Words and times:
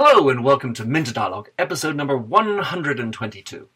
Hello 0.00 0.28
and 0.28 0.44
welcome 0.44 0.74
to 0.74 0.84
Minter 0.84 1.12
Dialogue, 1.12 1.50
episode 1.58 1.96
number 1.96 2.16
122. 2.16 3.68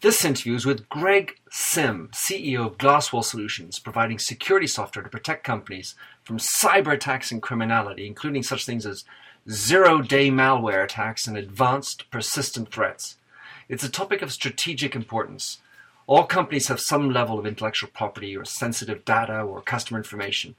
This 0.00 0.24
interview 0.24 0.56
is 0.56 0.66
with 0.66 0.88
Greg 0.88 1.34
Sim, 1.52 2.10
CEO 2.12 2.66
of 2.66 2.78
Glasswall 2.78 3.22
Solutions, 3.22 3.78
providing 3.78 4.18
security 4.18 4.66
software 4.66 5.04
to 5.04 5.08
protect 5.08 5.44
companies 5.44 5.94
from 6.24 6.38
cyber 6.38 6.92
attacks 6.92 7.30
and 7.30 7.40
criminality, 7.40 8.08
including 8.08 8.42
such 8.42 8.66
things 8.66 8.84
as 8.84 9.04
zero 9.48 10.02
day 10.02 10.30
malware 10.30 10.82
attacks 10.82 11.28
and 11.28 11.36
advanced 11.36 12.10
persistent 12.10 12.72
threats. 12.72 13.16
It's 13.68 13.84
a 13.84 13.88
topic 13.88 14.20
of 14.20 14.32
strategic 14.32 14.96
importance. 14.96 15.58
All 16.08 16.24
companies 16.24 16.66
have 16.66 16.80
some 16.80 17.12
level 17.12 17.38
of 17.38 17.46
intellectual 17.46 17.90
property 17.94 18.36
or 18.36 18.44
sensitive 18.44 19.04
data 19.04 19.40
or 19.40 19.62
customer 19.62 20.00
information. 20.00 20.56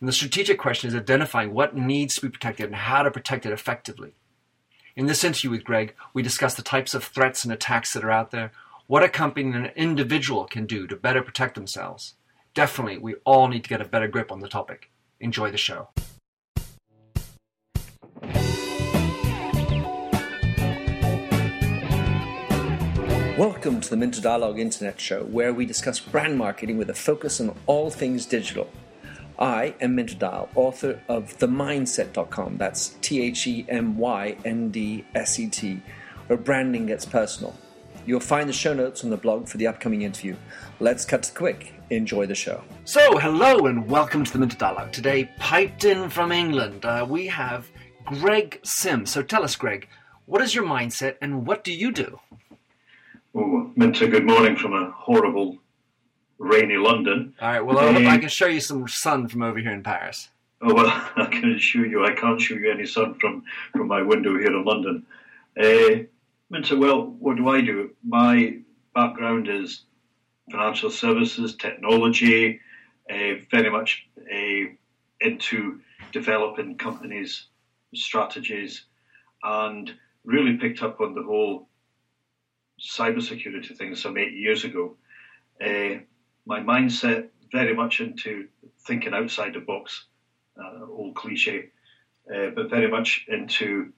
And 0.00 0.08
the 0.08 0.14
strategic 0.14 0.58
question 0.58 0.88
is 0.88 0.96
identifying 0.96 1.52
what 1.52 1.76
needs 1.76 2.14
to 2.14 2.22
be 2.22 2.30
protected 2.30 2.64
and 2.64 2.74
how 2.74 3.02
to 3.02 3.10
protect 3.10 3.44
it 3.44 3.52
effectively. 3.52 4.14
In 4.96 5.04
this 5.04 5.24
interview 5.24 5.50
with 5.50 5.62
Greg, 5.62 5.94
we 6.14 6.22
discuss 6.22 6.54
the 6.54 6.62
types 6.62 6.94
of 6.94 7.04
threats 7.04 7.44
and 7.44 7.52
attacks 7.52 7.92
that 7.92 8.02
are 8.02 8.10
out 8.10 8.30
there, 8.30 8.50
what 8.86 9.02
a 9.02 9.10
company 9.10 9.52
and 9.52 9.66
an 9.66 9.72
individual 9.76 10.46
can 10.46 10.64
do 10.64 10.86
to 10.86 10.96
better 10.96 11.20
protect 11.20 11.54
themselves. 11.54 12.14
Definitely, 12.54 12.96
we 12.96 13.16
all 13.26 13.46
need 13.48 13.62
to 13.64 13.68
get 13.68 13.82
a 13.82 13.84
better 13.84 14.08
grip 14.08 14.32
on 14.32 14.40
the 14.40 14.48
topic. 14.48 14.90
Enjoy 15.20 15.50
the 15.50 15.58
show. 15.58 15.88
Welcome 23.36 23.82
to 23.82 23.90
the 23.90 23.98
Minter 23.98 24.22
Dialogue 24.22 24.58
Internet 24.58 24.98
Show, 24.98 25.24
where 25.24 25.52
we 25.52 25.66
discuss 25.66 26.00
brand 26.00 26.38
marketing 26.38 26.78
with 26.78 26.88
a 26.88 26.94
focus 26.94 27.38
on 27.38 27.54
all 27.66 27.90
things 27.90 28.24
digital. 28.24 28.70
I 29.38 29.74
am 29.82 29.94
Minter 29.96 30.14
Dial, 30.14 30.48
author 30.54 31.02
of 31.08 31.36
TheMyndset.com. 31.36 32.56
That's 32.56 32.96
T 33.02 33.20
H 33.20 33.46
E 33.46 33.66
M 33.68 33.98
Y 33.98 34.36
N 34.46 34.70
D 34.70 35.04
S 35.14 35.38
E 35.38 35.46
T, 35.46 35.82
where 36.26 36.38
branding 36.38 36.86
gets 36.86 37.04
personal. 37.04 37.54
You'll 38.06 38.20
find 38.20 38.48
the 38.48 38.54
show 38.54 38.72
notes 38.72 39.04
on 39.04 39.10
the 39.10 39.16
blog 39.18 39.46
for 39.46 39.58
the 39.58 39.66
upcoming 39.66 40.02
interview. 40.02 40.36
Let's 40.80 41.04
cut 41.04 41.24
to 41.24 41.32
the 41.32 41.38
quick. 41.38 41.74
Enjoy 41.90 42.24
the 42.24 42.34
show. 42.34 42.62
So, 42.86 43.18
hello 43.18 43.66
and 43.66 43.86
welcome 43.90 44.24
to 44.24 44.32
the 44.32 44.38
Minter 44.38 44.56
Dialogue. 44.56 44.92
Today, 44.92 45.30
piped 45.38 45.84
in 45.84 46.08
from 46.08 46.32
England, 46.32 46.86
uh, 46.86 47.04
we 47.06 47.26
have 47.26 47.70
Greg 48.06 48.60
Sim. 48.64 49.04
So, 49.04 49.22
tell 49.22 49.44
us, 49.44 49.54
Greg, 49.54 49.86
what 50.24 50.40
is 50.40 50.54
your 50.54 50.64
mindset 50.64 51.16
and 51.20 51.46
what 51.46 51.62
do 51.62 51.74
you 51.74 51.92
do? 51.92 52.20
Oh, 53.34 53.70
Minter, 53.76 54.06
good 54.06 54.24
morning 54.24 54.56
from 54.56 54.72
a 54.72 54.90
horrible 54.92 55.58
rainy 56.38 56.76
London. 56.76 57.34
All 57.40 57.48
right. 57.48 57.60
Well, 57.60 57.78
I, 57.78 58.14
I 58.14 58.18
can 58.18 58.28
show 58.28 58.46
you 58.46 58.60
some 58.60 58.86
sun 58.88 59.28
from 59.28 59.42
over 59.42 59.58
here 59.58 59.72
in 59.72 59.82
Paris. 59.82 60.28
Oh 60.62 60.74
well, 60.74 60.86
I 61.16 61.26
can 61.26 61.54
assure 61.54 61.86
you, 61.86 62.04
I 62.04 62.14
can't 62.14 62.40
show 62.40 62.54
you 62.54 62.70
any 62.70 62.86
sun 62.86 63.14
from 63.14 63.44
from 63.72 63.88
my 63.88 64.02
window 64.02 64.36
here 64.38 64.54
in 64.54 64.64
London. 64.64 65.06
Uh, 65.58 66.04
so, 66.62 66.76
well, 66.76 67.06
what 67.06 67.36
do 67.36 67.48
I 67.48 67.60
do? 67.60 67.90
My 68.04 68.58
background 68.94 69.48
is 69.48 69.82
financial 70.50 70.90
services, 70.90 71.56
technology, 71.56 72.60
uh, 73.10 73.34
very 73.50 73.70
much 73.70 74.06
uh, 74.20 74.70
into 75.20 75.80
developing 76.12 76.78
companies' 76.78 77.46
strategies, 77.94 78.84
and 79.42 79.92
really 80.24 80.56
picked 80.56 80.82
up 80.82 81.00
on 81.00 81.14
the 81.14 81.22
whole 81.22 81.68
cybersecurity 82.80 83.76
thing 83.76 83.94
some 83.94 84.16
eight 84.18 84.34
years 84.34 84.64
ago. 84.64 84.96
Uh, 85.60 86.00
my 86.46 86.60
mindset 86.60 87.28
very 87.52 87.74
much 87.74 88.00
into 88.00 88.46
thinking 88.86 89.12
outside 89.12 89.54
the 89.54 89.60
box, 89.60 90.06
uh, 90.58 90.86
old 90.88 91.14
cliche, 91.14 91.70
uh, 92.32 92.50
but 92.54 92.70
very 92.70 92.88
much 92.88 93.26
into 93.28 93.92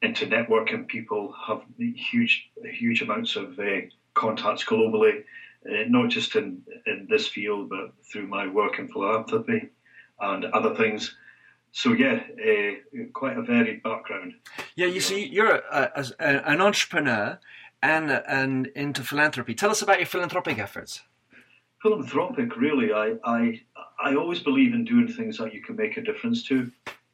into 0.00 0.26
networking. 0.26 0.86
People 0.86 1.34
have 1.46 1.62
huge 1.78 2.50
huge 2.64 3.02
amounts 3.02 3.36
of 3.36 3.58
uh, 3.58 3.82
contacts 4.14 4.64
globally, 4.64 5.24
uh, 5.68 5.84
not 5.88 6.08
just 6.10 6.36
in 6.36 6.62
in 6.86 7.06
this 7.10 7.28
field, 7.28 7.68
but 7.68 7.92
through 8.10 8.28
my 8.28 8.46
work 8.46 8.78
in 8.78 8.88
philanthropy 8.88 9.70
and 10.20 10.44
other 10.46 10.74
things. 10.74 11.16
So 11.72 11.92
yeah, 11.92 12.20
uh, 12.48 13.04
quite 13.12 13.38
a 13.38 13.42
varied 13.42 13.82
background. 13.82 14.34
Yeah, 14.76 14.86
you 14.86 15.00
see, 15.00 15.26
you're 15.26 15.56
a, 15.56 15.90
a, 16.20 16.24
an 16.48 16.60
entrepreneur 16.60 17.40
and 17.82 18.10
and 18.10 18.66
into 18.68 19.02
philanthropy. 19.02 19.54
Tell 19.54 19.70
us 19.70 19.82
about 19.82 19.98
your 19.98 20.06
philanthropic 20.06 20.58
efforts 20.58 21.02
philanthropic, 21.82 22.56
really, 22.56 22.92
I, 22.92 23.14
I, 23.24 23.60
I 24.02 24.14
always 24.14 24.40
believe 24.40 24.72
in 24.72 24.84
doing 24.84 25.08
things 25.08 25.36
that 25.38 25.52
you 25.52 25.60
can 25.60 25.74
make 25.74 25.96
a 25.96 26.02
difference 26.02 26.44
to, 26.44 26.70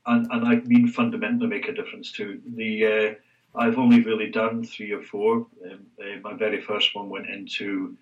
and, 0.07 0.31
and 0.31 0.47
I 0.47 0.57
mean 0.57 0.89
fundamentally 0.89 1.49
make 1.49 1.69
a 1.69 1.73
difference 1.73 2.13
to. 2.13 2.41
The 2.55 2.87
uh, 2.87 3.59
I've 3.59 3.79
only 3.79 4.03
really 4.03 4.31
done 4.31 4.63
three 4.65 4.93
or 4.93 5.03
four. 5.03 5.47
Um, 5.65 5.87
uh, 6.01 6.21
my 6.23 6.35
very 6.35 6.61
first 6.61 6.95
one 6.95 7.09
went 7.09 7.29
into 7.29 7.97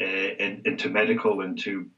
uh, 0.00 0.04
in, 0.04 0.62
into 0.64 0.88
medical, 0.88 1.42
into 1.42 1.88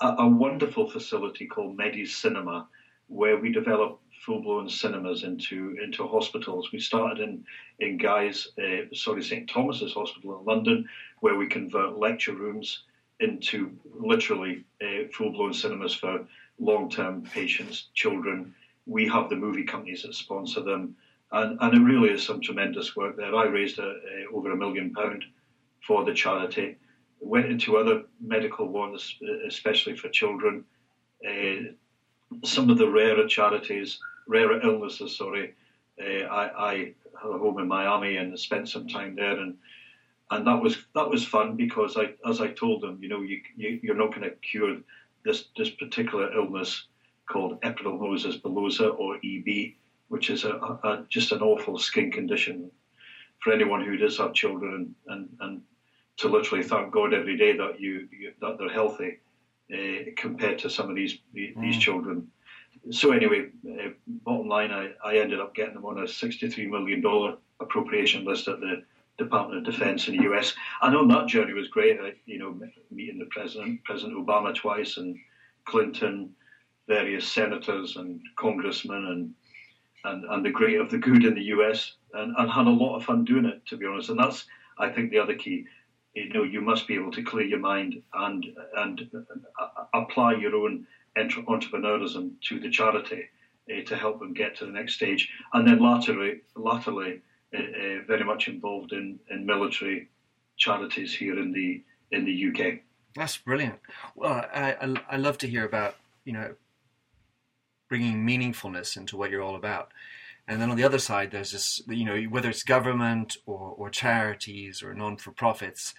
a, 0.00 0.06
a, 0.06 0.28
wonderful 0.28 0.90
facility 0.90 1.46
called 1.46 1.78
MediCinema, 1.78 2.66
where 3.08 3.38
we 3.38 3.52
develop 3.52 4.00
full-blown 4.24 4.68
cinemas 4.68 5.22
into 5.22 5.76
into 5.82 6.06
hospitals. 6.06 6.72
We 6.72 6.80
started 6.80 7.20
in 7.20 7.44
in 7.78 7.96
Guy's, 7.96 8.48
uh, 8.62 8.94
sorry, 8.94 9.22
St 9.22 9.48
Thomas's 9.48 9.94
Hospital 9.94 10.38
in 10.38 10.44
London, 10.44 10.88
where 11.20 11.36
we 11.36 11.46
convert 11.46 11.98
lecture 11.98 12.34
rooms 12.34 12.82
into 13.20 13.72
literally 13.98 14.64
uh, 14.82 15.08
full 15.12 15.32
blown 15.32 15.52
cinemas 15.52 15.94
for 15.94 16.26
long 16.58 16.90
term 16.90 17.22
patients, 17.22 17.88
children. 17.94 18.54
We 18.86 19.08
have 19.08 19.28
the 19.28 19.36
movie 19.36 19.64
companies 19.64 20.02
that 20.02 20.14
sponsor 20.14 20.62
them, 20.62 20.96
and, 21.32 21.58
and 21.60 21.74
it 21.74 21.80
really 21.80 22.10
is 22.10 22.24
some 22.24 22.40
tremendous 22.40 22.96
work 22.96 23.16
there. 23.16 23.34
I 23.34 23.44
raised 23.44 23.78
a, 23.78 23.82
a, 23.82 24.34
over 24.34 24.50
a 24.52 24.56
million 24.56 24.92
pound 24.92 25.24
for 25.86 26.04
the 26.04 26.14
charity. 26.14 26.76
Went 27.20 27.46
into 27.46 27.76
other 27.76 28.04
medical 28.20 28.68
ones, 28.68 29.16
especially 29.46 29.96
for 29.96 30.08
children. 30.08 30.64
Uh, 31.26 31.72
some 32.44 32.70
of 32.70 32.78
the 32.78 32.88
rarer 32.88 33.28
charities, 33.28 33.98
rarer 34.26 34.60
illnesses. 34.62 35.16
Sorry, 35.16 35.54
uh, 36.00 36.24
I, 36.24 36.72
I 36.72 36.94
a 37.22 37.38
home 37.38 37.58
in 37.58 37.68
Miami 37.68 38.16
and 38.16 38.38
spent 38.38 38.68
some 38.68 38.88
time 38.88 39.14
there 39.14 39.38
and 39.38 39.56
and 40.30 40.46
that 40.46 40.62
was 40.62 40.78
that 40.94 41.08
was 41.08 41.24
fun 41.24 41.56
because 41.56 41.96
I, 41.96 42.14
as 42.28 42.40
I 42.40 42.48
told 42.48 42.82
them, 42.82 42.98
you 43.02 43.08
know, 43.08 43.20
you, 43.20 43.40
you 43.56 43.92
are 43.92 43.96
not 43.96 44.14
going 44.14 44.22
to 44.22 44.36
cure 44.36 44.76
this 45.24 45.48
this 45.56 45.70
particular 45.70 46.32
illness 46.32 46.86
called 47.30 47.60
epidermolysis 47.62 48.40
bullosa 48.40 48.96
or 48.98 49.16
EB, 49.16 49.74
which 50.08 50.30
is 50.30 50.44
a, 50.44 50.50
a, 50.50 51.04
just 51.08 51.32
an 51.32 51.42
awful 51.42 51.78
skin 51.78 52.10
condition 52.10 52.70
for 53.40 53.52
anyone 53.52 53.84
who 53.84 53.96
does 53.96 54.18
have 54.18 54.34
children, 54.34 54.94
and, 55.06 55.18
and, 55.18 55.28
and 55.40 55.62
to 56.18 56.28
literally 56.28 56.62
thank 56.62 56.92
God 56.92 57.14
every 57.14 57.36
day 57.36 57.56
that 57.56 57.80
you, 57.80 58.06
you 58.12 58.32
that 58.40 58.58
they're 58.58 58.68
healthy 58.68 59.18
uh, 59.72 60.10
compared 60.16 60.58
to 60.60 60.70
some 60.70 60.90
of 60.90 60.96
these 60.96 61.18
these 61.32 61.56
mm. 61.56 61.80
children. 61.80 62.28
So 62.90 63.12
anyway, 63.12 63.48
uh, 63.68 63.88
bottom 64.06 64.48
line, 64.48 64.70
I, 64.70 64.92
I 65.04 65.16
ended 65.16 65.40
up 65.40 65.54
getting 65.54 65.74
them 65.74 65.86
on 65.86 66.02
a 66.02 66.06
sixty-three 66.08 66.68
million 66.68 67.00
dollar 67.00 67.36
appropriation 67.58 68.24
list 68.24 68.48
at 68.48 68.60
the 68.60 68.84
Department 69.20 69.58
of 69.58 69.72
Defense 69.72 70.08
in 70.08 70.16
the 70.16 70.24
US. 70.32 70.54
I 70.82 70.90
know 70.90 71.06
that 71.06 71.28
journey 71.28 71.52
was 71.52 71.68
great. 71.68 71.98
You 72.26 72.38
know, 72.38 72.60
meeting 72.90 73.18
the 73.18 73.26
president, 73.26 73.84
President 73.84 74.18
Obama 74.18 74.54
twice, 74.54 74.96
and 74.96 75.16
Clinton, 75.66 76.34
various 76.88 77.30
senators 77.30 77.96
and 77.96 78.20
congressmen, 78.36 79.06
and 79.06 79.34
and, 80.04 80.24
and 80.24 80.44
the 80.44 80.50
great 80.50 80.80
of 80.80 80.90
the 80.90 80.96
good 80.96 81.24
in 81.24 81.34
the 81.34 81.52
US, 81.56 81.96
and, 82.14 82.34
and 82.38 82.50
had 82.50 82.66
a 82.66 82.70
lot 82.70 82.96
of 82.96 83.04
fun 83.04 83.24
doing 83.24 83.44
it, 83.44 83.64
to 83.66 83.76
be 83.76 83.86
honest. 83.86 84.08
And 84.08 84.18
that's, 84.18 84.46
I 84.78 84.88
think, 84.88 85.10
the 85.10 85.18
other 85.18 85.34
key. 85.34 85.66
You 86.14 86.32
know, 86.32 86.42
you 86.42 86.62
must 86.62 86.88
be 86.88 86.94
able 86.94 87.12
to 87.12 87.22
clear 87.22 87.44
your 87.44 87.60
mind 87.60 88.02
and 88.14 88.46
and 88.78 89.10
uh, 89.60 89.84
apply 89.94 90.34
your 90.34 90.56
own 90.56 90.86
entrepreneurism 91.16 92.32
to 92.48 92.58
the 92.58 92.70
charity 92.70 93.24
uh, 93.70 93.82
to 93.84 93.96
help 93.96 94.18
them 94.18 94.32
get 94.32 94.56
to 94.56 94.64
the 94.64 94.72
next 94.72 94.94
stage. 94.94 95.28
And 95.52 95.68
then 95.68 95.80
latterly, 95.80 96.40
latterly 96.56 97.20
uh, 97.54 98.04
very 98.06 98.24
much 98.24 98.48
involved 98.48 98.92
in, 98.92 99.18
in 99.30 99.46
military 99.46 100.08
charities 100.56 101.14
here 101.14 101.38
in 101.38 101.52
the 101.52 101.82
in 102.12 102.24
the 102.24 102.48
UK. 102.48 102.80
That's 103.16 103.36
brilliant. 103.38 103.80
Well, 104.14 104.46
I, 104.52 104.76
I, 104.80 104.94
I 105.10 105.16
love 105.16 105.38
to 105.38 105.48
hear 105.48 105.64
about 105.64 105.96
you 106.24 106.32
know 106.32 106.54
bringing 107.88 108.24
meaningfulness 108.24 108.96
into 108.96 109.16
what 109.16 109.30
you're 109.30 109.42
all 109.42 109.56
about. 109.56 109.90
And 110.46 110.60
then 110.60 110.70
on 110.70 110.76
the 110.76 110.84
other 110.84 110.98
side, 110.98 111.30
there's 111.30 111.52
this, 111.52 111.82
you 111.86 112.04
know, 112.04 112.20
whether 112.22 112.48
it's 112.48 112.62
government 112.62 113.36
or, 113.46 113.74
or 113.76 113.90
charities 113.90 114.82
or 114.82 114.94
non-for-profits, 114.94 115.94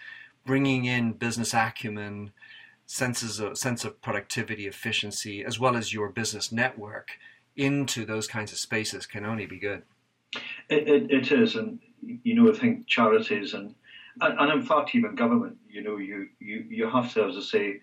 bringing 0.45 0.85
in 0.85 1.13
business 1.13 1.53
acumen, 1.53 2.31
senses 2.85 3.39
of, 3.39 3.57
sense 3.57 3.85
of 3.85 4.01
productivity, 4.01 4.67
efficiency, 4.67 5.43
as 5.43 5.59
well 5.59 5.77
as 5.77 5.93
your 5.93 6.09
business 6.09 6.51
network 6.51 7.11
into 7.55 8.05
those 8.05 8.27
kinds 8.27 8.51
of 8.51 8.57
spaces 8.57 9.05
can 9.05 9.25
only 9.25 9.45
be 9.45 9.59
good. 9.59 9.83
It, 10.69 10.87
it, 10.87 11.11
it 11.11 11.31
is, 11.31 11.55
and 11.55 11.79
you 12.01 12.35
know, 12.35 12.51
I 12.51 12.57
think 12.57 12.87
charities 12.87 13.53
and, 13.53 13.75
and, 14.21 14.39
and 14.39 14.51
in 14.51 14.61
fact 14.63 14.95
even 14.95 15.15
government, 15.15 15.57
you 15.69 15.83
know, 15.83 15.97
you, 15.97 16.27
you 16.39 16.65
you 16.69 16.89
have 16.89 17.13
to, 17.13 17.25
as 17.25 17.37
I 17.37 17.41
say, 17.41 17.81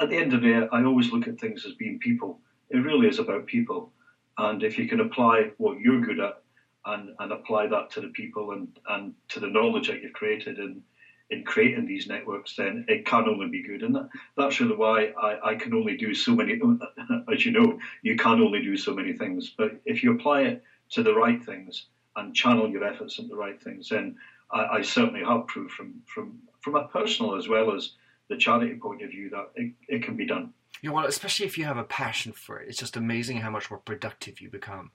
at 0.00 0.10
the 0.10 0.16
end 0.16 0.34
of 0.34 0.42
the 0.42 0.48
day, 0.48 0.68
I 0.72 0.84
always 0.84 1.12
look 1.12 1.26
at 1.26 1.40
things 1.40 1.64
as 1.64 1.72
being 1.74 1.98
people. 1.98 2.40
It 2.70 2.78
really 2.78 3.08
is 3.08 3.18
about 3.18 3.46
people, 3.46 3.92
and 4.38 4.62
if 4.62 4.78
you 4.78 4.86
can 4.88 5.00
apply 5.00 5.50
what 5.56 5.80
you're 5.80 6.00
good 6.00 6.20
at 6.20 6.42
and, 6.86 7.10
and 7.18 7.32
apply 7.32 7.66
that 7.68 7.90
to 7.90 8.00
the 8.00 8.08
people 8.08 8.52
and, 8.52 8.68
and 8.88 9.14
to 9.28 9.40
the 9.40 9.48
knowledge 9.48 9.88
that 9.88 10.02
you've 10.02 10.12
created 10.12 10.58
in, 10.58 10.82
in 11.30 11.42
creating 11.42 11.86
these 11.86 12.06
networks, 12.06 12.54
then 12.56 12.84
it 12.88 13.04
can 13.04 13.28
only 13.28 13.48
be 13.48 13.62
good. 13.62 13.82
And 13.82 13.94
that, 13.94 14.08
that's 14.36 14.60
really 14.60 14.76
why 14.76 15.12
I, 15.20 15.50
I 15.50 15.54
can 15.56 15.74
only 15.74 15.96
do 15.96 16.14
so 16.14 16.34
many, 16.34 16.60
as 17.32 17.44
you 17.44 17.52
know, 17.52 17.78
you 18.02 18.16
can 18.16 18.40
only 18.40 18.62
do 18.62 18.76
so 18.76 18.94
many 18.94 19.12
things. 19.12 19.52
But 19.56 19.80
if 19.84 20.02
you 20.02 20.12
apply 20.12 20.42
it 20.42 20.62
to 20.90 21.02
the 21.02 21.14
right 21.14 21.42
things 21.44 21.86
and 22.16 22.34
channel 22.34 22.68
your 22.68 22.84
efforts 22.84 23.18
into 23.18 23.30
the 23.30 23.36
right 23.36 23.60
things, 23.62 23.88
then 23.88 24.16
I, 24.50 24.64
I 24.78 24.82
certainly 24.82 25.24
have 25.24 25.46
proof 25.46 25.70
from, 25.72 25.94
from, 26.06 26.38
from 26.60 26.76
a 26.76 26.88
personal 26.88 27.36
as 27.36 27.48
well 27.48 27.74
as 27.74 27.92
the 28.28 28.36
charity 28.36 28.74
point 28.74 29.02
of 29.02 29.10
view 29.10 29.30
that 29.30 29.50
it, 29.54 29.72
it 29.88 30.02
can 30.02 30.16
be 30.16 30.26
done. 30.26 30.52
Yeah, 30.82 30.90
well, 30.90 31.06
especially 31.06 31.46
if 31.46 31.56
you 31.56 31.64
have 31.64 31.78
a 31.78 31.84
passion 31.84 32.32
for 32.32 32.58
it, 32.58 32.68
it's 32.68 32.78
just 32.78 32.96
amazing 32.96 33.38
how 33.38 33.50
much 33.50 33.70
more 33.70 33.80
productive 33.80 34.40
you 34.40 34.50
become. 34.50 34.90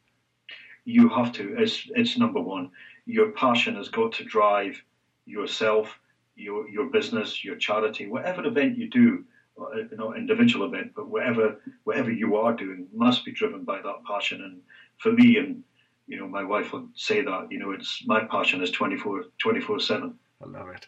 You 0.86 1.10
have 1.10 1.32
to. 1.34 1.56
It's 1.58 1.88
it's 1.96 2.18
number 2.18 2.42
one. 2.42 2.72
Your 3.06 3.32
passion 3.32 3.76
has 3.76 3.90
got 3.90 4.14
to 4.14 4.24
drive 4.24 4.82
yourself, 5.26 6.00
your 6.36 6.68
your 6.70 6.90
business, 6.90 7.44
your 7.44 7.56
charity, 7.56 8.08
whatever 8.08 8.46
event 8.46 8.78
you 8.78 8.90
do, 8.90 9.24
uh, 9.60 9.76
you 9.76 9.98
know, 9.98 10.16
individual 10.16 10.66
event, 10.66 10.94
but 10.96 11.08
whatever 11.08 11.62
whatever 11.84 12.12
you 12.12 12.36
are 12.36 12.54
doing 12.54 12.88
must 12.94 13.26
be 13.26 13.32
driven 13.32 13.64
by 13.64 13.82
that 13.82 14.04
passion. 14.08 14.42
And 14.44 14.62
for 14.98 15.12
me, 15.12 15.38
and 15.38 15.64
you 16.12 16.20
know, 16.20 16.28
my 16.28 16.44
wife 16.44 16.74
would 16.74 16.90
say 16.96 17.22
that. 17.22 17.48
You 17.50 17.60
know, 17.60 17.72
it's 17.72 18.04
my 18.06 18.26
passion 18.26 18.62
is 18.62 18.72
24 18.72 19.26
24 19.40 19.80
seven. 19.80 20.20
I 20.44 20.48
love 20.48 20.70
it. 20.70 20.88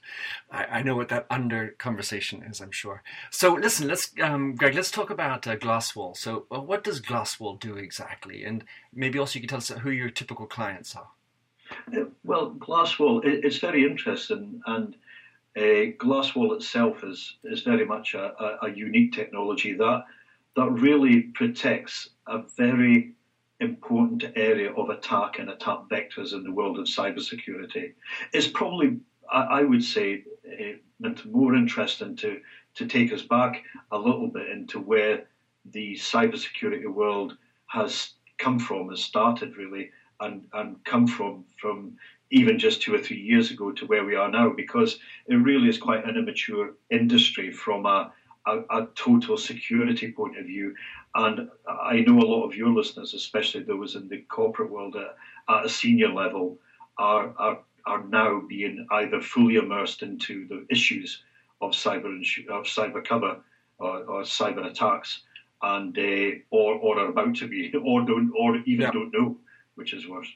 I, 0.51 0.65
I, 0.65 0.83
know 0.83 0.95
what 0.95 1.09
that 1.09 1.27
under 1.29 1.75
conversation 1.77 2.43
is, 2.43 2.59
I'm 2.59 2.71
sure. 2.71 3.03
So 3.29 3.53
listen, 3.53 3.87
let's, 3.87 4.11
um, 4.19 4.55
Greg, 4.55 4.73
let's 4.73 4.89
talk 4.89 5.11
about 5.11 5.45
uh, 5.45 5.55
Glasswall. 5.55 6.17
So 6.17 6.47
uh, 6.51 6.59
what 6.59 6.83
does 6.83 6.99
Glasswall 6.99 7.59
do 7.59 7.75
exactly? 7.77 8.43
And 8.43 8.63
maybe 8.93 9.19
also 9.19 9.37
you 9.37 9.41
can 9.41 9.49
tell 9.49 9.57
us 9.59 9.69
who 9.69 9.91
your 9.91 10.09
typical 10.09 10.47
clients 10.47 10.95
are. 10.95 11.09
Uh, 11.95 12.05
well, 12.23 12.51
Glasswall, 12.51 13.23
it, 13.23 13.45
it's 13.45 13.59
very 13.59 13.85
interesting 13.85 14.61
and 14.65 14.95
uh, 15.55 15.93
Glasswall 15.99 16.55
itself 16.55 17.03
is, 17.03 17.35
is 17.43 17.61
very 17.61 17.85
much 17.85 18.15
a, 18.15 18.33
a, 18.41 18.67
a 18.67 18.71
unique 18.71 19.13
technology 19.13 19.73
that, 19.73 20.05
that 20.55 20.69
really 20.71 21.21
protects 21.21 22.09
a 22.27 22.41
very 22.57 23.13
important 23.59 24.23
area 24.35 24.71
of 24.73 24.89
attack 24.89 25.39
and 25.39 25.49
attack 25.49 25.79
vectors 25.89 26.33
in 26.33 26.43
the 26.43 26.51
world 26.51 26.77
of 26.79 26.85
cybersecurity. 26.85 27.93
It's 28.33 28.47
probably 28.47 28.99
I, 29.31 29.41
I 29.41 29.63
would 29.63 29.83
say 29.83 30.23
uh, 30.47 31.09
more 31.25 31.55
interesting 31.55 32.15
to 32.17 32.39
to 32.75 32.85
take 32.85 33.13
us 33.13 33.21
back 33.21 33.63
a 33.91 33.97
little 33.97 34.27
bit 34.27 34.49
into 34.49 34.79
where 34.79 35.27
the 35.71 35.93
cybersecurity 35.93 36.87
world 36.87 37.37
has 37.67 38.13
come 38.37 38.59
from, 38.59 38.89
has 38.89 39.01
started 39.01 39.55
really, 39.55 39.89
and, 40.19 40.45
and 40.53 40.83
come 40.83 41.07
from 41.07 41.45
from 41.57 41.95
even 42.31 42.57
just 42.57 42.81
two 42.81 42.93
or 42.93 42.97
three 42.97 43.19
years 43.19 43.51
ago 43.51 43.71
to 43.71 43.85
where 43.85 44.03
we 44.03 44.15
are 44.15 44.29
now, 44.29 44.49
because 44.49 44.99
it 45.27 45.35
really 45.35 45.69
is 45.69 45.77
quite 45.77 46.03
an 46.05 46.17
immature 46.17 46.73
industry 46.89 47.51
from 47.51 47.85
a, 47.85 48.11
a, 48.47 48.59
a 48.71 48.87
total 48.95 49.37
security 49.37 50.11
point 50.11 50.37
of 50.37 50.45
view. 50.45 50.73
And 51.15 51.49
I 51.67 51.99
know 51.99 52.19
a 52.19 52.25
lot 52.25 52.45
of 52.45 52.55
your 52.55 52.69
listeners, 52.69 53.13
especially 53.13 53.63
those 53.63 53.95
in 53.95 54.07
the 54.07 54.21
corporate 54.29 54.71
world 54.71 54.95
at, 54.95 55.15
at 55.53 55.65
a 55.65 55.69
senior 55.69 56.09
level, 56.09 56.57
are, 56.97 57.33
are 57.37 57.59
are 57.85 58.03
now 58.05 58.41
being 58.47 58.87
either 58.91 59.21
fully 59.21 59.55
immersed 59.55 60.03
into 60.03 60.47
the 60.47 60.65
issues 60.69 61.21
of 61.61 61.71
cyber 61.71 62.15
of 62.49 62.65
cyber 62.65 63.03
cover 63.03 63.37
or, 63.79 64.03
or 64.03 64.21
cyber 64.21 64.65
attacks, 64.65 65.21
and 65.61 65.97
uh, 65.97 66.37
or 66.49 66.75
or 66.75 66.99
are 66.99 67.09
about 67.09 67.35
to 67.35 67.47
be, 67.47 67.73
or 67.85 68.05
don't, 68.05 68.31
or 68.37 68.57
even 68.57 68.81
yeah. 68.81 68.91
don't 68.91 69.13
know, 69.13 69.37
which 69.75 69.93
is 69.93 70.07
worse. 70.07 70.29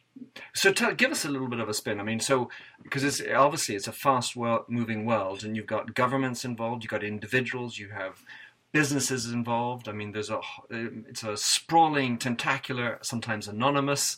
So 0.53 0.71
tell, 0.71 0.93
give 0.93 1.11
us 1.11 1.25
a 1.25 1.29
little 1.29 1.47
bit 1.47 1.59
of 1.59 1.69
a 1.69 1.73
spin. 1.73 1.99
I 1.99 2.03
mean, 2.03 2.19
so 2.19 2.49
because 2.83 3.03
it's 3.03 3.21
obviously 3.35 3.75
it's 3.75 3.87
a 3.87 3.93
fast 3.93 4.35
moving 4.35 5.05
world, 5.05 5.43
and 5.43 5.55
you've 5.55 5.67
got 5.67 5.95
governments 5.95 6.43
involved, 6.43 6.83
you've 6.83 6.91
got 6.91 7.03
individuals, 7.03 7.77
you 7.77 7.89
have 7.89 8.23
businesses 8.71 9.31
involved. 9.31 9.87
I 9.87 9.91
mean, 9.91 10.11
there's 10.11 10.29
a 10.29 10.39
it's 10.69 11.23
a 11.23 11.37
sprawling, 11.37 12.17
tentacular, 12.17 12.99
sometimes 13.01 13.47
anonymous 13.47 14.17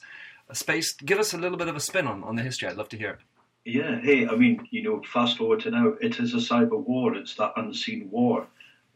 space. 0.54 0.94
Give 0.94 1.20
us 1.20 1.34
a 1.34 1.38
little 1.38 1.58
bit 1.58 1.68
of 1.68 1.76
a 1.76 1.80
spin 1.80 2.08
on, 2.08 2.24
on 2.24 2.36
the 2.36 2.44
history. 2.44 2.68
I'd 2.68 2.78
love 2.78 2.90
to 2.90 2.98
hear 2.98 3.12
it. 3.12 3.20
Yeah, 3.66 4.00
hey, 4.00 4.28
I 4.28 4.36
mean, 4.36 4.68
you 4.72 4.82
know, 4.84 5.02
fast 5.04 5.38
forward 5.38 5.60
to 5.62 5.72
now, 5.72 5.94
it 6.02 6.20
is 6.20 6.34
a 6.34 6.38
cyber 6.38 6.80
war. 6.80 7.16
It's 7.16 7.36
that 7.36 7.54
unseen 7.56 8.10
war, 8.10 8.48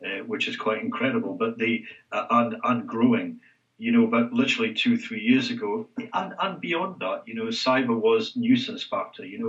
uh, 0.03 0.23
which 0.25 0.47
is 0.47 0.55
quite 0.55 0.81
incredible, 0.81 1.33
but 1.33 1.57
the 1.57 1.85
uh, 2.11 2.25
and 2.29 2.55
and 2.63 2.87
growing. 2.87 3.39
You 3.79 3.91
know, 3.91 4.07
but 4.07 4.31
literally 4.31 4.73
two, 4.73 4.97
three 4.97 5.19
years 5.19 5.49
ago, 5.49 5.87
and, 6.13 6.33
and 6.39 6.61
beyond 6.61 7.01
that, 7.01 7.23
you 7.25 7.33
know, 7.33 7.45
cyber 7.45 7.99
was 7.99 8.35
nuisance 8.35 8.83
factor. 8.83 9.25
You 9.25 9.39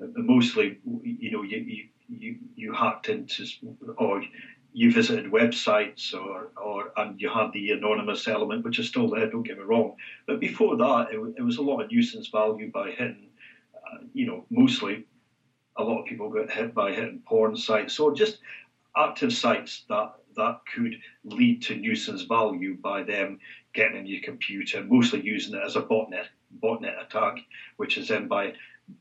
know, 0.00 0.08
mostly, 0.16 0.78
you 1.02 1.30
know, 1.32 1.42
you 1.42 1.88
you 2.08 2.38
you 2.54 2.72
hacked 2.72 3.08
into 3.08 3.44
or 3.98 4.22
you 4.76 4.92
visited 4.92 5.24
websites 5.32 6.12
or, 6.12 6.50
or 6.62 6.92
and 6.98 7.18
you 7.18 7.30
had 7.30 7.50
the 7.54 7.70
anonymous 7.70 8.28
element, 8.28 8.62
which 8.62 8.78
is 8.78 8.86
still 8.86 9.08
there. 9.08 9.30
Don't 9.30 9.42
get 9.42 9.56
me 9.56 9.64
wrong, 9.64 9.96
but 10.26 10.38
before 10.38 10.76
that, 10.76 11.08
it, 11.10 11.34
it 11.38 11.42
was 11.42 11.56
a 11.56 11.62
lot 11.62 11.80
of 11.80 11.90
nuisance 11.90 12.28
value 12.28 12.70
by 12.70 12.90
hitting, 12.90 13.28
uh, 13.74 13.96
you 14.12 14.26
know, 14.26 14.44
mostly 14.50 15.06
a 15.78 15.82
lot 15.82 16.00
of 16.00 16.04
people 16.04 16.28
got 16.28 16.50
hit 16.50 16.74
by 16.74 16.92
hitting 16.92 17.22
porn 17.26 17.56
sites. 17.56 17.94
So 17.94 18.12
just 18.12 18.40
active 18.94 19.32
sites 19.32 19.84
that 19.88 20.12
that 20.36 20.60
could 20.74 20.94
lead 21.24 21.62
to 21.62 21.74
nuisance 21.74 22.24
value 22.24 22.76
by 22.76 23.02
them 23.02 23.40
getting 23.72 24.00
in 24.00 24.06
your 24.06 24.20
computer, 24.20 24.84
mostly 24.84 25.22
using 25.22 25.54
it 25.54 25.62
as 25.64 25.76
a 25.76 25.80
botnet 25.80 26.26
botnet 26.62 27.02
attack, 27.02 27.38
which 27.78 27.96
is 27.96 28.08
then 28.08 28.28
by 28.28 28.52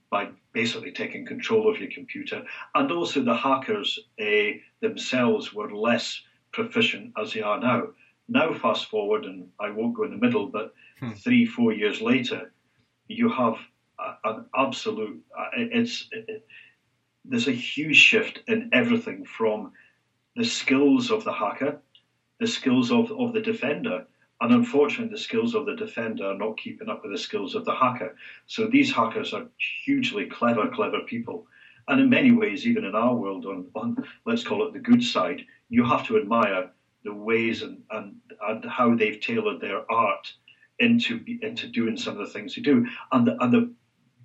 by 0.09 0.29
basically 0.53 0.91
taking 0.91 1.25
control 1.25 1.69
of 1.69 1.79
your 1.79 1.91
computer. 1.91 2.43
And 2.73 2.91
also, 2.91 3.21
the 3.21 3.35
hackers 3.35 3.99
uh, 4.19 4.57
themselves 4.81 5.53
were 5.53 5.73
less 5.73 6.21
proficient 6.51 7.13
as 7.21 7.33
they 7.33 7.41
are 7.41 7.59
now. 7.59 7.89
Now, 8.27 8.53
fast 8.53 8.87
forward, 8.87 9.25
and 9.25 9.49
I 9.59 9.69
won't 9.69 9.95
go 9.95 10.03
in 10.03 10.11
the 10.11 10.25
middle, 10.25 10.47
but 10.47 10.73
hmm. 10.99 11.11
three, 11.11 11.45
four 11.45 11.73
years 11.73 12.01
later, 12.01 12.53
you 13.07 13.29
have 13.29 13.57
a, 13.99 14.29
an 14.29 14.45
absolute. 14.55 15.23
It's 15.57 16.07
it, 16.11 16.47
there's 17.23 17.47
a 17.47 17.51
huge 17.51 17.97
shift 17.97 18.39
in 18.47 18.69
everything 18.73 19.25
from 19.25 19.73
the 20.35 20.45
skills 20.45 21.11
of 21.11 21.23
the 21.23 21.33
hacker, 21.33 21.81
the 22.39 22.47
skills 22.47 22.91
of, 22.91 23.11
of 23.11 23.33
the 23.33 23.41
defender, 23.41 24.05
and 24.45 24.53
unfortunately, 24.53 25.12
the 25.12 25.19
skills 25.19 25.56
of 25.56 25.65
the 25.65 25.75
defender 25.75 26.27
are 26.27 26.38
not 26.38 26.59
keeping 26.59 26.88
up 26.88 27.01
with 27.01 27.12
the 27.12 27.18
skills 27.18 27.56
of 27.56 27.65
the 27.65 27.74
hacker. 27.74 28.15
So 28.45 28.68
these 28.68 28.94
hackers 28.94 29.33
are 29.33 29.47
hugely 29.83 30.27
clever, 30.27 30.69
clever 30.69 30.99
people. 30.99 31.47
And 31.87 31.99
in 31.99 32.09
many 32.09 32.31
ways, 32.31 32.68
even 32.68 32.85
in 32.85 32.94
our 32.94 33.16
world, 33.16 33.47
on, 33.47 33.66
on 33.73 33.97
let's 34.28 34.44
call 34.44 34.68
it 34.68 34.73
the 34.73 34.80
good 34.80 35.04
side, 35.04 35.42
you 35.69 35.83
have 35.83 36.06
to 36.06 36.18
admire 36.18 36.69
the 37.04 37.11
ways 37.11 37.64
and, 37.64 37.81
and, 37.90 38.18
and 38.47 38.64
how 38.66 38.95
they've 38.95 39.19
tailored 39.19 39.61
their 39.61 39.92
art 39.92 40.31
into 40.78 41.25
into 41.42 41.68
doing 41.68 41.97
some 41.97 42.19
of 42.19 42.28
the 42.28 42.31
things 42.31 42.54
they 42.56 42.61
do, 42.61 42.85
and 43.14 43.25
the, 43.25 43.42
and 43.42 43.52
the 43.52 43.73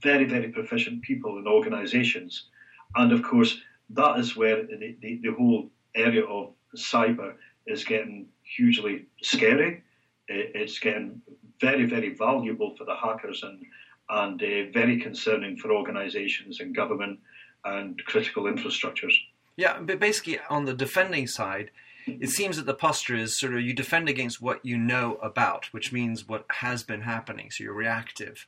very 0.02 0.24
very 0.24 0.48
proficient 0.48 1.00
people 1.00 1.38
in 1.38 1.46
organisations, 1.46 2.48
and 2.96 3.12
of 3.12 3.22
course 3.22 3.60
that 3.90 4.18
is 4.18 4.36
where 4.36 4.66
the, 4.66 4.96
the, 5.00 5.20
the 5.22 5.32
whole 5.38 5.70
area 5.94 6.24
of 6.24 6.52
cyber 6.76 7.34
is 7.66 7.84
getting 7.84 8.26
hugely 8.42 9.06
scary 9.22 9.84
it's 10.30 10.78
getting 10.78 11.20
very, 11.60 11.84
very 11.84 12.14
valuable 12.14 12.74
for 12.76 12.84
the 12.84 12.96
hackers 12.96 13.42
and 13.42 13.64
and 14.12 14.42
uh, 14.42 14.72
very 14.72 14.98
concerning 14.98 15.56
for 15.56 15.70
organisations 15.70 16.58
and 16.58 16.74
government 16.74 17.20
and 17.64 18.04
critical 18.06 18.44
infrastructures. 18.44 19.14
Yeah, 19.56 19.78
but 19.80 20.00
basically 20.00 20.40
on 20.48 20.64
the 20.64 20.74
defending 20.74 21.28
side, 21.28 21.70
it 22.06 22.30
seems 22.30 22.56
that 22.56 22.66
the 22.66 22.74
posture 22.74 23.14
is 23.14 23.38
sort 23.38 23.54
of 23.54 23.60
you 23.60 23.72
defend 23.72 24.08
against 24.08 24.42
what 24.42 24.64
you 24.64 24.76
know 24.76 25.16
about, 25.22 25.66
which 25.66 25.92
means 25.92 26.26
what 26.26 26.44
has 26.50 26.82
been 26.82 27.02
happening. 27.02 27.50
So 27.50 27.62
you're 27.64 27.72
reactive. 27.72 28.46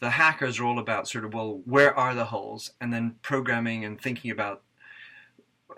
The 0.00 0.10
hackers 0.10 0.60
are 0.60 0.64
all 0.64 0.78
about 0.78 1.08
sort 1.08 1.24
of 1.24 1.32
well, 1.32 1.62
where 1.64 1.96
are 1.96 2.14
the 2.14 2.26
holes, 2.26 2.72
and 2.80 2.92
then 2.92 3.16
programming 3.22 3.84
and 3.84 4.00
thinking 4.00 4.30
about 4.30 4.62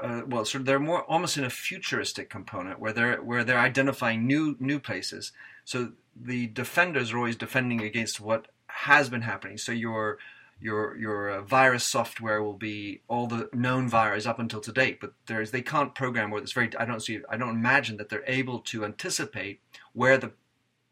uh, 0.03 0.23
well, 0.27 0.45
sort 0.45 0.61
of 0.61 0.67
they're 0.67 0.79
more 0.79 1.03
almost 1.05 1.37
in 1.37 1.45
a 1.45 1.51
futuristic 1.51 2.31
component 2.31 2.79
where 2.79 2.93
they're 2.93 3.23
where 3.23 3.45
they're 3.45 3.59
identifying 3.59 4.27
new 4.27 4.57
new 4.59 4.79
places. 4.79 5.33
So 5.65 5.93
the 6.17 6.47
defenders 6.49 7.13
are 7.13 7.19
always 7.19 7.37
defending 7.37 7.81
against 7.81 8.21
what 8.21 8.49
has 8.67 9.09
been 9.09 9.23
happening. 9.23 9.59
So 9.59 9.73
your 9.73 10.19
your 10.61 10.97
your 10.97 11.31
uh, 11.31 11.43
virus 11.43 11.85
software 11.85 12.43
will 12.43 12.57
be 12.57 13.01
all 13.09 13.27
the 13.27 13.49
known 13.53 13.89
virus 13.89 14.27
up 14.27 14.39
until 14.39 14.61
to 14.61 14.73
date, 14.73 15.01
but 15.01 15.13
there's 15.27 15.51
they 15.51 15.63
can't 15.63 15.95
program 15.95 16.31
where 16.31 16.43
it's 16.43 16.53
very. 16.53 16.71
I 16.77 16.85
don't 16.85 17.01
see. 17.01 17.21
I 17.29 17.37
don't 17.37 17.57
imagine 17.57 17.97
that 17.97 18.09
they're 18.09 18.25
able 18.27 18.61
to 18.61 18.85
anticipate 18.85 19.61
where 19.93 20.19
the 20.19 20.33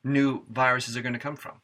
new 0.05 0.45
viruses 0.49 0.97
are 0.97 1.03
going 1.03 1.13
to 1.13 1.19
come 1.19 1.37
from. 1.37 1.61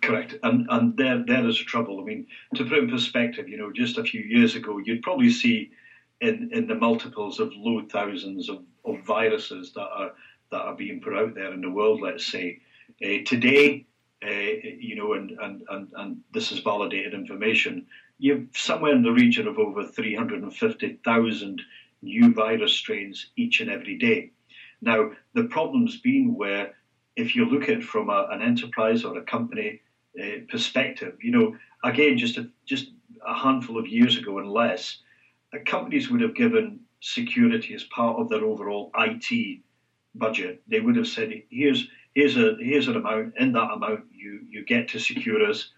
Correct, 0.00 0.34
and 0.42 0.66
and 0.70 0.96
there 0.96 1.22
there 1.26 1.46
is 1.46 1.58
trouble. 1.58 2.00
I 2.00 2.04
mean, 2.04 2.26
to 2.54 2.64
put 2.64 2.78
it 2.78 2.84
in 2.84 2.90
perspective, 2.90 3.48
you 3.48 3.58
know, 3.58 3.70
just 3.70 3.98
a 3.98 4.04
few 4.04 4.22
years 4.22 4.54
ago, 4.54 4.78
you'd 4.78 5.02
probably 5.02 5.30
see 5.30 5.70
in, 6.22 6.50
in 6.52 6.66
the 6.68 6.74
multiples 6.74 7.40
of 7.40 7.52
low 7.56 7.82
thousands 7.90 8.48
of, 8.48 8.60
of 8.84 9.04
viruses 9.04 9.72
that 9.74 9.88
are 9.88 10.12
that 10.50 10.60
are 10.60 10.74
being 10.74 11.00
put 11.00 11.14
out 11.14 11.34
there 11.34 11.52
in 11.52 11.60
the 11.60 11.70
world. 11.70 12.00
Let's 12.00 12.26
say 12.26 12.60
uh, 13.02 13.24
today, 13.26 13.86
uh, 14.24 14.28
you 14.28 14.94
know, 14.94 15.14
and, 15.14 15.30
and, 15.42 15.62
and, 15.68 15.88
and 15.96 16.20
this 16.32 16.52
is 16.52 16.60
validated 16.60 17.14
information, 17.14 17.86
you've 18.18 18.48
somewhere 18.54 18.92
in 18.92 19.02
the 19.02 19.10
region 19.10 19.48
of 19.48 19.58
over 19.58 19.84
350,000 19.86 21.62
new 22.02 22.34
virus 22.34 22.72
strains 22.74 23.28
each 23.36 23.60
and 23.60 23.70
every 23.70 23.96
day. 23.96 24.30
Now, 24.82 25.12
the 25.34 25.44
problem's 25.44 25.96
been 25.96 26.34
where 26.34 26.74
if 27.16 27.34
you 27.34 27.46
look 27.46 27.64
at 27.64 27.78
it 27.78 27.84
from 27.84 28.10
a, 28.10 28.28
an 28.30 28.42
enterprise 28.42 29.04
or 29.04 29.16
a 29.16 29.22
company 29.22 29.80
uh, 30.22 30.44
perspective, 30.50 31.16
you 31.22 31.30
know, 31.30 31.56
again, 31.82 32.18
just 32.18 32.36
a, 32.36 32.48
just 32.66 32.90
a 33.26 33.34
handful 33.34 33.78
of 33.78 33.88
years 33.88 34.18
ago 34.18 34.38
and 34.38 34.50
less, 34.50 34.98
uh, 35.54 35.58
companies 35.66 36.10
would 36.10 36.20
have 36.20 36.34
given 36.34 36.80
security 37.00 37.74
as 37.74 37.84
part 37.84 38.18
of 38.18 38.28
their 38.28 38.44
overall 38.44 38.90
IT 38.96 39.60
budget. 40.14 40.62
They 40.68 40.80
would 40.80 40.96
have 40.96 41.08
said, 41.08 41.42
"Here's 41.50 41.88
here's 42.14 42.36
a 42.36 42.56
here's 42.58 42.88
an 42.88 42.96
amount. 42.96 43.34
In 43.38 43.52
that 43.52 43.72
amount, 43.72 44.04
you 44.12 44.40
you 44.48 44.64
get 44.64 44.88
to 44.88 44.98
secure 44.98 45.42
us." 45.48 45.70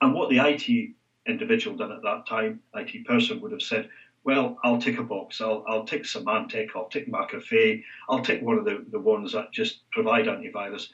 And 0.00 0.14
what 0.14 0.30
the 0.30 0.38
IT 0.38 0.94
individual 1.26 1.76
done 1.76 1.92
at 1.92 2.02
that 2.02 2.26
time, 2.26 2.60
IT 2.74 3.04
person 3.04 3.40
would 3.40 3.52
have 3.52 3.62
said, 3.62 3.88
well, 4.24 4.58
I'll 4.62 4.78
tick 4.78 4.98
a 4.98 5.02
box. 5.02 5.40
I'll, 5.40 5.64
I'll 5.66 5.84
tick 5.84 6.02
Symantec, 6.02 6.68
I'll 6.74 6.88
tick 6.88 7.10
McAfee, 7.10 7.82
I'll 8.08 8.22
tick 8.22 8.42
one 8.42 8.58
of 8.58 8.64
the, 8.64 8.84
the 8.90 8.98
ones 8.98 9.32
that 9.32 9.52
just 9.52 9.88
provide 9.90 10.26
antivirus. 10.26 10.88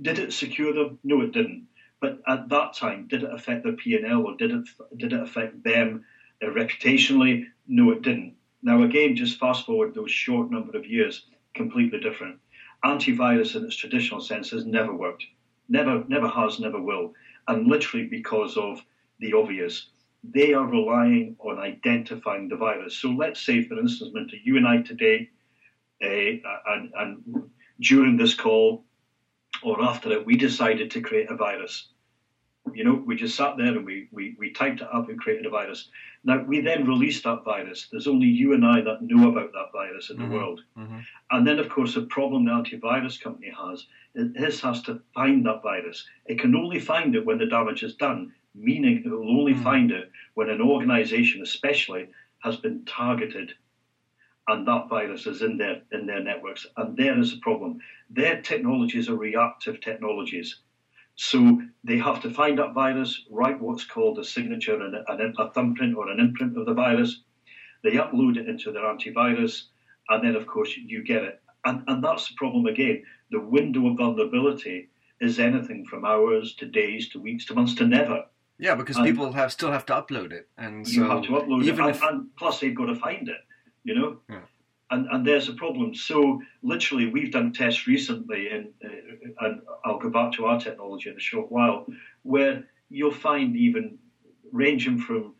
Did 0.00 0.18
it 0.18 0.32
secure 0.32 0.72
them? 0.72 0.98
No, 1.04 1.20
it 1.22 1.32
didn't. 1.32 1.66
But 2.00 2.20
at 2.26 2.48
that 2.48 2.74
time, 2.74 3.06
did 3.08 3.22
it 3.22 3.32
affect 3.32 3.64
their 3.64 3.74
P&L 3.74 4.22
or 4.26 4.36
did 4.36 4.52
it, 4.52 4.68
did 4.96 5.12
it 5.12 5.20
affect 5.20 5.62
them 5.62 6.04
reputationally? 6.42 7.46
No, 7.66 7.92
it 7.92 8.02
didn't. 8.02 8.34
Now, 8.62 8.82
again, 8.82 9.16
just 9.16 9.38
fast 9.38 9.66
forward 9.66 9.94
those 9.94 10.10
short 10.10 10.50
number 10.50 10.76
of 10.76 10.86
years, 10.86 11.26
completely 11.54 12.00
different. 12.00 12.38
Antivirus 12.84 13.56
in 13.56 13.64
its 13.64 13.76
traditional 13.76 14.20
sense 14.20 14.50
has 14.50 14.66
never 14.66 14.94
worked. 14.94 15.24
Never, 15.68 16.04
never 16.08 16.28
has, 16.28 16.58
never 16.60 16.80
will. 16.80 17.12
And 17.48 17.66
literally 17.66 18.06
because 18.06 18.56
of 18.56 18.82
the 19.18 19.32
obvious 19.34 19.90
they 20.22 20.52
are 20.52 20.66
relying 20.66 21.36
on 21.40 21.58
identifying 21.58 22.48
the 22.48 22.56
virus. 22.56 22.96
So 22.96 23.08
let's 23.08 23.40
say, 23.40 23.62
for 23.66 23.78
instance, 23.78 24.10
Minter, 24.12 24.36
you 24.42 24.56
and 24.56 24.66
I 24.66 24.82
today, 24.82 25.30
uh, 26.02 26.40
and, 26.66 26.92
and 26.96 27.50
during 27.80 28.16
this 28.16 28.34
call 28.34 28.84
or 29.62 29.82
after 29.82 30.12
it, 30.12 30.26
we 30.26 30.36
decided 30.36 30.90
to 30.90 31.00
create 31.00 31.30
a 31.30 31.36
virus. 31.36 31.88
You 32.74 32.84
know, 32.84 33.02
we 33.06 33.16
just 33.16 33.36
sat 33.36 33.56
there 33.56 33.68
and 33.68 33.84
we, 33.84 34.08
we, 34.12 34.36
we 34.38 34.52
typed 34.52 34.82
it 34.82 34.88
up 34.92 35.08
and 35.08 35.18
created 35.18 35.46
a 35.46 35.50
virus. 35.50 35.88
Now, 36.22 36.42
we 36.42 36.60
then 36.60 36.86
released 36.86 37.24
that 37.24 37.44
virus. 37.44 37.88
There's 37.90 38.06
only 38.06 38.26
you 38.26 38.52
and 38.52 38.64
I 38.64 38.82
that 38.82 39.02
know 39.02 39.30
about 39.30 39.52
that 39.52 39.72
virus 39.72 40.10
in 40.10 40.16
mm-hmm. 40.16 40.28
the 40.28 40.34
world. 40.36 40.60
Mm-hmm. 40.78 40.98
And 41.30 41.46
then, 41.46 41.58
of 41.58 41.68
course, 41.70 41.94
the 41.94 42.02
problem 42.02 42.44
the 42.44 42.50
antivirus 42.50 43.20
company 43.20 43.50
has 43.50 43.86
is 44.14 44.60
has 44.60 44.82
to 44.82 45.00
find 45.14 45.46
that 45.46 45.62
virus. 45.62 46.06
It 46.26 46.38
can 46.38 46.54
only 46.54 46.80
find 46.80 47.14
it 47.14 47.24
when 47.24 47.38
the 47.38 47.46
damage 47.46 47.82
is 47.82 47.94
done 47.94 48.32
meaning 48.54 49.02
it 49.04 49.08
will 49.08 49.38
only 49.38 49.54
mm. 49.54 49.62
find 49.62 49.90
it 49.90 50.10
when 50.34 50.50
an 50.50 50.60
organization, 50.60 51.42
especially, 51.42 52.08
has 52.40 52.56
been 52.56 52.84
targeted 52.84 53.52
and 54.48 54.66
that 54.66 54.88
virus 54.88 55.26
is 55.26 55.42
in 55.42 55.58
their 55.58 55.82
in 55.92 56.06
their 56.06 56.20
networks. 56.20 56.66
And 56.76 56.96
there 56.96 57.18
is 57.18 57.32
a 57.32 57.38
problem. 57.38 57.80
Their 58.08 58.40
technologies 58.42 59.08
are 59.08 59.14
reactive 59.14 59.80
technologies. 59.80 60.56
So 61.22 61.60
they 61.84 61.98
have 61.98 62.22
to 62.22 62.30
find 62.30 62.58
that 62.58 62.72
virus, 62.72 63.26
write 63.30 63.60
what's 63.60 63.84
called 63.84 64.18
a 64.18 64.24
signature 64.24 64.80
and 64.80 64.94
a, 64.94 65.42
a 65.42 65.50
thumbprint 65.52 65.94
or 65.94 66.08
an 66.08 66.18
imprint 66.18 66.56
of 66.56 66.64
the 66.64 66.72
virus. 66.72 67.20
They 67.84 67.90
upload 67.90 68.38
it 68.38 68.48
into 68.48 68.72
their 68.72 68.84
antivirus, 68.84 69.64
and 70.08 70.24
then 70.24 70.34
of 70.34 70.46
course 70.46 70.74
you 70.74 71.04
get 71.04 71.22
it. 71.22 71.42
And, 71.66 71.82
and 71.88 72.02
that's 72.02 72.28
the 72.28 72.34
problem 72.36 72.64
again. 72.64 73.02
The 73.30 73.38
window 73.38 73.88
of 73.88 73.98
vulnerability 73.98 74.88
is 75.20 75.38
anything 75.38 75.84
from 75.84 76.06
hours 76.06 76.54
to 76.54 76.64
days 76.64 77.10
to 77.10 77.20
weeks 77.20 77.44
to 77.46 77.54
months 77.54 77.74
to 77.74 77.86
never. 77.86 78.24
Yeah, 78.58 78.74
because 78.74 78.96
and 78.96 79.04
people 79.04 79.30
have 79.30 79.52
still 79.52 79.72
have 79.72 79.84
to 79.86 79.92
upload 79.92 80.32
it, 80.32 80.48
and 80.56 80.88
you 80.88 81.04
have 81.04 81.22
to 81.24 81.32
upload 81.32 81.66
it, 81.66 81.78
and, 81.78 81.90
if... 81.90 82.02
and, 82.02 82.34
plus 82.38 82.60
they've 82.60 82.74
got 82.74 82.86
to 82.86 82.96
find 82.96 83.28
it. 83.28 83.40
You 83.84 83.94
know, 83.94 84.18
yeah. 84.30 84.40
And 84.90 85.06
and 85.10 85.26
there's 85.26 85.48
a 85.48 85.54
problem. 85.54 85.94
So 85.94 86.40
literally, 86.62 87.06
we've 87.06 87.32
done 87.32 87.52
tests 87.52 87.86
recently, 87.86 88.48
and 88.48 88.68
uh, 88.84 89.46
and 89.46 89.60
I'll 89.84 89.98
go 89.98 90.10
back 90.10 90.32
to 90.32 90.46
our 90.46 90.60
technology 90.60 91.10
in 91.10 91.16
a 91.16 91.20
short 91.20 91.50
while, 91.50 91.86
where 92.22 92.64
you'll 92.88 93.12
find 93.12 93.56
even 93.56 93.98
ranging 94.52 94.98
from 94.98 95.34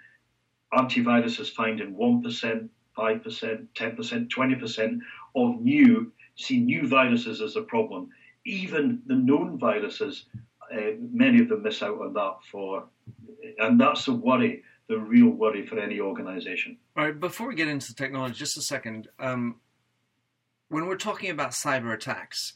antiviruses 0.73 1.51
finding 1.51 1.97
one 1.97 2.23
percent, 2.23 2.71
five 2.95 3.23
percent, 3.23 3.75
ten 3.75 3.97
percent, 3.97 4.31
twenty 4.31 4.55
percent 4.55 5.03
of 5.35 5.61
new 5.61 6.13
see 6.37 6.61
new 6.61 6.87
viruses 6.87 7.41
as 7.41 7.57
a 7.57 7.63
problem. 7.63 8.09
Even 8.47 9.03
the 9.07 9.15
known 9.15 9.59
viruses 9.59 10.27
uh, 10.73 10.93
many 11.13 11.41
of 11.41 11.49
them 11.49 11.63
miss 11.63 11.83
out 11.83 12.01
on 12.01 12.13
that 12.13 12.37
for, 12.51 12.85
and 13.59 13.81
that's 13.81 14.07
a 14.09 14.13
worry, 14.13 14.63
the 14.91 14.99
real 14.99 15.29
worry 15.29 15.65
for 15.65 15.79
any 15.79 16.01
organisation. 16.01 16.77
All 16.97 17.05
right, 17.05 17.19
before 17.19 17.47
we 17.47 17.55
get 17.55 17.69
into 17.69 17.89
the 17.89 17.95
technology, 17.95 18.35
just 18.35 18.59
a 18.59 18.63
second. 18.63 19.09
Um, 19.21 19.61
when 20.69 20.87
we're 20.87 20.97
talking 20.97 21.31
about 21.31 21.53
cyber 21.53 21.95
attacks, 21.95 22.55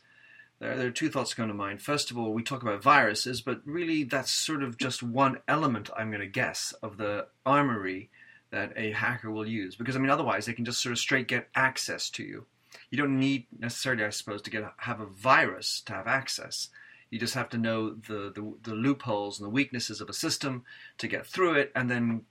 there, 0.59 0.77
there, 0.77 0.89
are 0.89 0.93
two 0.93 1.09
thoughts 1.09 1.33
going 1.33 1.49
to 1.49 1.55
mind. 1.55 1.81
First 1.81 2.11
of 2.11 2.19
all, 2.19 2.33
we 2.33 2.43
talk 2.43 2.63
about 2.63 2.83
viruses, 2.83 3.41
but 3.41 3.61
really 3.65 4.03
that's 4.03 4.33
sort 4.33 4.65
of 4.65 4.77
just 4.77 5.01
one 5.01 5.39
element, 5.47 5.91
I'm 5.97 6.11
going 6.11 6.21
to 6.21 6.27
guess, 6.27 6.75
of 6.83 6.97
the 6.97 7.29
armory 7.47 8.11
that 8.51 8.73
a 8.75 8.91
hacker 8.91 9.31
will 9.31 9.47
use. 9.47 9.77
Because, 9.77 9.95
I 9.95 10.01
mean, 10.01 10.11
otherwise 10.11 10.47
they 10.47 10.55
can 10.55 10.65
just 10.65 10.83
sort 10.83 10.93
of 10.93 10.99
straight 10.99 11.29
get 11.29 11.49
access 11.55 12.11
to 12.11 12.25
you. 12.25 12.47
You 12.91 12.99
don't 12.99 13.21
need 13.21 13.47
necessarily, 13.57 14.05
I 14.05 14.11
suppose, 14.11 14.43
to 14.43 14.51
get 14.51 14.65
have 14.79 15.01
a 15.01 15.07
virus 15.07 15.81
to 15.87 15.93
have 15.93 16.09
access. 16.09 16.69
You 17.11 17.19
just 17.19 17.35
have 17.35 17.49
to 17.51 17.59
know 17.59 17.91
the, 17.91 18.33
the, 18.35 18.55
the, 18.63 18.75
loopholes 18.75 19.39
and 19.39 19.47
the 19.47 19.51
weaknesses 19.51 20.01
of 20.01 20.09
a 20.09 20.13
system 20.13 20.65
to 20.99 21.07
get 21.07 21.27
through 21.27 21.55
it, 21.55 21.73
and 21.77 21.91
then 21.91 22.23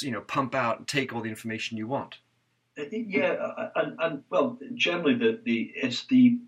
you 0.00 0.10
know 0.10 0.22
pump 0.22 0.54
out 0.54 0.78
and 0.78 0.88
take 0.88 1.12
all 1.12 1.20
the 1.20 1.30
information 1.30 1.78
you 1.78 1.86
want. 1.86 2.18
Yeah, 2.76 3.32
uh, 3.32 3.68
and, 3.76 3.96
and 4.00 4.22
well, 4.30 4.58
generally 4.74 5.14
the, 5.14 5.40
the 5.44 5.72
it's 5.74 6.06
the 6.06 6.38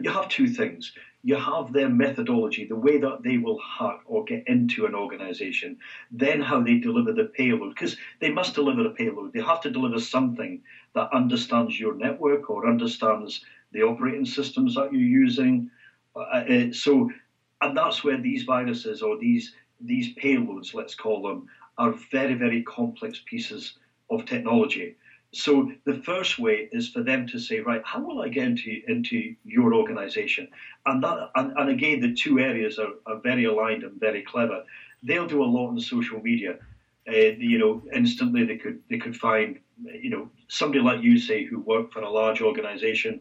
you 0.00 0.10
have 0.10 0.28
two 0.28 0.48
things. 0.48 0.92
You 1.24 1.36
have 1.36 1.72
their 1.72 1.88
methodology, 1.88 2.66
the 2.66 2.76
way 2.76 2.98
that 2.98 3.22
they 3.22 3.38
will 3.38 3.58
hack 3.60 4.00
or 4.06 4.24
get 4.24 4.46
into 4.46 4.86
an 4.86 4.94
organization, 4.94 5.78
then 6.10 6.40
how 6.40 6.62
they 6.62 6.78
deliver 6.78 7.12
the 7.12 7.24
payload, 7.24 7.74
because 7.74 7.96
they 8.20 8.30
must 8.30 8.54
deliver 8.54 8.86
a 8.86 8.90
payload. 8.90 9.32
They 9.32 9.40
have 9.40 9.60
to 9.62 9.70
deliver 9.70 10.00
something 10.00 10.62
that 10.94 11.12
understands 11.12 11.78
your 11.78 11.94
network 11.94 12.50
or 12.50 12.68
understands 12.68 13.44
the 13.72 13.82
operating 13.82 14.26
systems 14.26 14.74
that 14.76 14.92
you're 14.92 15.00
using. 15.00 15.70
Uh, 16.14 16.20
uh 16.20 16.72
so 16.72 17.10
and 17.62 17.76
that's 17.76 18.04
where 18.04 18.20
these 18.20 18.42
viruses 18.42 19.02
or 19.02 19.18
these 19.18 19.54
these 19.80 20.14
payloads, 20.14 20.74
let's 20.74 20.94
call 20.94 21.22
them, 21.22 21.48
are 21.78 21.94
very 22.10 22.34
very 22.34 22.62
complex 22.62 23.22
pieces 23.24 23.78
of 24.10 24.26
technology. 24.26 24.96
So 25.34 25.72
the 25.86 25.94
first 26.04 26.38
way 26.38 26.68
is 26.72 26.90
for 26.90 27.02
them 27.02 27.26
to 27.28 27.38
say, 27.38 27.60
right, 27.60 27.80
how 27.84 28.00
will 28.00 28.20
I 28.20 28.28
get 28.28 28.46
into 28.48 28.82
into 28.86 29.34
your 29.44 29.74
organization? 29.74 30.48
And 30.86 31.02
that 31.02 31.30
and, 31.36 31.52
and 31.56 31.70
again 31.70 32.00
the 32.00 32.12
two 32.12 32.38
areas 32.38 32.78
are, 32.78 32.92
are 33.06 33.20
very 33.20 33.44
aligned 33.44 33.84
and 33.84 33.98
very 33.98 34.22
clever. 34.22 34.64
They'll 35.02 35.26
do 35.26 35.42
a 35.42 35.52
lot 35.56 35.68
on 35.68 35.80
social 35.80 36.20
media. 36.20 36.58
Uh, 37.08 37.34
you 37.52 37.58
know, 37.58 37.82
instantly 37.94 38.44
they 38.44 38.56
could 38.56 38.80
they 38.90 38.98
could 38.98 39.16
find 39.16 39.58
you 39.84 40.10
know 40.10 40.30
somebody 40.48 40.80
like 40.80 41.02
you 41.02 41.18
say 41.18 41.44
who 41.44 41.60
work 41.60 41.92
for 41.92 42.02
a 42.02 42.10
large 42.10 42.40
organization 42.42 43.20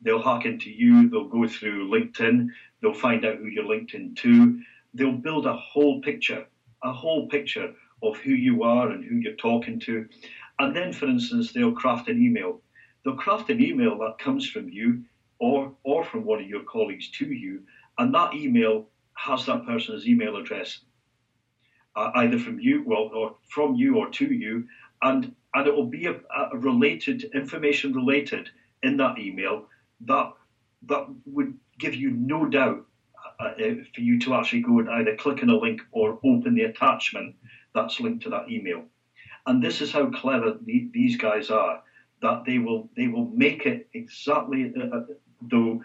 They'll 0.00 0.22
hack 0.22 0.44
into 0.46 0.70
you. 0.70 1.08
They'll 1.08 1.28
go 1.28 1.46
through 1.46 1.90
LinkedIn. 1.90 2.48
They'll 2.80 2.94
find 2.94 3.24
out 3.24 3.38
who 3.38 3.46
you're 3.46 3.66
linked 3.66 3.94
in 3.94 4.14
to. 4.16 4.60
They'll 4.94 5.12
build 5.12 5.46
a 5.46 5.56
whole 5.56 6.00
picture, 6.00 6.46
a 6.82 6.92
whole 6.92 7.28
picture 7.28 7.74
of 8.02 8.16
who 8.18 8.30
you 8.30 8.62
are 8.62 8.90
and 8.90 9.04
who 9.04 9.16
you're 9.16 9.34
talking 9.34 9.80
to. 9.80 10.08
And 10.58 10.74
then, 10.74 10.92
for 10.92 11.06
instance, 11.06 11.52
they'll 11.52 11.72
craft 11.72 12.08
an 12.08 12.22
email. 12.22 12.60
They'll 13.04 13.16
craft 13.16 13.50
an 13.50 13.62
email 13.62 13.98
that 13.98 14.18
comes 14.18 14.48
from 14.48 14.68
you 14.68 15.04
or, 15.38 15.72
or 15.84 16.04
from 16.04 16.24
one 16.24 16.40
of 16.40 16.48
your 16.48 16.64
colleagues 16.64 17.10
to 17.12 17.26
you. 17.26 17.62
And 17.98 18.14
that 18.14 18.34
email 18.34 18.88
has 19.14 19.46
that 19.46 19.66
person's 19.66 20.06
email 20.06 20.36
address, 20.36 20.80
uh, 21.96 22.10
either 22.16 22.38
from 22.38 22.60
you, 22.60 22.84
well, 22.86 23.10
or 23.14 23.34
from 23.48 23.74
you 23.74 23.96
or 23.96 24.10
to 24.10 24.32
you. 24.32 24.66
And, 25.02 25.34
and 25.54 25.66
it 25.66 25.74
will 25.74 25.86
be 25.86 26.06
a, 26.06 26.20
a 26.52 26.56
related, 26.56 27.24
information 27.34 27.92
related 27.92 28.48
in 28.82 28.96
that 28.98 29.18
email 29.18 29.66
that 30.02 30.32
that 30.86 31.06
would 31.26 31.54
give 31.78 31.94
you 31.94 32.10
no 32.10 32.46
doubt 32.46 32.84
uh, 33.40 33.44
uh, 33.44 33.74
for 33.94 34.00
you 34.00 34.18
to 34.20 34.34
actually 34.34 34.62
go 34.62 34.78
and 34.78 34.88
either 34.90 35.16
click 35.16 35.42
on 35.42 35.50
a 35.50 35.56
link 35.56 35.80
or 35.92 36.18
open 36.24 36.54
the 36.54 36.64
attachment 36.64 37.34
that's 37.74 38.00
linked 38.00 38.22
to 38.24 38.30
that 38.30 38.50
email. 38.50 38.84
And 39.46 39.62
this 39.62 39.80
is 39.80 39.92
how 39.92 40.10
clever 40.10 40.56
the, 40.60 40.88
these 40.92 41.16
guys 41.16 41.50
are 41.50 41.82
that 42.20 42.44
they 42.44 42.58
will 42.58 42.88
they 42.96 43.06
will 43.06 43.28
make 43.28 43.64
it 43.64 43.88
exactly 43.94 44.72
uh, 44.76 44.96
uh 44.96 45.04
though 45.42 45.82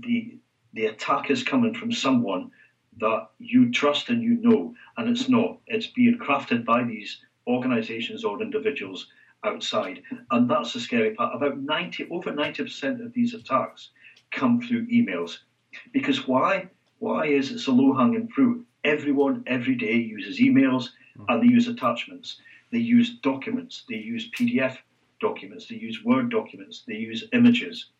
the 0.00 0.38
the 0.72 0.86
attack 0.86 1.30
is 1.30 1.42
coming 1.42 1.74
from 1.74 1.92
someone 1.92 2.50
that 2.98 3.28
you 3.38 3.70
trust 3.70 4.08
and 4.08 4.22
you 4.22 4.34
know, 4.34 4.74
and 4.96 5.08
it's 5.08 5.28
not. 5.28 5.58
It's 5.66 5.86
being 5.86 6.18
crafted 6.18 6.64
by 6.64 6.82
these 6.84 7.20
organizations 7.46 8.24
or 8.24 8.42
individuals 8.42 9.06
outside. 9.44 10.02
And 10.30 10.50
that's 10.50 10.72
the 10.72 10.80
scary 10.80 11.14
part. 11.14 11.34
About 11.34 11.58
90, 11.58 12.08
over 12.10 12.32
90% 12.32 13.04
of 13.04 13.12
these 13.12 13.34
attacks 13.34 13.90
come 14.30 14.60
through 14.60 14.86
emails. 14.88 15.38
Because 15.92 16.26
why? 16.26 16.68
Why 16.98 17.26
is 17.26 17.50
it 17.50 17.60
so 17.60 17.72
low 17.72 17.94
hanging 17.94 18.28
fruit? 18.28 18.66
Everyone 18.84 19.44
every 19.46 19.74
day 19.74 19.94
uses 19.94 20.40
emails 20.40 20.88
mm-hmm. 21.16 21.24
and 21.28 21.42
they 21.42 21.52
use 21.52 21.68
attachments. 21.68 22.40
They 22.72 22.78
use 22.78 23.18
documents. 23.18 23.84
They 23.88 23.96
use 23.96 24.30
PDF 24.38 24.78
documents. 25.20 25.66
They 25.66 25.76
use 25.76 26.04
Word 26.04 26.30
documents. 26.30 26.84
They 26.86 26.94
use 26.94 27.24
images. 27.32 27.90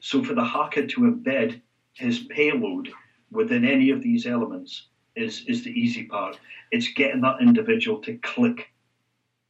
So 0.00 0.22
for 0.22 0.34
the 0.34 0.44
hacker 0.44 0.86
to 0.86 1.00
embed 1.00 1.60
his 1.94 2.20
payload 2.20 2.90
within 3.30 3.64
any 3.64 3.90
of 3.90 4.02
these 4.02 4.26
elements 4.26 4.86
is, 5.16 5.44
is 5.46 5.64
the 5.64 5.70
easy 5.70 6.04
part. 6.04 6.38
It's 6.70 6.92
getting 6.94 7.20
that 7.22 7.40
individual 7.40 7.98
to 8.02 8.16
click. 8.18 8.70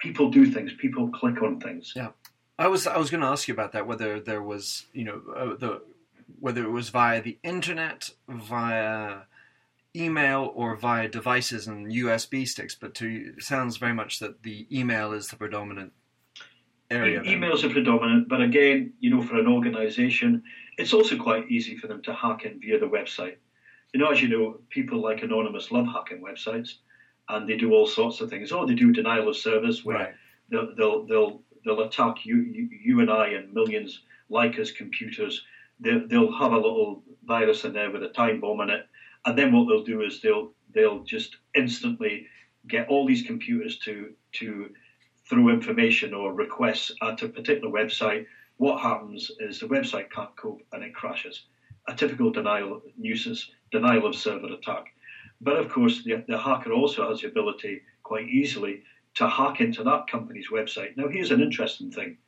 People 0.00 0.30
do 0.30 0.50
things. 0.50 0.72
People 0.78 1.08
click 1.08 1.42
on 1.42 1.60
things. 1.60 1.92
Yeah. 1.94 2.10
I 2.58 2.68
was 2.68 2.86
I 2.86 2.98
was 2.98 3.10
going 3.10 3.22
to 3.22 3.26
ask 3.26 3.48
you 3.48 3.54
about 3.54 3.72
that 3.72 3.86
whether 3.86 4.20
there 4.20 4.42
was 4.42 4.86
you 4.92 5.04
know 5.04 5.22
uh, 5.34 5.56
the 5.56 5.82
whether 6.38 6.62
it 6.64 6.70
was 6.70 6.90
via 6.90 7.22
the 7.22 7.38
internet 7.42 8.10
via 8.28 9.22
email 9.96 10.52
or 10.54 10.76
via 10.76 11.08
devices 11.08 11.66
and 11.66 11.90
USB 11.90 12.46
sticks 12.46 12.74
but 12.74 12.94
to 12.94 13.32
it 13.36 13.42
sounds 13.42 13.76
very 13.78 13.94
much 13.94 14.20
that 14.20 14.42
the 14.42 14.66
email 14.70 15.12
is 15.12 15.28
the 15.28 15.36
predominant 15.36 15.92
area. 16.90 17.22
E- 17.22 17.34
emails 17.34 17.64
are 17.64 17.70
predominant, 17.70 18.28
but 18.28 18.40
again, 18.40 18.92
you 19.00 19.10
know, 19.10 19.22
for 19.22 19.38
an 19.38 19.46
organisation, 19.46 20.42
it's 20.76 20.92
also 20.92 21.16
quite 21.16 21.50
easy 21.50 21.76
for 21.76 21.86
them 21.86 22.02
to 22.02 22.12
hack 22.12 22.44
in 22.44 22.60
via 22.60 22.78
the 22.78 22.86
website. 22.86 23.36
You 23.92 24.00
know, 24.00 24.10
as 24.10 24.22
you 24.22 24.28
know, 24.28 24.60
people 24.68 25.00
like 25.00 25.22
Anonymous 25.22 25.70
love 25.70 25.86
hacking 25.86 26.22
websites, 26.22 26.74
and 27.30 27.48
they 27.48 27.56
do 27.56 27.72
all 27.72 27.86
sorts 27.86 28.20
of 28.20 28.30
things. 28.30 28.52
Oh, 28.52 28.66
they 28.66 28.74
do 28.74 28.92
denial 28.92 29.28
of 29.28 29.36
service 29.36 29.84
where 29.84 29.98
Right. 29.98 30.14
they'll, 30.50 30.74
they'll 30.76 31.06
they'll 31.06 31.42
they'll 31.64 31.80
attack 31.80 32.24
you, 32.26 32.38
you 32.42 32.68
you 32.70 33.00
and 33.00 33.10
I 33.10 33.28
and 33.28 33.52
millions 33.52 34.02
like 34.30 34.58
us 34.58 34.70
computers. 34.70 35.44
They'll, 35.80 36.06
they'll 36.08 36.32
have 36.32 36.52
a 36.52 36.56
little 36.58 37.02
virus 37.24 37.64
in 37.64 37.72
there 37.72 37.90
with 37.90 38.02
a 38.04 38.08
time 38.08 38.40
bomb 38.40 38.60
in 38.62 38.70
it, 38.70 38.86
and 39.26 39.38
then 39.38 39.52
what 39.52 39.66
they'll 39.68 39.84
do 39.84 40.02
is 40.02 40.20
they'll 40.20 40.52
they'll 40.74 41.02
just 41.04 41.38
instantly 41.54 42.26
get 42.68 42.88
all 42.88 43.06
these 43.06 43.22
computers 43.22 43.78
to 43.78 44.14
to 44.32 44.70
through 45.28 45.50
information 45.50 46.14
or 46.14 46.32
requests 46.32 46.92
at 47.02 47.22
a 47.22 47.28
particular 47.28 47.72
website, 47.72 48.24
what 48.56 48.80
happens 48.80 49.30
is 49.40 49.58
the 49.60 49.66
website 49.66 50.10
can't 50.10 50.34
cope 50.36 50.62
and 50.72 50.82
it 50.82 50.94
crashes. 50.94 51.46
A 51.88 51.94
typical 51.94 52.30
denial 52.30 52.82
nuisance, 52.98 53.50
denial 53.70 54.06
of 54.06 54.14
server 54.14 54.52
attack. 54.52 54.86
But 55.40 55.56
of 55.56 55.68
course, 55.70 56.02
the, 56.04 56.24
the 56.28 56.38
hacker 56.38 56.72
also 56.72 57.08
has 57.08 57.20
the 57.20 57.28
ability 57.28 57.82
quite 58.02 58.28
easily 58.28 58.82
to 59.14 59.28
hack 59.28 59.60
into 59.60 59.82
that 59.84 60.06
company's 60.06 60.48
website. 60.50 60.96
Now, 60.96 61.08
here's 61.08 61.30
an 61.30 61.40
interesting 61.40 61.90
thing 61.90 62.18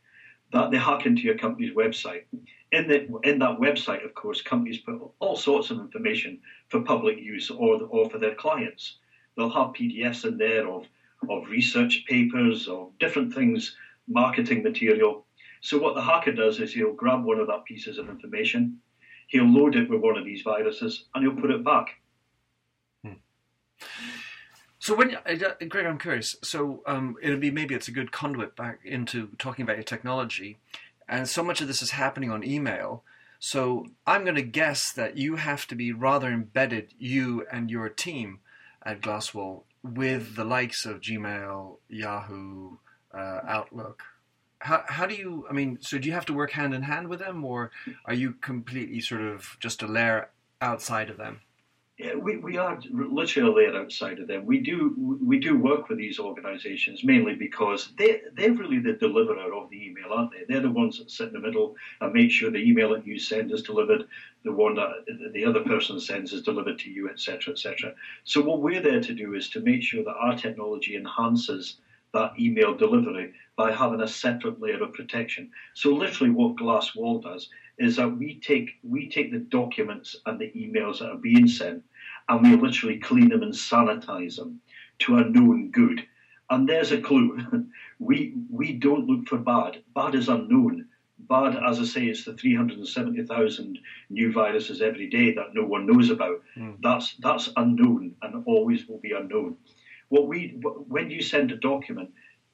that 0.53 0.71
they 0.71 0.77
hack 0.77 1.07
into 1.07 1.23
your 1.23 1.39
company's 1.39 1.75
website. 1.75 2.25
In, 2.73 2.89
the, 2.89 3.09
in 3.23 3.39
that 3.39 3.59
website, 3.59 4.05
of 4.05 4.15
course, 4.15 4.43
companies 4.43 4.79
put 4.79 5.01
all 5.19 5.37
sorts 5.37 5.71
of 5.71 5.79
information 5.79 6.41
for 6.69 6.81
public 6.83 7.19
use 7.19 7.51
or, 7.51 7.83
or 7.89 8.09
for 8.11 8.19
their 8.19 8.35
clients. 8.35 8.99
They'll 9.37 9.51
have 9.51 9.69
PDFs 9.69 10.27
in 10.27 10.37
there 10.37 10.69
of 10.69 10.87
of 11.29 11.49
research 11.49 12.05
papers, 12.09 12.69
of 12.69 12.91
different 12.99 13.33
things, 13.33 13.77
marketing 14.09 14.63
material. 14.63 15.25
So 15.61 15.79
what 15.79 15.95
the 15.95 16.03
hacker 16.03 16.33
does 16.33 16.61
is 16.61 16.73
he'll 16.73 16.93
grab 16.93 17.25
one 17.25 17.39
of 17.39 17.47
that 17.47 17.65
pieces 17.65 17.99
of 17.99 18.09
information, 18.09 18.79
he'll 19.29 19.49
load 19.49 19.77
it 19.77 19.89
with 19.89 20.01
one 20.01 20.19
of 20.19 20.25
these 20.25 20.43
viruses, 20.43 21.05
and 21.15 21.25
he'll 21.25 21.41
put 21.41 21.51
it 21.51 21.65
back. 21.65 22.02
So 24.79 24.97
when 24.97 25.15
uh, 25.15 25.37
Greg, 25.69 25.87
I'm 25.87 25.99
curious. 25.99 26.35
So 26.43 26.83
um, 26.87 27.17
it'll 27.23 27.39
be 27.39 27.53
maybe 27.53 27.75
it's 27.75 27.87
a 27.87 27.93
good 27.93 28.11
conduit 28.11 28.57
back 28.57 28.81
into 28.85 29.29
talking 29.39 29.63
about 29.63 29.77
your 29.77 29.85
technology, 29.85 30.59
and 31.09 31.29
so 31.29 31.45
much 31.45 31.61
of 31.61 31.69
this 31.69 31.83
is 31.83 31.93
happening 31.93 32.33
on 32.33 32.43
email. 32.43 33.05
So 33.39 33.87
I'm 34.07 34.23
going 34.23 34.37
to 34.37 34.43
guess 34.43 34.93
that 34.93 35.17
you 35.17 35.37
have 35.37 35.67
to 35.69 35.75
be 35.75 35.93
rather 35.93 36.29
embedded, 36.29 36.95
you 36.99 37.45
and 37.53 37.71
your 37.71 37.89
team 37.89 38.39
at 38.85 39.01
Glasswall, 39.01 39.63
with 39.83 40.37
the 40.37 40.45
likes 40.45 40.87
of 40.87 41.01
Gmail, 41.01 41.79
Yahoo, 41.89 42.77
uh, 43.13 43.41
Outlook. 43.47 44.03
How, 44.61 44.85
how 44.87 45.07
do 45.07 45.15
you? 45.15 45.45
I 45.51 45.53
mean, 45.53 45.79
so 45.81 45.99
do 45.99 46.09
you 46.09 46.15
have 46.15 46.27
to 46.27 46.33
work 46.33 46.53
hand 46.53 46.75
in 46.75 46.83
hand 46.83 47.09
with 47.09 47.19
them, 47.19 47.45
or 47.45 47.71
are 48.05 48.15
you 48.15 48.33
completely 48.33 49.01
sort 49.01 49.23
of 49.23 49.57
just 49.61 49.83
a 49.83 49.87
layer 49.87 50.31
outside 50.61 51.11
of 51.11 51.19
them? 51.19 51.41
Yeah, 51.99 52.15
we, 52.15 52.39
we 52.39 52.57
are 52.57 52.81
literally 52.91 53.67
a 53.67 53.77
outside 53.77 54.19
of 54.19 54.27
them. 54.27 54.47
We 54.47 54.61
do 54.61 55.19
we 55.23 55.39
do 55.39 55.57
work 55.59 55.89
with 55.89 55.99
these 55.99 56.19
organisations 56.19 57.05
mainly 57.05 57.35
because 57.35 57.93
they 57.99 58.23
they're 58.33 58.55
really 58.55 58.79
the 58.79 58.95
deliverer 58.95 59.53
of 59.55 59.69
the 59.69 59.87
email, 59.87 60.11
aren't 60.11 60.33
they? 60.33 60.45
They're 60.49 60.63
the 60.63 60.71
ones 60.71 60.99
that 60.99 61.11
sit 61.11 61.29
in 61.29 61.35
the 61.35 61.41
middle 61.41 61.77
and 62.01 62.13
make 62.15 62.31
sure 62.31 62.51
the 62.51 62.67
email 62.67 62.91
that 62.95 63.07
you 63.07 63.19
send 63.19 63.53
is 63.53 63.63
delivered, 63.63 64.09
the 64.43 64.53
one 64.53 64.75
that 64.77 65.05
the 65.35 65.45
other 65.45 65.61
person 65.61 66.01
sends 66.01 66.33
is 66.33 66.43
delivered 66.43 66.79
to 66.81 66.91
you, 66.91 67.11
etc., 67.11 67.53
etc. 67.53 67.95
So 68.25 68.41
what 68.41 68.63
we're 68.63 68.83
there 68.83 69.03
to 69.03 69.15
do 69.15 69.35
is 69.35 69.51
to 69.51 69.61
make 69.61 69.83
sure 69.83 70.03
that 70.03 70.17
our 70.17 70.35
technology 70.35 70.97
enhances 70.97 71.77
that 72.13 72.33
email 72.39 72.75
delivery 72.75 73.33
by 73.57 73.73
having 73.73 74.01
a 74.01 74.09
separate 74.09 74.61
layer 74.61 74.83
of 74.83 74.93
protection. 74.93 75.51
So 75.75 75.91
literally, 75.91 76.33
what 76.33 76.57
Glasswall 76.57 77.23
does 77.23 77.49
is 77.79 77.97
that 77.97 78.17
we 78.17 78.41
take 78.41 78.71
we 78.83 79.09
take 79.09 79.33
the 79.33 79.39
documents 79.39 80.17
and 80.27 80.39
the 80.39 80.53
emails 80.55 80.99
that 80.99 81.11
are 81.11 81.17
being 81.17 81.49
sent 81.49 81.83
and 82.29 82.43
we 82.43 82.57
literally 82.57 82.99
clean 82.99 83.29
them 83.29 83.43
and 83.43 83.53
sanitize 83.53 84.37
them 84.37 84.61
to 85.01 85.17
a 85.17 85.25
known 85.25 85.71
good. 85.71 86.07
And 86.51 86.69
there's 86.69 86.93
a 86.93 87.01
clue. 87.01 87.67
we 87.99 88.35
we 88.51 88.73
don't 88.73 89.07
look 89.07 89.29
for 89.29 89.39
bad. 89.39 89.83
Bad 89.95 90.15
is 90.15 90.29
unknown. 90.29 90.87
Bad, 91.19 91.57
as 91.65 91.79
I 91.79 91.85
say, 91.85 92.07
it's 92.07 92.25
the 92.25 92.35
370,000 92.35 93.79
new 94.11 94.33
viruses 94.33 94.83
every 94.83 95.09
day 95.09 95.33
that 95.35 95.55
no 95.55 95.65
one 95.65 95.87
knows 95.87 96.11
about. 96.11 96.43
Mm. 96.57 96.79
That's 96.83 97.17
that's 97.17 97.51
unknown 97.57 98.17
and 98.23 98.43
always 98.47 98.87
will 98.87 98.99
be 98.99 99.13
unknown. 99.13 99.57
What 100.13 100.27
we 100.29 100.61
when 100.95 101.11
you 101.11 101.23
send 101.23 101.53
a 101.53 101.57
document 101.57 102.11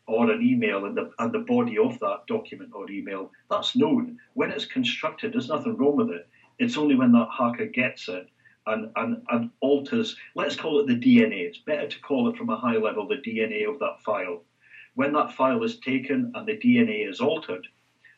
or 0.07 0.31
an 0.31 0.43
email 0.43 0.85
and 0.85 0.97
the 0.97 1.11
and 1.19 1.33
the 1.33 1.41
body 1.55 1.77
of 1.77 1.99
that 1.99 2.21
document 2.29 2.71
or 2.73 2.89
email, 2.89 3.33
that's 3.51 3.75
known. 3.75 4.19
When 4.35 4.53
it's 4.53 4.65
constructed, 4.65 5.33
there's 5.33 5.49
nothing 5.49 5.77
wrong 5.77 5.97
with 5.97 6.11
it. 6.11 6.29
It's 6.61 6.79
only 6.79 6.95
when 6.95 7.13
that 7.13 7.29
hacker 7.37 7.67
gets 7.67 8.09
it 8.09 8.29
and, 8.69 8.91
and, 8.97 9.23
and 9.31 9.51
alters, 9.61 10.17
let's 10.35 10.57
call 10.57 10.79
it 10.79 10.87
the 10.87 10.95
DNA. 10.95 11.47
It's 11.49 11.59
better 11.59 11.89
to 11.89 12.01
call 12.01 12.29
it 12.29 12.37
from 12.37 12.51
a 12.51 12.57
high 12.57 12.77
level 12.77 13.09
the 13.09 13.17
DNA 13.17 13.69
of 13.69 13.79
that 13.81 14.03
file. 14.05 14.43
When 14.95 15.13
that 15.15 15.33
file 15.33 15.63
is 15.65 15.79
taken 15.79 16.33
and 16.35 16.47
the 16.47 16.57
DNA 16.57 17.09
is 17.09 17.21
altered, 17.21 17.67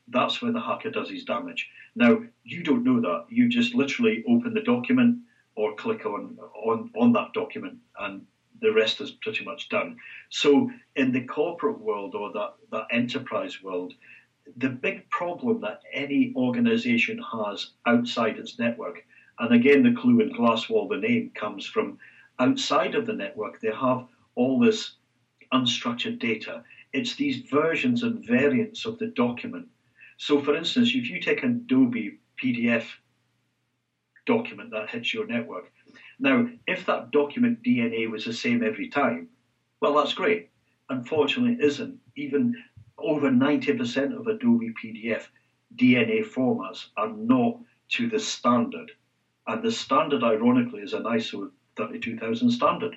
that's 0.09 0.43
when 0.43 0.53
the 0.53 0.61
hacker 0.61 0.91
does 0.91 1.09
his 1.09 1.25
damage. 1.25 1.69
Now, 1.95 2.21
you 2.45 2.63
don't 2.63 2.85
know 2.85 3.01
that. 3.01 3.27
You 3.31 3.49
just 3.49 3.75
literally 3.75 4.25
open 4.29 4.55
the 4.55 4.63
document 4.63 5.19
or 5.55 5.77
click 5.77 6.05
on, 6.05 6.37
on, 6.55 6.91
on 6.97 7.13
that 7.13 7.33
document 7.33 7.79
and 7.99 8.27
the 8.61 8.73
rest 8.73 9.01
is 9.01 9.11
pretty 9.11 9.45
much 9.45 9.69
done. 9.69 9.97
So 10.29 10.71
in 10.97 11.13
the 11.13 11.25
corporate 11.25 11.81
world 11.81 12.15
or 12.15 12.33
that, 12.33 12.55
that 12.71 12.87
enterprise 12.91 13.63
world, 13.63 13.95
the 14.57 14.69
big 14.69 15.09
problem 15.11 15.61
that 15.61 15.83
any 15.93 16.33
organization 16.37 17.23
has 17.33 17.71
outside 17.87 18.39
its 18.39 18.59
network, 18.59 19.05
and 19.39 19.55
again 19.55 19.83
the 19.83 19.99
clue 20.01 20.21
in 20.21 20.33
Glasswall, 20.33 20.89
the 20.89 20.97
name 20.97 21.31
comes 21.35 21.67
from 21.67 21.99
outside 22.39 22.95
of 22.95 23.07
the 23.07 23.13
network, 23.13 23.61
they 23.61 23.73
have 23.73 24.07
all 24.35 24.59
this 24.59 24.97
unstructured 25.53 26.19
data. 26.19 26.63
It's 26.93 27.15
these 27.15 27.43
versions 27.51 28.03
and 28.03 28.25
variants 28.25 28.87
of 28.87 28.99
the 28.99 29.09
document. 29.09 29.69
So 30.17 30.41
for 30.43 30.57
instance, 30.57 30.93
if 30.95 31.09
you 31.09 31.21
take 31.21 31.43
an 31.43 31.65
Adobe 31.65 32.19
PDF 32.43 32.85
document 34.27 34.71
that 34.71 34.91
hits 34.91 35.15
your 35.15 35.27
network, 35.27 35.73
now, 36.23 36.47
if 36.67 36.85
that 36.85 37.13
document 37.13 37.63
DNA 37.63 38.09
was 38.11 38.27
the 38.27 38.33
same 38.35 38.63
every 38.63 38.89
time, 38.89 39.31
well, 39.81 39.95
that's 39.95 40.13
great. 40.13 40.51
Unfortunately, 40.91 41.55
it 41.55 41.65
isn't. 41.65 41.99
Even 42.15 42.63
over 42.99 43.31
90% 43.31 44.15
of 44.15 44.27
Adobe 44.27 44.75
PDF 44.85 45.29
DNA 45.77 46.23
formats 46.23 46.89
are 46.99 47.09
not 47.09 47.59
to 47.89 48.07
the 48.07 48.19
standard. 48.19 48.93
And 49.47 49.63
the 49.63 49.71
standard, 49.71 50.23
ironically, 50.23 50.83
is 50.83 50.93
an 50.93 51.05
ISO 51.05 51.51
32000 51.77 52.51
standard. 52.51 52.97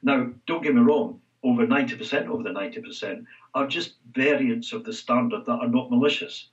Now, 0.00 0.30
don't 0.46 0.62
get 0.62 0.76
me 0.76 0.82
wrong, 0.82 1.20
over 1.42 1.66
90% 1.66 2.32
of 2.32 2.44
the 2.44 2.50
90% 2.50 3.24
are 3.54 3.66
just 3.66 3.96
variants 4.14 4.72
of 4.72 4.84
the 4.84 4.92
standard 4.92 5.44
that 5.46 5.52
are 5.52 5.66
not 5.66 5.90
malicious. 5.90 6.48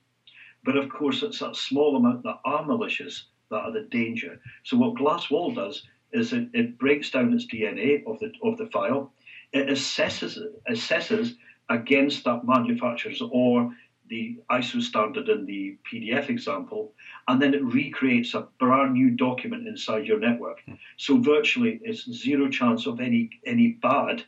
But 0.64 0.76
of 0.76 0.88
course, 0.88 1.22
it's 1.22 1.38
that 1.38 1.54
small 1.54 1.94
amount 1.94 2.24
that 2.24 2.40
are 2.44 2.66
malicious 2.66 3.26
that 3.50 3.60
are 3.60 3.72
the 3.72 3.82
danger. 3.82 4.40
So 4.64 4.76
what 4.76 4.96
Glasswall 4.96 5.54
does 5.54 5.86
is 6.12 6.32
it, 6.32 6.48
it 6.52 6.78
breaks 6.78 7.10
down 7.10 7.32
its 7.32 7.46
DNA 7.46 8.04
of 8.06 8.18
the 8.18 8.32
of 8.42 8.56
the 8.58 8.66
file, 8.66 9.12
it 9.52 9.68
assesses 9.68 10.38
assesses 10.68 11.34
against 11.68 12.24
that 12.24 12.44
manufacturer's 12.44 13.22
or 13.30 13.72
the 14.08 14.36
ISO 14.50 14.82
standard 14.82 15.28
in 15.28 15.46
the 15.46 15.78
PDF 15.90 16.28
example, 16.28 16.92
and 17.28 17.40
then 17.40 17.54
it 17.54 17.62
recreates 17.62 18.34
a 18.34 18.48
brand 18.58 18.92
new 18.92 19.10
document 19.10 19.68
inside 19.68 20.04
your 20.04 20.18
network. 20.18 20.60
Hmm. 20.66 20.74
So 20.96 21.18
virtually, 21.18 21.80
it's 21.82 22.10
zero 22.10 22.48
chance 22.48 22.86
of 22.86 23.00
any 23.00 23.30
any 23.46 23.68
bad 23.80 24.24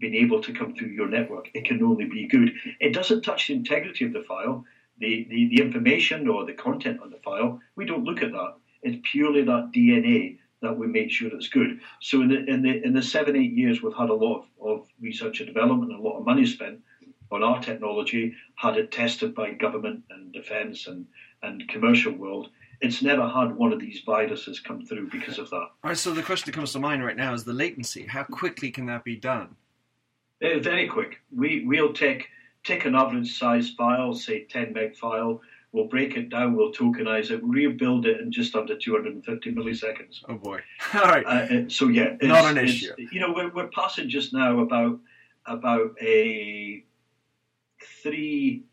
being 0.00 0.14
able 0.16 0.40
to 0.42 0.52
come 0.52 0.74
through 0.74 0.88
your 0.88 1.08
network. 1.08 1.48
It 1.54 1.64
can 1.64 1.82
only 1.82 2.06
be 2.06 2.26
good. 2.26 2.52
It 2.80 2.92
doesn't 2.92 3.22
touch 3.22 3.46
the 3.46 3.54
integrity 3.54 4.04
of 4.04 4.12
the 4.12 4.22
file, 4.22 4.64
the, 4.98 5.26
the, 5.30 5.48
the 5.48 5.62
information 5.62 6.28
or 6.28 6.44
the 6.44 6.52
content 6.52 7.00
of 7.02 7.10
the 7.10 7.18
file. 7.24 7.60
We 7.76 7.84
don't 7.86 8.04
look 8.04 8.22
at 8.22 8.32
that. 8.32 8.54
It's 8.82 9.00
purely 9.10 9.42
that 9.44 9.70
DNA 9.74 10.38
that 10.64 10.76
we 10.76 10.86
make 10.86 11.10
sure 11.10 11.28
it's 11.32 11.48
good. 11.48 11.80
So 12.00 12.22
in 12.22 12.28
the 12.28 12.44
in 12.44 12.62
the 12.62 12.84
in 12.84 12.92
the 12.92 13.02
seven 13.02 13.36
eight 13.36 13.52
years 13.52 13.82
we've 13.82 13.94
had 13.94 14.10
a 14.10 14.14
lot 14.14 14.46
of, 14.60 14.80
of 14.80 14.86
research 15.00 15.40
and 15.40 15.46
development, 15.46 15.92
and 15.92 16.00
a 16.00 16.02
lot 16.02 16.18
of 16.18 16.26
money 16.26 16.46
spent 16.46 16.80
on 17.30 17.42
our 17.42 17.60
technology, 17.60 18.34
had 18.56 18.76
it 18.76 18.92
tested 18.92 19.34
by 19.34 19.52
government 19.52 20.02
and 20.10 20.32
defence 20.32 20.86
and 20.86 21.06
and 21.42 21.68
commercial 21.68 22.12
world. 22.12 22.48
It's 22.80 23.02
never 23.02 23.28
had 23.28 23.54
one 23.54 23.72
of 23.72 23.80
these 23.80 24.00
viruses 24.04 24.60
come 24.60 24.84
through 24.84 25.08
because 25.10 25.38
of 25.38 25.48
that. 25.50 25.56
All 25.56 25.70
right. 25.84 25.96
So 25.96 26.12
the 26.12 26.22
question 26.22 26.50
that 26.50 26.56
comes 26.56 26.72
to 26.72 26.80
mind 26.80 27.04
right 27.04 27.16
now 27.16 27.32
is 27.32 27.44
the 27.44 27.52
latency. 27.52 28.04
How 28.06 28.24
quickly 28.24 28.70
can 28.70 28.86
that 28.86 29.04
be 29.04 29.16
done? 29.16 29.56
Uh, 30.42 30.58
very 30.58 30.88
quick. 30.88 31.20
We 31.34 31.64
we'll 31.64 31.92
take 31.92 32.28
take 32.64 32.84
an 32.86 32.94
average 32.94 33.38
size 33.38 33.70
file, 33.70 34.14
say 34.14 34.44
10 34.44 34.72
meg 34.72 34.96
file, 34.96 35.40
we'll 35.74 35.88
break 35.88 36.16
it 36.16 36.30
down, 36.30 36.56
we'll 36.56 36.72
tokenize 36.72 37.30
it, 37.30 37.40
rebuild 37.42 38.06
it 38.06 38.20
in 38.20 38.30
just 38.30 38.54
under 38.54 38.78
250 38.78 39.52
milliseconds. 39.52 40.20
Oh 40.28 40.36
boy! 40.36 40.60
All 40.94 41.02
right. 41.02 41.26
Uh, 41.26 41.68
so 41.68 41.88
yeah, 41.88 42.16
not 42.22 42.44
an 42.44 42.58
issue. 42.58 42.92
You 42.96 43.20
know, 43.20 43.32
we're, 43.34 43.50
we're 43.52 43.68
passing 43.68 44.08
just 44.08 44.32
now 44.32 44.60
about 44.60 45.00
about 45.46 45.94
a 46.00 46.84
three 48.02 48.64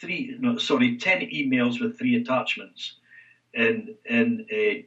three 0.00 0.36
no 0.38 0.58
sorry 0.58 0.98
ten 0.98 1.22
emails 1.22 1.80
with 1.80 1.98
three 1.98 2.16
attachments 2.16 2.96
in 3.54 3.96
in 4.04 4.46
a 4.52 4.84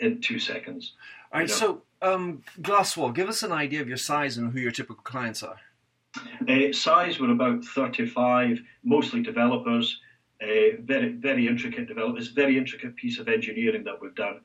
in 0.00 0.20
two 0.20 0.38
seconds. 0.38 0.94
All 1.32 1.40
right. 1.40 1.48
You 1.48 1.54
know? 1.54 1.58
So 1.58 1.82
um, 2.02 2.42
Glasswall, 2.60 3.14
give 3.14 3.28
us 3.28 3.42
an 3.42 3.52
idea 3.52 3.80
of 3.80 3.88
your 3.88 3.96
size 3.96 4.36
and 4.36 4.52
who 4.52 4.60
your 4.60 4.70
typical 4.72 5.02
clients 5.02 5.42
are. 5.42 5.56
Uh, 6.48 6.72
size, 6.72 7.20
we're 7.20 7.30
about 7.30 7.64
35, 7.64 8.60
mostly 8.82 9.22
developers, 9.22 10.00
uh, 10.42 10.80
very 10.80 11.12
very 11.12 11.46
intricate 11.46 11.88
developers, 11.88 12.28
very 12.28 12.56
intricate 12.56 12.96
piece 12.96 13.18
of 13.18 13.28
engineering 13.28 13.84
that 13.84 14.00
we've 14.00 14.14
done. 14.14 14.40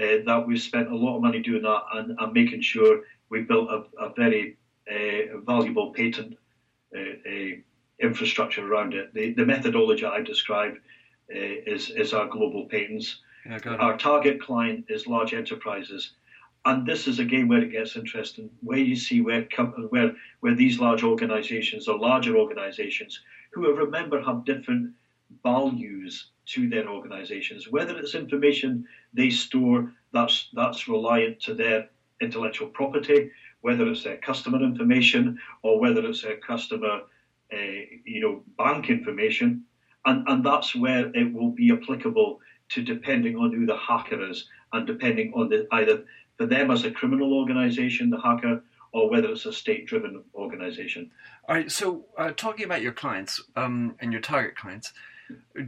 Uh, 0.00 0.18
that 0.26 0.44
we've 0.44 0.60
spent 0.60 0.90
a 0.90 0.96
lot 0.96 1.16
of 1.16 1.22
money 1.22 1.40
doing 1.40 1.62
that 1.62 1.82
and, 1.94 2.18
and 2.18 2.32
making 2.32 2.60
sure 2.60 3.02
we 3.28 3.42
built 3.42 3.68
a, 3.70 4.04
a 4.04 4.12
very 4.14 4.56
uh, 4.90 5.38
valuable 5.46 5.92
patent 5.92 6.36
uh, 6.96 7.00
infrastructure 8.00 8.66
around 8.66 8.92
it. 8.92 9.14
The, 9.14 9.34
the 9.34 9.46
methodology 9.46 10.04
I 10.04 10.20
describe 10.20 10.74
uh, 11.32 11.38
is, 11.66 11.90
is 11.90 12.12
our 12.12 12.26
global 12.26 12.64
patents. 12.64 13.20
Yeah, 13.48 13.58
our 13.78 13.96
target 13.96 14.40
client 14.40 14.86
is 14.88 15.06
large 15.06 15.32
enterprises 15.32 16.14
and 16.64 16.86
this 16.86 17.06
is 17.06 17.18
again 17.18 17.48
where 17.48 17.62
it 17.62 17.72
gets 17.72 17.96
interesting, 17.96 18.50
where 18.62 18.78
you 18.78 18.96
see 18.96 19.20
where 19.20 19.46
where 19.90 20.14
where 20.40 20.54
these 20.54 20.80
large 20.80 21.02
organisations 21.02 21.88
or 21.88 21.98
larger 21.98 22.36
organisations, 22.36 23.20
who 23.52 23.70
remember 23.72 24.22
have 24.22 24.44
different 24.44 24.92
values 25.42 26.30
to 26.46 26.68
their 26.68 26.88
organisations, 26.88 27.70
whether 27.70 27.96
it's 27.98 28.14
information 28.14 28.86
they 29.12 29.30
store 29.30 29.92
that's 30.12 30.48
that's 30.52 30.88
reliant 30.88 31.40
to 31.40 31.54
their 31.54 31.88
intellectual 32.20 32.68
property, 32.68 33.30
whether 33.62 33.86
it's 33.88 34.04
their 34.04 34.18
customer 34.18 34.62
information 34.62 35.38
or 35.62 35.80
whether 35.80 36.04
it's 36.06 36.22
their 36.22 36.36
customer, 36.36 37.00
uh, 37.52 37.56
you 38.04 38.20
know, 38.20 38.42
bank 38.58 38.90
information, 38.90 39.64
and 40.04 40.26
and 40.28 40.44
that's 40.44 40.74
where 40.74 41.10
it 41.14 41.32
will 41.32 41.50
be 41.50 41.72
applicable 41.72 42.40
to 42.70 42.82
depending 42.82 43.36
on 43.36 43.52
who 43.52 43.66
the 43.66 43.76
hacker 43.76 44.28
is 44.30 44.48
and 44.72 44.86
depending 44.86 45.32
on 45.34 45.48
the 45.48 45.66
either 45.72 46.04
for 46.36 46.46
them 46.46 46.70
as 46.70 46.84
a 46.84 46.90
criminal 46.90 47.32
organization, 47.34 48.10
the 48.10 48.20
hacker, 48.20 48.62
or 48.92 49.10
whether 49.10 49.28
it's 49.30 49.46
a 49.46 49.52
state 49.52 49.86
driven 49.86 50.22
organization. 50.34 51.10
All 51.48 51.54
right, 51.54 51.70
so 51.70 52.06
uh, 52.16 52.32
talking 52.36 52.64
about 52.64 52.82
your 52.82 52.92
clients 52.92 53.42
um, 53.56 53.96
and 54.00 54.12
your 54.12 54.20
target 54.20 54.56
clients, 54.56 54.92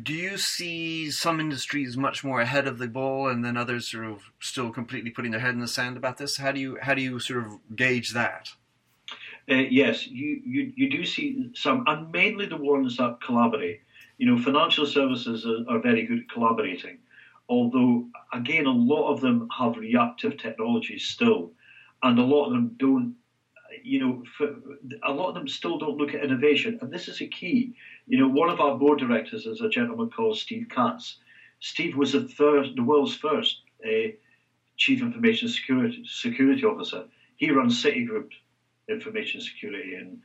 do 0.02 0.12
you 0.12 0.36
see 0.36 1.10
some 1.10 1.40
industries 1.40 1.96
much 1.96 2.22
more 2.22 2.40
ahead 2.40 2.66
of 2.66 2.78
the 2.78 2.88
ball 2.88 3.28
and 3.28 3.44
then 3.44 3.56
others 3.56 3.90
sort 3.90 4.06
of 4.06 4.30
still 4.40 4.70
completely 4.70 5.10
putting 5.10 5.30
their 5.30 5.40
head 5.40 5.54
in 5.54 5.60
the 5.60 5.68
sand 5.68 5.96
about 5.96 6.18
this? 6.18 6.36
How 6.36 6.52
do 6.52 6.60
you 6.60 6.78
how 6.82 6.94
do 6.94 7.02
you 7.02 7.18
sort 7.18 7.46
of 7.46 7.58
gauge 7.74 8.12
that? 8.12 8.50
Uh, 9.48 9.54
yes, 9.54 10.06
you, 10.06 10.40
you 10.44 10.72
you 10.74 10.90
do 10.90 11.04
see 11.04 11.50
some, 11.54 11.84
and 11.86 12.10
mainly 12.10 12.46
the 12.46 12.56
ones 12.56 12.96
that 12.96 13.18
collaborate. 13.24 13.80
You 14.18 14.26
know, 14.26 14.42
financial 14.42 14.86
services 14.86 15.46
are, 15.46 15.76
are 15.76 15.78
very 15.80 16.04
good 16.06 16.20
at 16.20 16.28
collaborating 16.28 16.98
although 17.48 18.06
again 18.32 18.66
a 18.66 18.70
lot 18.70 19.12
of 19.12 19.20
them 19.20 19.48
have 19.56 19.76
reactive 19.76 20.36
technologies 20.38 21.06
still, 21.06 21.52
and 22.02 22.18
a 22.18 22.22
lot 22.22 22.46
of 22.46 22.52
them 22.52 22.74
don't. 22.78 23.14
You 23.82 24.00
know, 24.00 24.48
a 25.02 25.12
lot 25.12 25.28
of 25.28 25.34
them 25.34 25.48
still 25.48 25.78
don't 25.78 25.96
look 25.96 26.14
at 26.14 26.24
innovation, 26.24 26.78
and 26.80 26.90
this 26.90 27.08
is 27.08 27.20
a 27.20 27.26
key. 27.26 27.74
You 28.06 28.18
know, 28.18 28.28
one 28.28 28.48
of 28.48 28.60
our 28.60 28.78
board 28.78 28.98
directors 28.98 29.46
is 29.46 29.60
a 29.60 29.68
gentleman 29.68 30.10
called 30.10 30.38
Steve 30.38 30.66
Katz. 30.70 31.18
Steve 31.60 31.96
was 31.96 32.12
the 32.12 32.28
first, 32.28 32.76
the 32.76 32.82
world's 32.82 33.16
first 33.16 33.62
uh, 33.84 34.10
chief 34.76 35.00
information 35.00 35.48
security 35.48 36.04
security 36.06 36.64
officer. 36.64 37.04
He 37.36 37.50
runs 37.50 37.82
Citigroup 37.82 38.30
information 38.88 39.40
security 39.40 39.94
and 39.94 40.18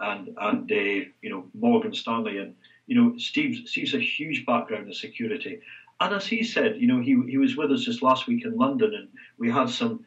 and 0.00 0.34
and 0.38 0.72
uh, 0.72 1.04
you 1.22 1.30
know 1.30 1.44
Morgan 1.54 1.94
Stanley 1.94 2.38
and 2.38 2.54
you 2.86 2.96
know 3.00 3.16
Steve 3.18 3.68
Steve's 3.68 3.94
a 3.94 4.00
huge 4.00 4.44
background 4.44 4.88
in 4.88 4.92
security 4.92 5.60
and 6.00 6.14
as 6.14 6.26
he 6.26 6.44
said, 6.44 6.76
you 6.80 6.86
know, 6.86 7.00
he, 7.00 7.20
he 7.28 7.38
was 7.38 7.56
with 7.56 7.72
us 7.72 7.82
just 7.82 8.02
last 8.02 8.26
week 8.26 8.44
in 8.44 8.56
London, 8.56 8.94
and 8.94 9.08
we 9.38 9.50
had 9.50 9.68
some 9.68 10.04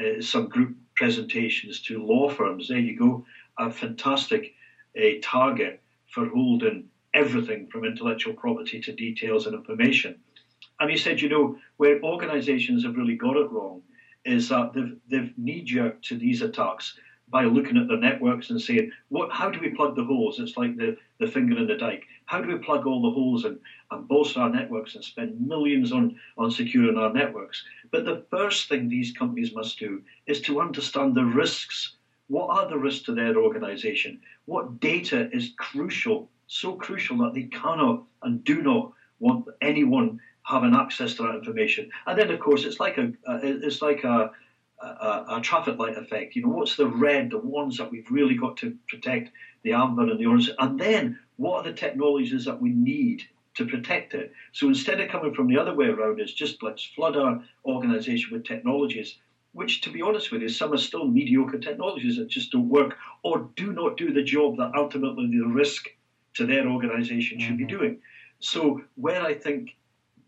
uh, 0.00 0.20
some 0.20 0.48
group 0.48 0.76
presentations 0.96 1.80
to 1.82 2.04
law 2.04 2.28
firms. 2.28 2.68
There 2.68 2.78
you 2.78 2.98
go, 2.98 3.24
a 3.58 3.70
fantastic 3.70 4.54
uh, 4.98 5.20
target 5.22 5.80
for 6.10 6.28
holding 6.28 6.88
everything 7.14 7.66
from 7.68 7.84
intellectual 7.84 8.34
property 8.34 8.80
to 8.80 8.92
details 8.92 9.46
and 9.46 9.54
information. 9.54 10.18
And 10.80 10.90
he 10.90 10.96
said, 10.96 11.20
you 11.20 11.28
know, 11.28 11.56
where 11.76 12.02
organisations 12.02 12.84
have 12.84 12.96
really 12.96 13.16
got 13.16 13.36
it 13.36 13.50
wrong 13.50 13.82
is 14.24 14.48
that 14.48 14.72
they've, 14.74 14.96
they've 15.10 15.38
knee 15.38 15.62
jerked 15.62 16.04
to 16.06 16.16
these 16.16 16.42
attacks 16.42 16.96
by 17.30 17.44
looking 17.44 17.76
at 17.76 17.88
their 17.88 17.98
networks 17.98 18.50
and 18.50 18.60
saying, 18.60 18.90
what, 19.08 19.30
how 19.30 19.50
do 19.50 19.60
we 19.60 19.70
plug 19.70 19.94
the 19.96 20.04
holes? 20.04 20.38
It's 20.38 20.56
like 20.56 20.76
the, 20.76 20.96
the 21.18 21.26
finger 21.26 21.58
in 21.58 21.66
the 21.66 21.76
dike. 21.76 22.04
How 22.26 22.40
do 22.40 22.48
we 22.48 22.58
plug 22.58 22.86
all 22.86 23.02
the 23.02 23.10
holes 23.10 23.44
and, 23.44 23.58
and 23.90 24.08
bolster 24.08 24.40
our 24.40 24.50
networks 24.50 24.94
and 24.94 25.04
spend 25.04 25.46
millions 25.46 25.92
on, 25.92 26.18
on 26.38 26.50
securing 26.50 26.96
our 26.96 27.12
networks? 27.12 27.62
But 27.90 28.04
the 28.04 28.24
first 28.30 28.68
thing 28.68 28.88
these 28.88 29.12
companies 29.12 29.54
must 29.54 29.78
do 29.78 30.02
is 30.26 30.40
to 30.42 30.60
understand 30.60 31.14
the 31.14 31.24
risks. 31.24 31.96
What 32.28 32.50
are 32.50 32.68
the 32.68 32.78
risks 32.78 33.04
to 33.06 33.14
their 33.14 33.36
organization? 33.36 34.20
What 34.48 34.80
data 34.80 35.28
is 35.30 35.52
crucial, 35.58 36.30
so 36.46 36.72
crucial 36.72 37.18
that 37.18 37.34
they 37.34 37.42
cannot 37.42 38.04
and 38.22 38.42
do 38.44 38.62
not 38.62 38.92
want 39.18 39.44
anyone 39.60 40.20
having 40.42 40.74
access 40.74 41.12
to 41.16 41.24
that 41.24 41.34
information? 41.34 41.90
And 42.06 42.18
then, 42.18 42.30
of 42.30 42.40
course, 42.40 42.64
it's 42.64 42.80
like 42.80 42.96
a, 42.96 43.12
it's 43.42 43.82
like 43.82 44.04
a, 44.04 44.30
a, 44.82 45.24
a, 45.32 45.40
traffic 45.42 45.78
light 45.78 45.98
effect. 45.98 46.34
You 46.34 46.44
know, 46.44 46.48
what's 46.48 46.76
the 46.76 46.86
red, 46.88 47.28
the 47.28 47.38
ones 47.38 47.76
that 47.76 47.90
we've 47.90 48.10
really 48.10 48.36
got 48.36 48.56
to 48.58 48.74
protect, 48.88 49.32
the 49.64 49.74
amber 49.74 50.08
and 50.08 50.18
the 50.18 50.24
orange, 50.24 50.50
and 50.58 50.80
then 50.80 51.18
what 51.36 51.58
are 51.58 51.70
the 51.70 51.76
technologies 51.76 52.46
that 52.46 52.58
we 52.58 52.70
need 52.70 53.24
to 53.56 53.66
protect 53.66 54.14
it? 54.14 54.32
So 54.52 54.66
instead 54.66 54.98
of 54.98 55.10
coming 55.10 55.34
from 55.34 55.48
the 55.48 55.58
other 55.58 55.74
way 55.74 55.88
around, 55.88 56.20
it's 56.20 56.32
just 56.32 56.62
let's 56.62 56.82
flood 56.82 57.18
our 57.18 57.44
organization 57.66 58.32
with 58.32 58.46
technologies, 58.46 59.18
which, 59.52 59.80
to 59.82 59.90
be 59.90 60.02
honest 60.02 60.30
with 60.30 60.42
you, 60.42 60.48
some 60.48 60.72
are 60.72 60.78
still 60.78 61.06
mediocre 61.06 61.58
technologies 61.58 62.16
that 62.16 62.28
just 62.28 62.52
don't 62.52 62.68
work 62.68 62.96
or 63.22 63.50
do 63.56 63.72
not 63.72 63.96
do 63.96 64.12
the 64.12 64.22
job 64.22 64.56
that 64.58 64.72
ultimately 64.76 65.26
the 65.26 65.46
risk 65.46 65.88
to 66.34 66.46
their 66.46 66.68
organization 66.68 67.38
should 67.38 67.56
mm-hmm. 67.56 67.66
be 67.66 67.76
doing. 67.76 68.00
So 68.40 68.82
where 68.94 69.22
I 69.22 69.34
think 69.34 69.76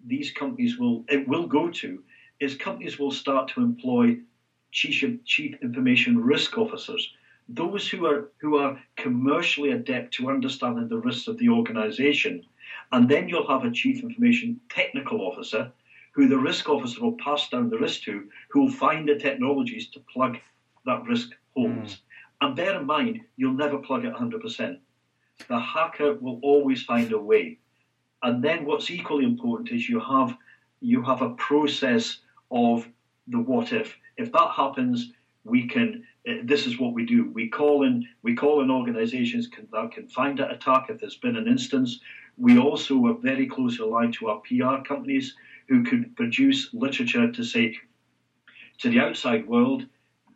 these 0.07 0.31
companies 0.33 0.79
will 0.79 1.05
it 1.09 1.29
will 1.29 1.47
go 1.47 1.71
to 1.71 2.03
is 2.41 2.55
companies 2.55 2.99
will 2.99 3.11
start 3.11 3.49
to 3.49 3.61
employ 3.61 4.19
chief, 4.73 5.05
chief 5.25 5.57
information 5.63 6.19
risk 6.19 6.57
officers, 6.57 7.13
those 7.49 7.89
who 7.89 8.07
are 8.07 8.31
who 8.41 8.57
are 8.57 8.81
commercially 8.97 9.71
adept 9.73 10.15
to 10.15 10.31
understanding 10.31 10.89
the 10.89 10.99
risks 10.99 11.29
of 11.29 11.39
the 11.39 11.49
organization. 11.49 12.43
And 12.93 13.09
then 13.09 13.29
you'll 13.29 13.49
have 13.49 13.65
a 13.65 13.71
chief 13.71 14.03
information 14.03 14.61
technical 14.69 15.21
officer 15.21 15.71
who 16.13 16.29
the 16.29 16.39
risk 16.39 16.69
officer 16.69 17.01
will 17.01 17.17
pass 17.25 17.49
down 17.49 17.71
the 17.71 17.79
risk 17.79 18.03
to, 18.03 18.29
who 18.51 18.63
will 18.63 18.71
find 18.71 19.09
the 19.09 19.17
technologies 19.17 19.89
to 19.91 20.01
plug 20.13 20.39
that 20.87 21.05
risk 21.05 21.31
holes. 21.55 21.69
Mm. 21.71 21.99
And 22.43 22.57
bear 22.57 22.81
in 22.81 22.87
mind, 22.87 23.21
you'll 23.37 23.53
never 23.53 23.79
plug 23.79 24.05
it 24.05 24.15
100%. 24.15 24.79
The 25.49 25.59
hacker 25.59 26.15
will 26.15 26.39
always 26.43 26.83
find 26.83 27.13
a 27.13 27.19
way. 27.19 27.59
And 28.23 28.43
then 28.43 28.65
what's 28.65 28.91
equally 28.91 29.25
important 29.25 29.71
is 29.71 29.89
you 29.89 30.01
have 30.01 30.37
you 30.83 31.03
have 31.03 31.21
a 31.21 31.31
process 31.31 32.19
of 32.51 32.89
the 33.29 33.39
what 33.39 33.73
if. 33.73 33.97
If 34.17 34.33
that 34.33 34.51
happens, 34.57 35.13
we 35.45 35.67
can. 35.67 36.05
Uh, 36.29 36.35
this 36.45 36.67
is 36.67 36.79
what 36.79 36.93
we 36.93 37.07
do. 37.07 37.31
We 37.33 37.49
call 37.49 37.85
in. 37.85 38.07
We 38.23 38.35
call 38.35 38.63
in 38.63 38.71
organisations 38.71 39.47
can, 39.47 39.69
that 39.73 39.93
can 39.93 40.09
find 40.09 40.39
that 40.39 40.51
attack 40.51 40.87
if 40.91 41.01
there's 41.01 41.17
been 41.17 41.37
an 41.37 41.49
instance. 41.49 42.01
We 42.37 42.59
also 42.59 43.07
are 43.07 43.15
very 43.15 43.47
closely 43.47 43.87
aligned 43.87 44.15
to 44.15 44.29
our 44.29 44.41
PR 44.41 44.83
companies 44.87 45.35
who 45.69 45.83
could 45.83 46.15
produce 46.17 46.73
literature 46.73 47.31
to 47.31 47.45
say 47.45 47.77
to 48.81 48.89
the 48.89 49.01
outside 49.01 49.47
world, 49.47 49.87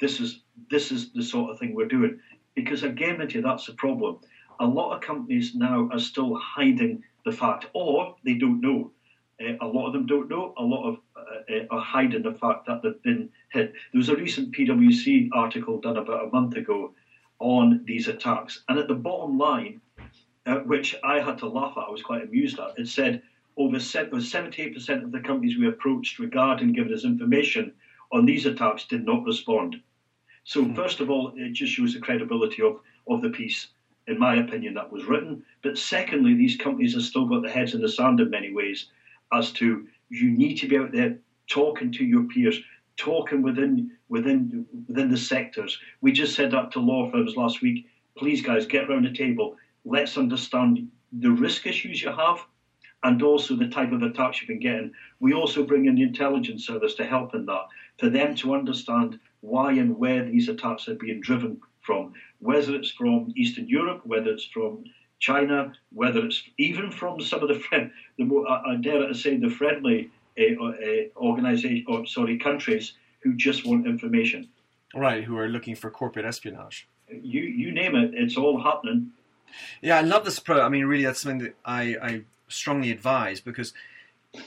this 0.00 0.20
is 0.20 0.40
this 0.70 0.90
is 0.90 1.12
the 1.12 1.22
sort 1.22 1.50
of 1.50 1.58
thing 1.58 1.74
we're 1.74 1.88
doing. 1.88 2.18
Because 2.54 2.82
again, 2.82 3.26
you, 3.30 3.40
that's 3.40 3.66
the 3.66 3.72
problem. 3.72 4.18
A 4.60 4.66
lot 4.66 4.94
of 4.94 5.00
companies 5.00 5.54
now 5.54 5.88
are 5.90 5.98
still 5.98 6.36
hiding 6.36 7.02
the 7.24 7.32
fact, 7.32 7.66
or 7.72 8.14
they 8.24 8.34
don't 8.34 8.60
know. 8.60 8.92
Uh, 9.40 9.54
a 9.60 9.66
lot 9.66 9.86
of 9.86 9.92
them 9.92 10.06
don't 10.06 10.30
know. 10.30 10.54
A 10.58 10.62
lot 10.62 10.88
of 10.88 10.96
uh, 11.16 11.64
are 11.70 11.80
hiding 11.80 12.22
the 12.22 12.34
fact 12.34 12.66
that 12.66 12.82
they've 12.82 13.02
been 13.02 13.28
hit. 13.50 13.72
There 13.92 13.98
was 13.98 14.10
a 14.10 14.16
recent 14.16 14.54
PwC 14.54 15.30
article 15.32 15.80
done 15.80 15.96
about 15.96 16.26
a 16.26 16.30
month 16.30 16.54
ago 16.56 16.92
on 17.40 17.82
these 17.84 18.08
attacks, 18.08 18.62
and 18.68 18.78
at 18.78 18.88
the 18.88 18.94
bottom 18.94 19.38
line, 19.38 19.80
uh, 20.46 20.56
which 20.58 20.94
I 21.02 21.20
had 21.20 21.38
to 21.38 21.48
laugh 21.48 21.76
at, 21.76 21.84
I 21.88 21.90
was 21.90 22.02
quite 22.02 22.22
amused 22.22 22.58
at. 22.60 22.78
It 22.78 22.88
said 22.88 23.22
over 23.56 23.76
78% 23.76 25.04
of 25.04 25.12
the 25.12 25.20
companies 25.20 25.58
we 25.58 25.66
approached 25.68 26.18
regarding 26.18 26.72
giving 26.72 26.92
us 26.92 27.04
information 27.04 27.72
on 28.14 28.24
these 28.24 28.46
attacks 28.46 28.86
did 28.86 29.04
not 29.04 29.24
respond. 29.24 29.76
So, 30.44 30.62
hmm. 30.62 30.74
first 30.74 31.00
of 31.00 31.10
all, 31.10 31.32
it 31.36 31.52
just 31.52 31.72
shows 31.72 31.92
the 31.92 32.00
credibility 32.00 32.62
of, 32.62 32.78
of 33.08 33.20
the 33.20 33.30
piece, 33.30 33.68
in 34.06 34.18
my 34.18 34.36
opinion, 34.36 34.74
that 34.74 34.90
was 34.90 35.04
written. 35.04 35.44
But 35.62 35.76
secondly, 35.76 36.34
these 36.34 36.56
companies 36.56 36.94
have 36.94 37.02
still 37.02 37.26
got 37.26 37.42
their 37.42 37.50
heads 37.50 37.74
in 37.74 37.82
the 37.82 37.88
sand 37.88 38.20
in 38.20 38.30
many 38.30 38.54
ways 38.54 38.86
as 39.32 39.50
to 39.52 39.86
you 40.10 40.30
need 40.30 40.54
to 40.58 40.68
be 40.68 40.78
out 40.78 40.92
there 40.92 41.18
talking 41.48 41.90
to 41.92 42.04
your 42.04 42.22
peers, 42.24 42.60
talking 42.96 43.42
within 43.42 43.90
within 44.08 44.64
within 44.86 45.10
the 45.10 45.16
sectors. 45.16 45.76
We 46.00 46.12
just 46.12 46.36
said 46.36 46.52
that 46.52 46.70
to 46.72 46.80
law 46.80 47.10
firms 47.10 47.36
last 47.36 47.62
week. 47.62 47.86
Please, 48.16 48.42
guys, 48.42 48.64
get 48.64 48.88
around 48.88 49.06
the 49.06 49.12
table. 49.12 49.56
Let's 49.84 50.16
understand 50.16 50.88
the 51.12 51.30
risk 51.30 51.66
issues 51.66 52.00
you 52.00 52.12
have 52.12 52.38
and 53.04 53.22
also 53.22 53.54
the 53.54 53.68
type 53.68 53.92
of 53.92 54.02
attacks 54.02 54.40
you've 54.40 54.48
been 54.48 54.58
getting. 54.58 54.92
We 55.20 55.34
also 55.34 55.62
bring 55.62 55.86
in 55.86 55.94
the 55.94 56.02
intelligence 56.02 56.66
service 56.66 56.94
to 56.94 57.04
help 57.04 57.34
in 57.34 57.46
that, 57.46 57.66
for 57.98 58.08
them 58.08 58.34
to 58.36 58.54
understand 58.54 59.20
why 59.42 59.72
and 59.72 59.96
where 59.98 60.24
these 60.24 60.48
attacks 60.48 60.88
are 60.88 60.94
being 60.94 61.20
driven 61.20 61.60
from, 61.82 62.14
whether 62.40 62.74
it's 62.74 62.90
from 62.90 63.32
Eastern 63.36 63.68
Europe, 63.68 64.00
whether 64.04 64.30
it's 64.30 64.46
from 64.46 64.84
China, 65.20 65.72
whether 65.92 66.24
it's 66.24 66.42
even 66.58 66.90
from 66.90 67.20
some 67.20 67.42
of 67.42 67.48
the 67.48 67.60
friend, 67.68 67.90
the 68.16 68.24
more, 68.24 68.48
I 68.48 68.76
dare 68.76 69.06
to 69.06 69.14
say, 69.14 69.36
the 69.36 69.50
friendly 69.50 70.10
uh, 70.38 70.64
uh, 70.64 70.74
organization, 71.16 71.84
or 71.86 72.06
sorry, 72.06 72.38
countries 72.38 72.94
who 73.20 73.34
just 73.34 73.66
want 73.66 73.86
information. 73.86 74.48
Right, 74.94 75.24
who 75.24 75.36
are 75.36 75.48
looking 75.48 75.74
for 75.74 75.90
corporate 75.90 76.24
espionage. 76.24 76.88
You 77.10 77.42
you 77.42 77.72
name 77.72 77.96
it, 77.96 78.12
it's 78.14 78.36
all 78.36 78.62
happening. 78.62 79.10
Yeah, 79.82 79.98
I 79.98 80.00
love 80.00 80.24
this 80.24 80.38
pro. 80.38 80.62
I 80.62 80.68
mean, 80.68 80.86
really, 80.86 81.04
that's 81.04 81.20
something 81.20 81.38
that 81.38 81.54
I, 81.64 81.96
I 82.02 82.22
strongly 82.54 82.90
advise 82.90 83.40
because 83.40 83.72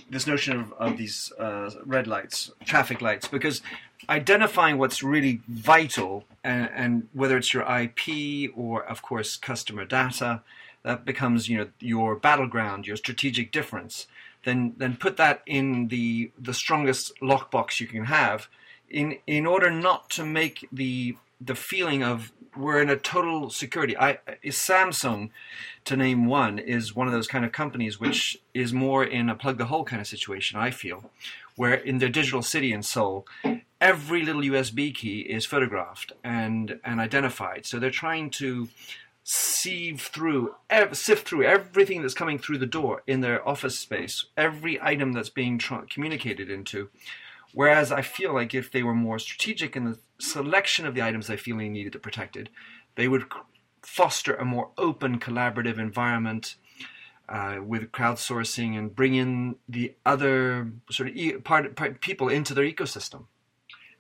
this 0.10 0.28
notion 0.28 0.60
of, 0.60 0.74
of 0.74 0.98
these 0.98 1.32
uh, 1.40 1.72
red 1.86 2.08
lights, 2.08 2.52
traffic 2.66 3.02
lights, 3.02 3.28
because 3.28 3.62
identifying 4.10 4.78
what's 4.78 5.02
really 5.02 5.42
vital 5.48 6.26
and, 6.44 6.70
and, 6.74 7.10
whether 7.14 7.38
it's 7.38 7.54
your 7.54 7.64
IP 7.64 8.52
or, 8.56 8.84
of 8.84 9.02
course, 9.02 9.38
customer 9.38 9.86
data, 9.86 10.42
that 10.84 11.06
becomes 11.06 11.50
you 11.50 11.58
know 11.58 11.68
your 11.80 12.16
battleground, 12.16 12.88
your 12.88 12.96
strategic 12.96 13.52
difference. 13.52 14.08
Then 14.46 14.74
then 14.78 14.96
put 14.96 15.18
that 15.18 15.42
in 15.46 15.90
the 15.90 16.32
the 16.40 16.54
strongest 16.54 17.12
lockbox 17.22 17.80
you 17.80 17.88
can 17.88 18.06
have, 18.06 18.48
in 18.90 19.18
in 19.28 19.46
order 19.46 19.70
not 19.70 20.10
to 20.12 20.26
make 20.26 20.68
the 20.72 21.18
the 21.42 21.56
feeling 21.56 22.04
of 22.04 22.32
we're 22.58 22.82
in 22.82 22.90
a 22.90 22.98
total 22.98 23.50
security. 23.50 23.98
I 23.98 24.20
Samsung, 24.46 25.30
to 25.86 25.96
name 25.96 26.26
one, 26.26 26.60
is 26.60 26.96
one 26.96 27.08
of 27.08 27.14
those 27.14 27.28
kind 27.28 27.46
of 27.46 27.52
companies 27.52 28.00
which 28.00 28.38
is 28.54 28.74
more 28.74 29.04
in 29.04 29.30
a 29.30 29.36
plug 29.36 29.58
the 29.58 29.66
hole 29.66 29.84
kind 29.84 30.02
of 30.02 30.08
situation. 30.08 30.60
I 30.60 30.72
feel, 30.72 31.10
where 31.56 31.74
in 31.74 32.00
their 32.00 32.10
digital 32.10 32.42
city 32.42 32.72
in 32.74 32.84
Seoul, 32.84 33.28
every 33.80 34.24
little 34.24 34.42
USB 34.42 34.94
key 34.94 35.22
is 35.22 35.46
photographed 35.46 36.12
and 36.24 36.80
and 36.84 37.00
identified. 37.00 37.66
So 37.66 37.80
they're 37.80 37.92
trying 37.92 38.30
to 38.32 38.70
sieve 39.30 40.00
through, 40.00 40.56
sift 40.94 41.28
through 41.28 41.44
everything 41.44 42.02
that's 42.02 42.14
coming 42.14 42.40
through 42.40 42.58
the 42.58 42.66
door 42.66 43.04
in 43.06 43.20
their 43.20 43.46
office 43.46 43.78
space, 43.78 44.26
every 44.38 44.82
item 44.82 45.12
that's 45.12 45.30
being 45.30 45.58
tra- 45.58 45.86
communicated 45.90 46.50
into. 46.50 46.90
Whereas 47.58 47.92
I 47.92 48.04
feel 48.04 48.36
like 48.36 48.54
if 48.54 48.70
they 48.70 48.84
were 48.84 48.94
more 48.94 49.18
strategic 49.18 49.76
in 49.76 49.86
the 49.86 49.98
selection 50.20 50.86
of 50.86 50.94
the 50.94 51.02
items 51.02 51.26
they 51.26 51.38
feel 51.38 51.58
they 51.58 51.70
needed 51.70 51.94
to 51.94 51.98
protected, 51.98 52.52
they 52.94 53.08
would 53.08 53.24
foster 53.82 54.36
a 54.36 54.46
more 54.46 54.70
open, 54.78 55.18
collaborative 55.18 55.80
environment 55.80 56.54
uh, 57.28 57.58
with 57.66 57.92
crowdsourcing 57.92 58.78
and 58.78 58.96
bring 58.96 59.16
in 59.16 59.56
the 59.68 59.96
other 60.06 60.72
sort 60.92 61.10
of 61.10 61.16
e- 61.16 61.34
part, 61.38 61.76
part, 61.76 62.00
people 62.00 62.30
into 62.30 62.54
their 62.54 62.64
ecosystem. 62.64 63.26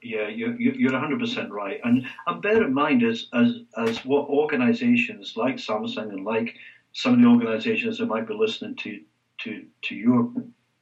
Yeah, 0.04 0.28
you're, 0.28 0.54
you're 0.60 0.91
100% 0.91 1.50
right. 1.50 1.80
And, 1.84 2.06
and 2.28 2.41
bear 2.43 2.63
in 2.63 2.76
mind, 2.76 3.02
as, 3.02 3.26
as, 3.34 3.56
as 3.76 4.06
what 4.06 4.30
organizations 4.30 5.34
like 5.36 5.56
Samsung 5.56 6.10
and 6.10 6.24
like 6.24 6.54
some 6.93 7.15
of 7.15 7.22
the 7.22 7.26
organizations 7.26 7.98
that 7.98 8.06
might 8.06 8.28
be 8.28 8.36
listening 8.36 8.76
to, 8.76 9.02
to, 9.39 9.65
to 9.82 9.96
your 9.96 10.32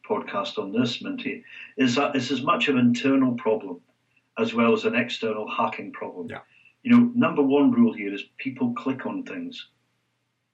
podcast 0.07 0.57
on 0.57 0.71
this, 0.71 1.01
Minty, 1.01 1.43
is 1.77 1.95
that 1.95 2.15
it's 2.15 2.31
as 2.31 2.41
much 2.41 2.67
of 2.67 2.75
an 2.75 2.81
internal 2.81 3.33
problem 3.33 3.81
as 4.37 4.53
well 4.53 4.73
as 4.73 4.85
an 4.85 4.95
external 4.95 5.49
hacking 5.49 5.91
problem. 5.91 6.27
Yeah. 6.29 6.39
You 6.83 6.91
know, 6.91 7.11
number 7.15 7.41
one 7.41 7.71
rule 7.71 7.93
here 7.93 8.13
is 8.13 8.23
people 8.37 8.73
click 8.73 9.05
on 9.05 9.23
things. 9.23 9.69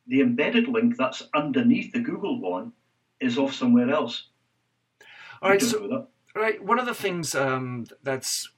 the 0.08 0.22
embedded 0.22 0.68
link 0.68 0.98
that's 0.98 1.24
underneath 1.34 1.92
the 1.92 2.00
Google 2.00 2.40
one 2.40 2.74
is 3.20 3.38
off 3.38 3.54
somewhere 3.54 3.90
else. 3.90 4.28
All 5.42 5.50
right, 5.50 5.62
so, 5.62 6.08
all 6.36 6.42
right. 6.42 6.64
One 6.64 6.80
of 6.80 6.86
the 6.86 6.94
things 6.94 7.36
um, 7.36 7.86
that's 8.04 8.50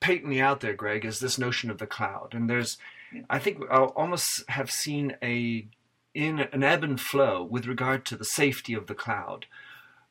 patently 0.00 0.40
out 0.40 0.60
there, 0.60 0.74
Greg, 0.74 1.04
is 1.04 1.20
this 1.20 1.38
notion 1.38 1.70
of 1.70 1.78
the 1.78 1.86
cloud, 1.86 2.34
and 2.34 2.48
there's, 2.48 2.78
I 3.30 3.38
think, 3.38 3.62
I 3.70 3.78
almost 3.78 4.44
have 4.48 4.70
seen 4.70 5.16
a 5.22 5.66
in 6.14 6.40
an 6.40 6.62
ebb 6.62 6.82
and 6.82 6.98
flow 6.98 7.42
with 7.42 7.66
regard 7.66 8.06
to 8.06 8.16
the 8.16 8.24
safety 8.24 8.72
of 8.72 8.86
the 8.86 8.94
cloud. 8.94 9.46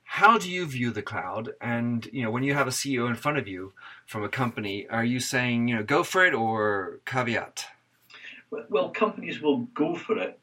How 0.03 0.37
do 0.37 0.51
you 0.51 0.67
view 0.67 0.91
the 0.91 1.01
cloud? 1.01 1.53
And 1.59 2.07
you 2.11 2.23
know, 2.23 2.29
when 2.29 2.43
you 2.43 2.53
have 2.53 2.67
a 2.67 2.71
CEO 2.71 3.07
in 3.09 3.15
front 3.15 3.39
of 3.39 3.47
you 3.47 3.73
from 4.05 4.23
a 4.23 4.29
company, 4.29 4.87
are 4.87 5.03
you 5.03 5.19
saying 5.19 5.67
you 5.67 5.75
know 5.75 5.83
go 5.83 6.03
for 6.03 6.25
it 6.25 6.33
or 6.33 6.99
caveat? 7.05 7.65
Well, 8.69 8.89
companies 8.89 9.41
will 9.41 9.61
go 9.73 9.95
for 9.95 10.17
it 10.17 10.39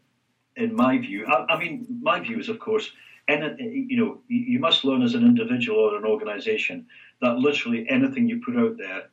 in 0.56 0.74
my 0.74 0.98
view. 0.98 1.26
I, 1.26 1.54
I 1.54 1.58
mean, 1.58 1.86
my 2.00 2.20
view 2.20 2.38
is, 2.38 2.48
of 2.48 2.58
course, 2.58 2.90
and 3.28 3.58
you 3.58 3.96
know, 3.96 4.20
you 4.28 4.58
must 4.58 4.84
learn 4.84 5.02
as 5.02 5.14
an 5.14 5.24
individual 5.24 5.78
or 5.78 5.96
an 5.96 6.04
organization 6.04 6.86
that 7.20 7.38
literally 7.38 7.86
anything 7.88 8.28
you 8.28 8.42
put 8.44 8.56
out 8.56 8.76
there, 8.76 9.10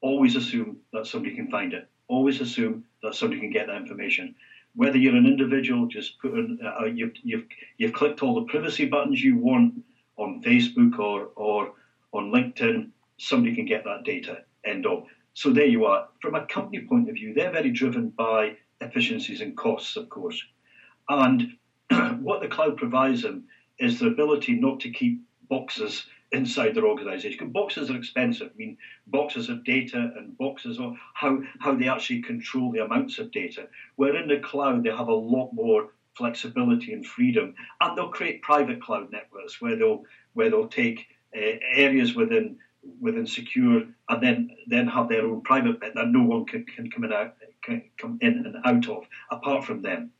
always 0.00 0.36
assume 0.36 0.76
that 0.92 1.06
somebody 1.06 1.34
can 1.34 1.50
find 1.50 1.72
it. 1.72 1.88
Always 2.08 2.40
assume 2.40 2.84
that 3.02 3.14
somebody 3.14 3.40
can 3.40 3.50
get 3.50 3.66
that 3.66 3.76
information. 3.76 4.34
Whether 4.74 4.98
you're 4.98 5.16
an 5.16 5.26
individual, 5.26 5.86
just 5.86 6.18
put 6.20 6.32
in, 6.32 6.58
uh, 6.62 6.84
you've, 6.84 7.14
you've, 7.22 7.44
you've 7.78 7.94
clicked 7.94 8.22
all 8.22 8.34
the 8.34 8.46
privacy 8.46 8.86
buttons 8.86 9.22
you 9.22 9.36
want 9.36 9.82
on 10.16 10.42
Facebook 10.42 10.98
or, 10.98 11.30
or 11.34 11.72
on 12.12 12.30
LinkedIn, 12.30 12.90
somebody 13.16 13.54
can 13.54 13.64
get 13.64 13.84
that 13.84 14.04
data. 14.04 14.44
End 14.64 14.86
of. 14.86 15.06
So 15.34 15.50
there 15.50 15.66
you 15.66 15.84
are. 15.86 16.08
From 16.20 16.34
a 16.34 16.46
company 16.46 16.80
point 16.80 17.08
of 17.08 17.14
view, 17.14 17.32
they're 17.32 17.52
very 17.52 17.70
driven 17.70 18.10
by 18.10 18.56
efficiencies 18.80 19.40
and 19.40 19.56
costs, 19.56 19.96
of 19.96 20.08
course. 20.08 20.40
And 21.08 21.52
what 22.20 22.40
the 22.40 22.48
cloud 22.48 22.76
provides 22.76 23.22
them 23.22 23.44
is 23.78 23.98
the 23.98 24.08
ability 24.08 24.54
not 24.54 24.80
to 24.80 24.90
keep 24.90 25.22
boxes 25.48 26.06
inside 26.32 26.74
their 26.74 26.86
organization. 26.86 27.50
Boxes 27.50 27.90
are 27.90 27.96
expensive. 27.96 28.50
I 28.54 28.56
mean, 28.56 28.76
boxes 29.06 29.48
of 29.48 29.64
data 29.64 30.12
and 30.16 30.36
boxes 30.36 30.78
of 30.78 30.96
how, 31.14 31.42
how 31.60 31.74
they 31.74 31.88
actually 31.88 32.22
control 32.22 32.70
the 32.70 32.84
amounts 32.84 33.18
of 33.18 33.30
data. 33.30 33.68
Where 33.96 34.16
in 34.16 34.28
the 34.28 34.38
cloud, 34.38 34.84
they 34.84 34.90
have 34.90 35.08
a 35.08 35.14
lot 35.14 35.52
more 35.52 35.90
flexibility 36.14 36.92
and 36.92 37.06
freedom. 37.06 37.54
And 37.80 37.96
they'll 37.96 38.10
create 38.10 38.42
private 38.42 38.82
cloud 38.82 39.10
networks 39.10 39.60
where 39.60 39.76
they'll, 39.76 40.04
where 40.34 40.50
they'll 40.50 40.68
take 40.68 41.06
uh, 41.36 41.56
areas 41.74 42.14
within 42.14 42.58
within 43.00 43.26
secure 43.26 43.82
and 44.08 44.22
then 44.22 44.50
then 44.66 44.86
have 44.86 45.08
their 45.08 45.26
own 45.26 45.40
private 45.42 45.80
bit 45.80 45.94
that 45.94 46.08
no 46.08 46.22
one 46.22 46.44
can, 46.46 46.64
can 46.64 46.90
come 46.90 47.04
in 47.04 47.12
out 47.12 47.34
can 47.62 47.82
come 47.98 48.18
in 48.22 48.46
and 48.46 48.56
out 48.64 48.88
of 48.88 49.04
apart 49.30 49.64
from 49.64 49.82
them 49.82 50.10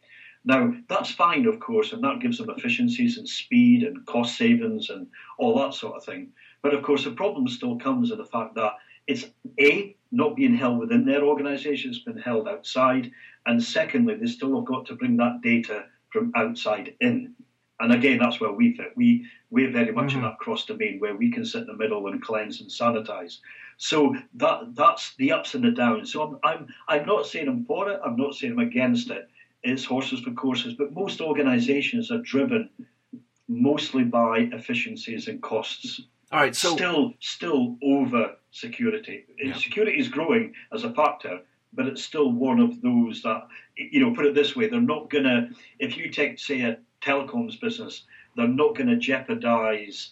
Now, 0.45 0.75
that's 0.89 1.11
fine, 1.11 1.47
of 1.47 1.61
course, 1.61 1.93
and 1.93 2.03
that 2.05 2.21
gives 2.21 2.39
them 2.39 2.51
efficiencies 2.51 3.19
and 3.19 3.29
speed 3.29 3.83
and 3.83 4.05
cost 4.07 4.37
savings 4.37 4.91
and 4.91 5.07
all 5.39 5.59
that 5.59 5.75
sort 5.75 5.97
of 5.97 6.05
thing. 6.05 6.33
But 6.63 6.75
of 6.75 6.83
course, 6.83 7.05
the 7.05 7.11
problem 7.11 7.49
still 7.49 7.77
comes 7.77 8.11
in 8.11 8.19
the 8.19 8.25
fact 8.25 8.55
that 8.55 8.75
it's 9.07 9.27
A, 9.61 9.97
not 10.13 10.37
being 10.37 10.55
held 10.55 10.79
within 10.79 11.05
their 11.05 11.25
organisation, 11.25 11.91
it's 11.91 12.01
been 12.01 12.19
held 12.19 12.49
outside. 12.49 13.11
And 13.47 13.63
secondly, 13.63 14.15
they 14.15 14.27
still 14.27 14.57
have 14.57 14.67
got 14.67 14.87
to 14.87 14.97
bring 14.97 15.17
that 15.17 15.41
data 15.43 15.87
from 16.11 16.33
outside 16.37 16.95
in. 17.01 17.35
And 17.81 17.93
again, 17.93 18.19
that's 18.19 18.41
where 18.41 18.53
we 18.53 18.77
fit. 18.77 18.93
We, 18.97 19.27
we're 19.51 19.71
very 19.71 19.93
much 19.93 20.09
mm-hmm. 20.09 20.19
in 20.19 20.25
that 20.25 20.39
cross 20.39 20.65
domain 20.65 20.99
where 20.99 21.15
we 21.15 21.31
can 21.31 21.45
sit 21.45 21.63
in 21.63 21.67
the 21.69 21.75
middle 21.75 22.07
and 22.09 22.21
cleanse 22.21 22.61
and 22.61 22.69
sanitize. 22.69 23.39
So 23.77 24.17
that 24.35 24.75
that's 24.75 25.15
the 25.17 25.33
ups 25.33 25.55
and 25.55 25.65
the 25.65 25.71
downs. 25.71 26.13
So 26.13 26.23
I'm, 26.23 26.39
I'm, 26.43 26.67
I'm 26.89 27.07
not 27.07 27.27
saying 27.27 27.49
I'm 27.49 27.65
for 27.65 27.89
it, 27.89 28.01
I'm 28.05 28.17
not 28.17 28.35
saying 28.35 28.55
I'm 28.55 28.59
against 28.59 29.11
it. 29.11 29.29
It's 29.63 29.85
horses 29.85 30.21
for 30.21 30.33
courses. 30.33 30.75
But 30.75 30.93
most 30.93 31.21
organizations 31.21 32.11
are 32.11 32.19
driven 32.19 32.71
mostly 33.49 34.05
by 34.05 34.49
efficiencies 34.53 35.29
and 35.29 35.43
costs. 35.43 36.01
All 36.31 36.41
right, 36.41 36.55
so 36.55 36.77
still, 36.77 37.15
still 37.21 37.77
over 37.83 38.37
security. 38.51 39.25
Yeah. 39.39 39.55
Security 39.55 39.99
is 39.99 40.09
growing 40.09 40.53
as 40.73 40.85
a 40.85 40.93
factor, 40.93 41.41
but 41.73 41.87
it's 41.87 42.05
still 42.05 42.31
one 42.31 42.61
of 42.61 42.83
those 42.83 43.23
that 43.23 43.49
you 43.77 44.01
know. 44.01 44.15
Put 44.15 44.27
it 44.27 44.35
this 44.35 44.55
way: 44.55 44.69
they're 44.69 44.81
not 44.81 45.09
gonna. 45.09 45.51
If 45.79 45.97
you 45.97 46.11
take, 46.11 46.39
say, 46.39 46.61
a 46.61 46.79
telecoms 47.01 47.59
business, 47.61 48.05
they're 48.37 48.47
not 48.47 48.77
going 48.77 48.89
to 48.89 48.97
jeopardize 48.97 50.11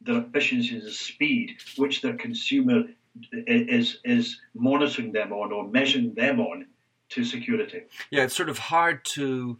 their 0.00 0.18
efficiencies 0.18 0.84
and 0.84 0.92
speed, 0.92 1.56
which 1.76 2.00
their 2.00 2.16
consumer 2.16 2.84
is 3.32 3.98
is 4.04 4.40
monitoring 4.54 5.12
them 5.12 5.32
on 5.32 5.52
or 5.52 5.68
measuring 5.68 6.14
them 6.14 6.40
on 6.40 6.66
to 7.10 7.24
security. 7.24 7.82
Yeah, 8.10 8.24
it's 8.24 8.36
sort 8.36 8.48
of 8.48 8.58
hard 8.58 9.04
to 9.16 9.58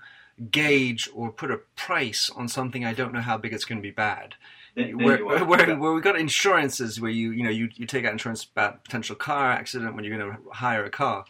gauge 0.51 1.09
or 1.15 1.31
put 1.31 1.51
a 1.51 1.59
price 1.77 2.31
on 2.35 2.49
something 2.49 2.85
I 2.85 2.95
don't 2.95 3.13
know 3.13 3.21
how 3.21 3.37
big 3.37 3.53
it's 3.53 3.65
going 3.65 3.79
to 3.79 3.83
be 3.83 3.91
bad. 3.91 4.35
There, 4.75 4.93
where, 4.93 5.25
where, 5.25 5.77
where, 5.77 5.93
we 5.93 6.01
got 6.01 6.19
insurances 6.19 7.01
where 7.01 7.11
you 7.11 7.33
you 7.33 7.43
know 7.43 7.51
you, 7.51 7.69
you 7.75 7.87
take 7.87 8.05
out 8.05 8.13
insurance 8.13 8.45
about 8.45 8.85
potential 8.85 9.17
car 9.17 9.51
accident 9.51 9.95
when 9.95 10.05
you're 10.05 10.17
going 10.17 10.31
to 10.31 10.51
hire 10.53 10.85
a 10.85 10.91
car, 10.91 11.25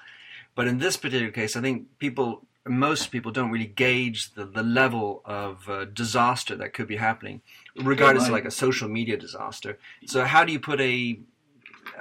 but 0.54 0.66
in 0.66 0.78
this 0.78 0.96
particular 0.96 1.32
case, 1.32 1.56
I 1.56 1.62
think 1.62 1.98
people 1.98 2.44
most 2.68 3.10
people 3.10 3.32
don't 3.32 3.50
really 3.50 3.66
gauge 3.66 4.34
the, 4.34 4.44
the 4.44 4.62
level 4.62 5.22
of 5.24 5.68
uh, 5.68 5.86
disaster 5.86 6.54
that 6.56 6.74
could 6.74 6.86
be 6.86 6.96
happening, 6.96 7.40
regardless 7.76 8.26
of 8.26 8.32
like 8.32 8.44
a 8.44 8.50
social 8.50 8.88
media 8.88 9.16
disaster. 9.16 9.78
So 10.06 10.24
how 10.24 10.44
do 10.44 10.52
you 10.52 10.60
put 10.60 10.80
a 10.80 11.18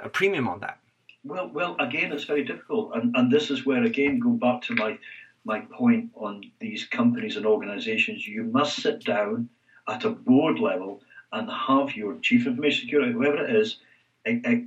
a 0.02 0.08
premium 0.10 0.46
on 0.46 0.60
that? 0.60 0.79
Well, 1.22 1.50
well, 1.52 1.76
again, 1.78 2.12
it's 2.12 2.24
very 2.24 2.44
difficult, 2.44 2.92
and 2.94 3.14
and 3.14 3.30
this 3.30 3.50
is 3.50 3.66
where 3.66 3.84
again 3.84 4.20
go 4.20 4.30
back 4.30 4.62
to 4.62 4.74
my 4.74 4.98
my 5.44 5.60
point 5.60 6.10
on 6.14 6.50
these 6.60 6.86
companies 6.86 7.36
and 7.36 7.46
organisations. 7.46 8.26
You 8.26 8.44
must 8.44 8.80
sit 8.80 9.04
down 9.04 9.48
at 9.88 10.04
a 10.04 10.10
board 10.10 10.58
level 10.58 11.02
and 11.32 11.50
have 11.50 11.94
your 11.94 12.18
chief 12.20 12.46
information 12.46 12.82
security, 12.86 13.12
whoever 13.12 13.44
it 13.44 13.54
is, 13.54 13.78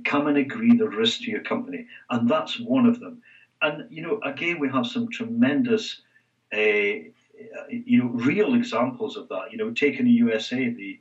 come 0.04 0.26
and 0.28 0.36
agree 0.38 0.76
the 0.76 0.88
risk 0.88 1.20
to 1.20 1.30
your 1.30 1.42
company, 1.42 1.86
and 2.10 2.28
that's 2.28 2.60
one 2.60 2.86
of 2.86 3.00
them. 3.00 3.20
And 3.60 3.90
you 3.90 4.02
know, 4.02 4.20
again, 4.24 4.60
we 4.60 4.68
have 4.68 4.86
some 4.86 5.10
tremendous, 5.10 6.02
uh, 6.52 6.58
you 7.68 7.98
know, 7.98 8.10
real 8.12 8.54
examples 8.54 9.16
of 9.16 9.28
that. 9.28 9.50
You 9.50 9.58
know, 9.58 9.72
taking 9.72 10.04
the 10.04 10.12
USA, 10.12 10.68
the 10.68 11.00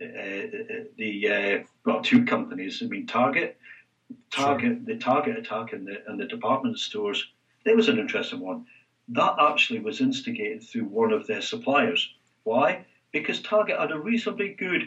uh, 0.00 0.84
the 0.96 1.28
uh, 1.28 1.64
well, 1.84 2.02
two 2.02 2.24
companies. 2.24 2.82
I 2.82 2.86
mean, 2.86 3.06
Target, 3.06 3.58
Target, 4.30 4.78
sure. 4.78 4.94
the 4.94 4.96
Target 4.96 5.38
attack 5.38 5.72
in 5.72 5.84
the 5.84 6.02
in 6.08 6.16
the 6.16 6.26
department 6.26 6.78
stores. 6.78 7.32
There 7.64 7.76
was 7.76 7.88
an 7.88 7.98
interesting 7.98 8.40
one. 8.40 8.66
That 9.08 9.36
actually 9.38 9.80
was 9.80 10.00
instigated 10.00 10.62
through 10.62 10.84
one 10.84 11.12
of 11.12 11.26
their 11.26 11.42
suppliers. 11.42 12.14
Why? 12.44 12.86
Because 13.12 13.40
Target 13.40 13.78
had 13.78 13.92
a 13.92 13.98
reasonably 13.98 14.54
good 14.54 14.82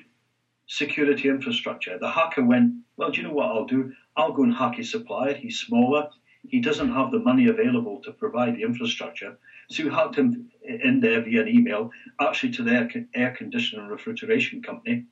security 0.68 1.30
infrastructure. 1.30 1.98
The 1.98 2.10
hacker 2.10 2.44
went, 2.44 2.74
well, 2.98 3.12
do 3.12 3.22
you 3.22 3.28
know 3.28 3.34
what 3.34 3.48
I'll 3.48 3.66
do? 3.66 3.94
I'll 4.16 4.34
go 4.34 4.44
and 4.44 4.54
hack 4.54 4.76
his 4.76 4.92
supplier. 4.92 5.34
He's 5.34 5.60
smaller 5.60 6.10
he 6.48 6.62
doesn't 6.62 6.94
have 6.94 7.12
the 7.12 7.20
money 7.20 7.48
available 7.48 8.02
to 8.04 8.12
provide 8.12 8.56
the 8.56 8.64
infrastructure. 8.64 9.38
So 9.70 9.84
we 9.84 9.90
hacked 9.90 10.16
him 10.16 10.50
in 10.64 11.00
there 11.00 11.22
via 11.22 11.42
an 11.42 11.48
email, 11.48 11.92
actually 12.20 12.54
to 12.54 12.64
their 12.64 12.90
air 13.14 13.36
conditioning 13.38 13.84
and 13.84 13.92
refrigeration 13.92 14.62
company. 14.62 15.06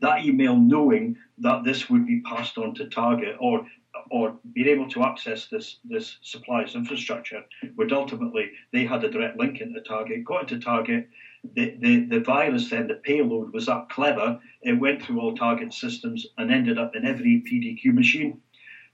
That 0.00 0.24
email, 0.24 0.56
knowing 0.56 1.16
that 1.38 1.64
this 1.64 1.88
would 1.90 2.06
be 2.06 2.20
passed 2.22 2.58
on 2.58 2.74
to 2.74 2.88
Target 2.88 3.36
or 3.40 3.66
or 4.10 4.36
being 4.52 4.68
able 4.68 4.88
to 4.88 5.04
access 5.04 5.46
this 5.46 5.78
this 5.84 6.18
supplier's 6.22 6.74
infrastructure, 6.74 7.44
would 7.76 7.92
ultimately 7.92 8.50
they 8.72 8.84
had 8.84 9.04
a 9.04 9.10
direct 9.10 9.38
link 9.38 9.60
into 9.60 9.80
Target, 9.80 10.24
got 10.24 10.42
into 10.42 10.58
Target. 10.58 11.08
The, 11.54 11.76
the, 11.80 12.04
the 12.04 12.20
virus 12.20 12.70
then, 12.70 12.86
the 12.86 12.94
payload 12.94 13.52
was 13.52 13.66
that 13.66 13.88
clever, 13.88 14.38
it 14.62 14.78
went 14.78 15.02
through 15.02 15.20
all 15.20 15.34
Target 15.34 15.72
systems 15.72 16.24
and 16.38 16.52
ended 16.52 16.78
up 16.78 16.94
in 16.94 17.04
every 17.04 17.42
PDQ 17.44 17.92
machine 17.92 18.40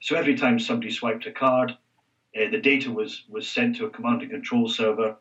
so 0.00 0.16
every 0.16 0.36
time 0.36 0.58
somebody 0.58 0.90
swiped 0.90 1.26
a 1.26 1.32
card, 1.32 1.72
uh, 2.36 2.50
the 2.50 2.60
data 2.60 2.92
was, 2.92 3.24
was 3.28 3.48
sent 3.48 3.76
to 3.76 3.86
a 3.86 3.90
command 3.90 4.22
and 4.22 4.30
control 4.30 4.68
server. 4.68 5.16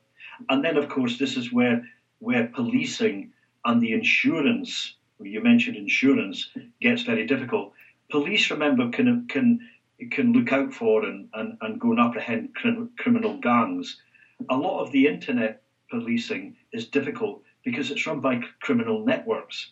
And 0.49 0.63
then, 0.63 0.77
of 0.77 0.87
course, 0.87 1.17
this 1.17 1.35
is 1.35 1.51
where, 1.51 1.83
where 2.19 2.47
policing 2.47 3.31
and 3.65 3.81
the 3.81 3.93
insurance, 3.93 4.96
you 5.19 5.41
mentioned 5.41 5.77
insurance, 5.77 6.49
gets 6.81 7.03
very 7.03 7.25
difficult. 7.25 7.73
Police, 8.09 8.49
remember, 8.51 8.89
can, 8.89 9.27
can, 9.27 9.59
can 10.11 10.33
look 10.33 10.51
out 10.51 10.73
for 10.73 11.05
and, 11.05 11.29
and, 11.33 11.57
and 11.61 11.79
go 11.79 11.91
and 11.91 11.99
apprehend 11.99 12.55
crim, 12.55 12.91
criminal 12.97 13.37
gangs. 13.39 14.01
A 14.49 14.55
lot 14.55 14.81
of 14.81 14.91
the 14.91 15.07
internet 15.07 15.63
policing 15.89 16.55
is 16.71 16.87
difficult 16.87 17.41
because 17.63 17.91
it's 17.91 18.05
run 18.05 18.19
by 18.19 18.41
criminal 18.61 19.05
networks. 19.05 19.71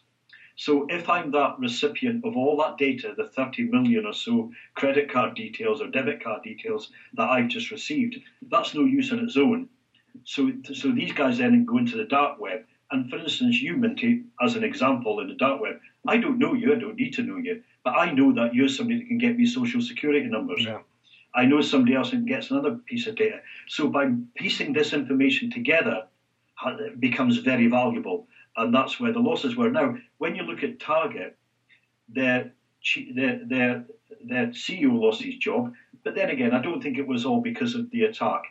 So 0.57 0.87
if 0.89 1.09
I'm 1.09 1.31
that 1.31 1.59
recipient 1.59 2.23
of 2.23 2.37
all 2.37 2.55
that 2.57 2.77
data, 2.77 3.13
the 3.15 3.27
30 3.27 3.63
million 3.63 4.05
or 4.05 4.13
so 4.13 4.51
credit 4.73 5.11
card 5.11 5.35
details 5.35 5.81
or 5.81 5.87
debit 5.87 6.23
card 6.23 6.43
details 6.43 6.91
that 7.15 7.29
I've 7.29 7.49
just 7.49 7.71
received, 7.71 8.17
that's 8.49 8.73
no 8.73 8.85
use 8.85 9.11
on 9.11 9.19
its 9.19 9.35
own. 9.35 9.67
So, 10.23 10.51
so 10.73 10.91
these 10.91 11.11
guys 11.11 11.37
then 11.37 11.65
go 11.65 11.77
into 11.77 11.97
the 11.97 12.05
dark 12.05 12.39
web. 12.39 12.61
And 12.95 13.09
for 13.09 13.17
instance, 13.17 13.61
you, 13.61 13.75
Minty, 13.75 14.23
as 14.41 14.55
an 14.55 14.63
example 14.63 15.19
in 15.19 15.27
the 15.27 15.33
dark 15.33 15.59
web, 15.59 15.81
I 16.07 16.15
don't 16.15 16.39
know 16.39 16.53
you, 16.53 16.73
I 16.73 16.79
don't 16.79 16.95
need 16.95 17.13
to 17.15 17.23
know 17.23 17.35
you, 17.35 17.61
but 17.83 17.91
I 17.91 18.11
know 18.11 18.33
that 18.35 18.55
you're 18.55 18.69
somebody 18.69 18.99
that 18.99 19.07
can 19.09 19.17
get 19.17 19.35
me 19.35 19.45
social 19.45 19.81
security 19.81 20.25
numbers. 20.27 20.63
Yeah. 20.63 20.79
I 21.33 21.43
know 21.43 21.59
somebody 21.59 21.93
else 21.93 22.11
that 22.11 22.25
gets 22.25 22.51
another 22.51 22.79
piece 22.85 23.05
of 23.05 23.15
data. 23.15 23.41
So 23.67 23.89
by 23.89 24.13
piecing 24.35 24.71
this 24.71 24.93
information 24.93 25.51
together, 25.51 26.07
it 26.65 27.01
becomes 27.01 27.39
very 27.39 27.67
valuable 27.67 28.27
and 28.55 28.73
that's 28.73 28.97
where 28.97 29.11
the 29.11 29.19
losses 29.19 29.57
were. 29.57 29.69
Now, 29.69 29.97
when 30.17 30.35
you 30.35 30.43
look 30.43 30.63
at 30.63 30.79
Target, 30.79 31.37
their 32.07 32.53
their 33.13 33.41
their, 33.43 33.85
their 34.23 34.47
CEO 34.47 34.97
lost 34.97 35.21
his 35.21 35.35
job, 35.35 35.73
but 36.05 36.15
then 36.15 36.29
again, 36.29 36.53
I 36.53 36.61
don't 36.61 36.81
think 36.81 36.97
it 36.97 37.07
was 37.07 37.25
all 37.25 37.41
because 37.41 37.75
of 37.75 37.91
the 37.91 38.03
attack. 38.03 38.43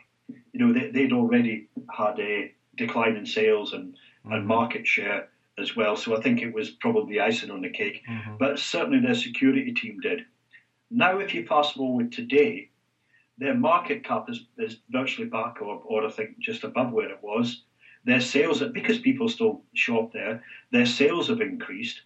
You 0.53 0.59
know, 0.59 0.71
they, 0.71 1.01
would 1.01 1.13
already 1.13 1.67
had 1.89 2.19
a 2.19 2.53
decline 2.77 3.15
in 3.15 3.25
sales 3.25 3.73
and, 3.73 3.95
mm-hmm. 4.25 4.33
and 4.33 4.47
market 4.47 4.85
share 4.85 5.29
as 5.57 5.75
well. 5.75 5.95
So 5.95 6.17
I 6.17 6.21
think 6.21 6.41
it 6.41 6.53
was 6.53 6.69
probably 6.69 7.19
icing 7.19 7.51
on 7.51 7.61
the 7.61 7.69
cake. 7.69 8.01
Mm-hmm. 8.09 8.37
But 8.37 8.59
certainly 8.59 8.99
their 8.99 9.15
security 9.15 9.71
team 9.73 9.99
did. 10.01 10.25
Now, 10.91 11.19
if 11.19 11.33
you 11.33 11.45
fast 11.45 11.75
forward 11.75 12.11
today, 12.11 12.69
their 13.37 13.55
market 13.55 14.03
cap 14.03 14.29
is, 14.29 14.45
is 14.57 14.79
virtually 14.89 15.27
back, 15.27 15.61
or, 15.61 15.81
or 15.85 16.05
I 16.05 16.09
think 16.09 16.39
just 16.39 16.63
above 16.63 16.91
where 16.91 17.09
it 17.09 17.19
was. 17.21 17.63
Their 18.05 18.21
sales, 18.21 18.61
because 18.73 18.99
people 18.99 19.27
still 19.27 19.63
shop 19.73 20.13
there, 20.13 20.43
their 20.71 20.85
sales 20.85 21.27
have 21.29 21.41
increased, 21.41 22.01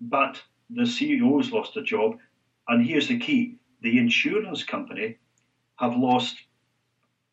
but 0.00 0.40
the 0.70 0.82
CEO's 0.82 1.50
lost 1.50 1.76
a 1.76 1.82
job. 1.82 2.16
And 2.68 2.86
here's 2.86 3.08
the 3.08 3.18
key 3.18 3.56
the 3.82 3.98
insurance 3.98 4.62
company 4.62 5.16
have 5.76 5.96
lost 5.96 6.36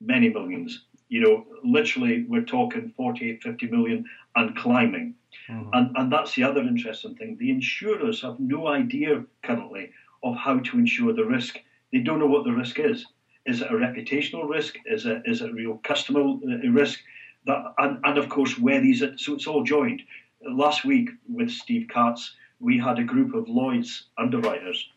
many 0.01 0.29
millions. 0.29 0.85
You 1.09 1.21
know, 1.21 1.45
literally, 1.63 2.25
we're 2.27 2.43
talking 2.43 2.93
48, 2.95 3.41
50 3.41 3.67
million 3.67 4.05
and 4.35 4.55
climbing. 4.55 5.15
Mm-hmm. 5.49 5.69
And, 5.73 5.95
and 5.95 6.11
that's 6.11 6.35
the 6.35 6.43
other 6.43 6.61
interesting 6.61 7.15
thing. 7.15 7.37
The 7.39 7.51
insurers 7.51 8.21
have 8.21 8.39
no 8.39 8.67
idea 8.67 9.23
currently 9.43 9.91
of 10.23 10.35
how 10.35 10.59
to 10.59 10.77
insure 10.77 11.13
the 11.13 11.25
risk. 11.25 11.59
They 11.93 11.99
don't 11.99 12.19
know 12.19 12.27
what 12.27 12.43
the 12.43 12.51
risk 12.51 12.79
is. 12.79 13.05
Is 13.45 13.61
it 13.61 13.71
a 13.71 13.75
reputational 13.75 14.49
risk? 14.49 14.75
Is 14.85 15.05
it, 15.05 15.21
is 15.25 15.41
it 15.41 15.49
a 15.49 15.53
real 15.53 15.79
customer 15.83 16.21
uh, 16.21 16.69
risk? 16.69 16.99
that, 17.47 17.73
and, 17.79 17.99
and 18.03 18.17
of 18.17 18.29
course 18.29 18.59
where 18.59 18.79
these 18.79 19.01
are, 19.01 19.17
so 19.17 19.33
it's 19.33 19.47
all 19.47 19.63
joined. 19.63 20.03
Last 20.47 20.85
week 20.85 21.09
with 21.27 21.49
Steve 21.49 21.87
Katz, 21.89 22.35
we 22.59 22.77
had 22.77 22.99
a 22.99 23.03
group 23.03 23.33
of 23.33 23.49
Lloyd's 23.49 24.03
underwriters, 24.17 24.87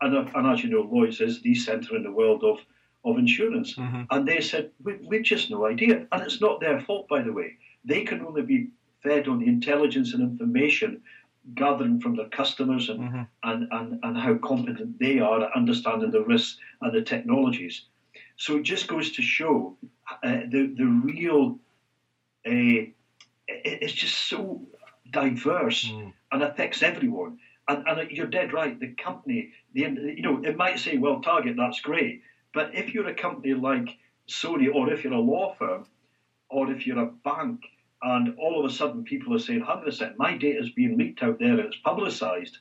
and, 0.00 0.16
and 0.16 0.46
as 0.46 0.64
you 0.64 0.70
know, 0.70 0.88
Lloyd's 0.90 1.20
is 1.20 1.40
the 1.42 1.54
centre 1.54 1.94
in 1.94 2.02
the 2.02 2.10
world 2.10 2.42
of 2.42 2.58
of 3.04 3.18
insurance, 3.18 3.74
mm-hmm. 3.74 4.02
and 4.10 4.28
they 4.28 4.40
said 4.40 4.70
we, 4.82 4.96
we've 5.02 5.22
just 5.22 5.50
no 5.50 5.66
idea, 5.66 6.06
and 6.12 6.22
it's 6.22 6.40
not 6.40 6.60
their 6.60 6.80
fault, 6.80 7.08
by 7.08 7.22
the 7.22 7.32
way. 7.32 7.56
They 7.84 8.04
can 8.04 8.24
only 8.24 8.42
be 8.42 8.68
fed 9.02 9.28
on 9.28 9.38
the 9.38 9.46
intelligence 9.46 10.12
and 10.12 10.22
information 10.22 11.02
gathering 11.54 12.00
from 12.00 12.16
their 12.16 12.28
customers 12.28 12.90
and, 12.90 13.00
mm-hmm. 13.00 13.22
and, 13.44 13.68
and, 13.72 14.00
and 14.02 14.16
how 14.18 14.34
competent 14.34 14.98
they 14.98 15.18
are 15.18 15.42
at 15.42 15.56
understanding 15.56 16.10
the 16.10 16.22
risks 16.22 16.58
and 16.82 16.92
the 16.94 17.00
technologies. 17.00 17.86
So 18.36 18.58
it 18.58 18.62
just 18.62 18.86
goes 18.88 19.12
to 19.12 19.22
show 19.22 19.76
uh, 20.22 20.40
the, 20.50 20.74
the 20.76 20.84
real 20.84 21.58
uh, 22.46 22.86
it's 23.48 23.92
just 23.92 24.16
so 24.28 24.62
diverse 25.10 25.88
mm. 25.88 26.12
and 26.32 26.42
affects 26.42 26.82
everyone. 26.82 27.38
And, 27.68 27.86
and, 27.86 28.10
you're 28.10 28.26
dead 28.26 28.52
right. 28.52 28.78
The 28.78 28.88
company, 28.88 29.52
the 29.74 29.82
you 29.82 30.22
know, 30.22 30.42
it 30.42 30.56
might 30.56 30.78
say, 30.78 30.96
well, 30.96 31.20
Target, 31.20 31.56
that's 31.56 31.80
great, 31.80 32.22
but 32.52 32.74
if 32.74 32.94
you're 32.94 33.08
a 33.08 33.14
company 33.14 33.54
like 33.54 33.96
Sony, 34.28 34.72
or 34.72 34.92
if 34.92 35.04
you're 35.04 35.12
a 35.12 35.20
law 35.20 35.54
firm, 35.54 35.86
or 36.48 36.70
if 36.70 36.86
you're 36.86 36.98
a 36.98 37.06
bank, 37.06 37.60
and 38.02 38.36
all 38.38 38.58
of 38.58 38.70
a 38.70 38.74
sudden 38.74 39.04
people 39.04 39.34
are 39.34 39.38
saying, 39.38 39.60
"100 39.60 39.84
percent, 39.84 40.18
my 40.18 40.36
data 40.36 40.58
is 40.58 40.70
being 40.70 40.96
leaked 40.96 41.22
out 41.22 41.38
there 41.38 41.50
and 41.50 41.60
it's 41.60 41.76
publicised," 41.76 42.58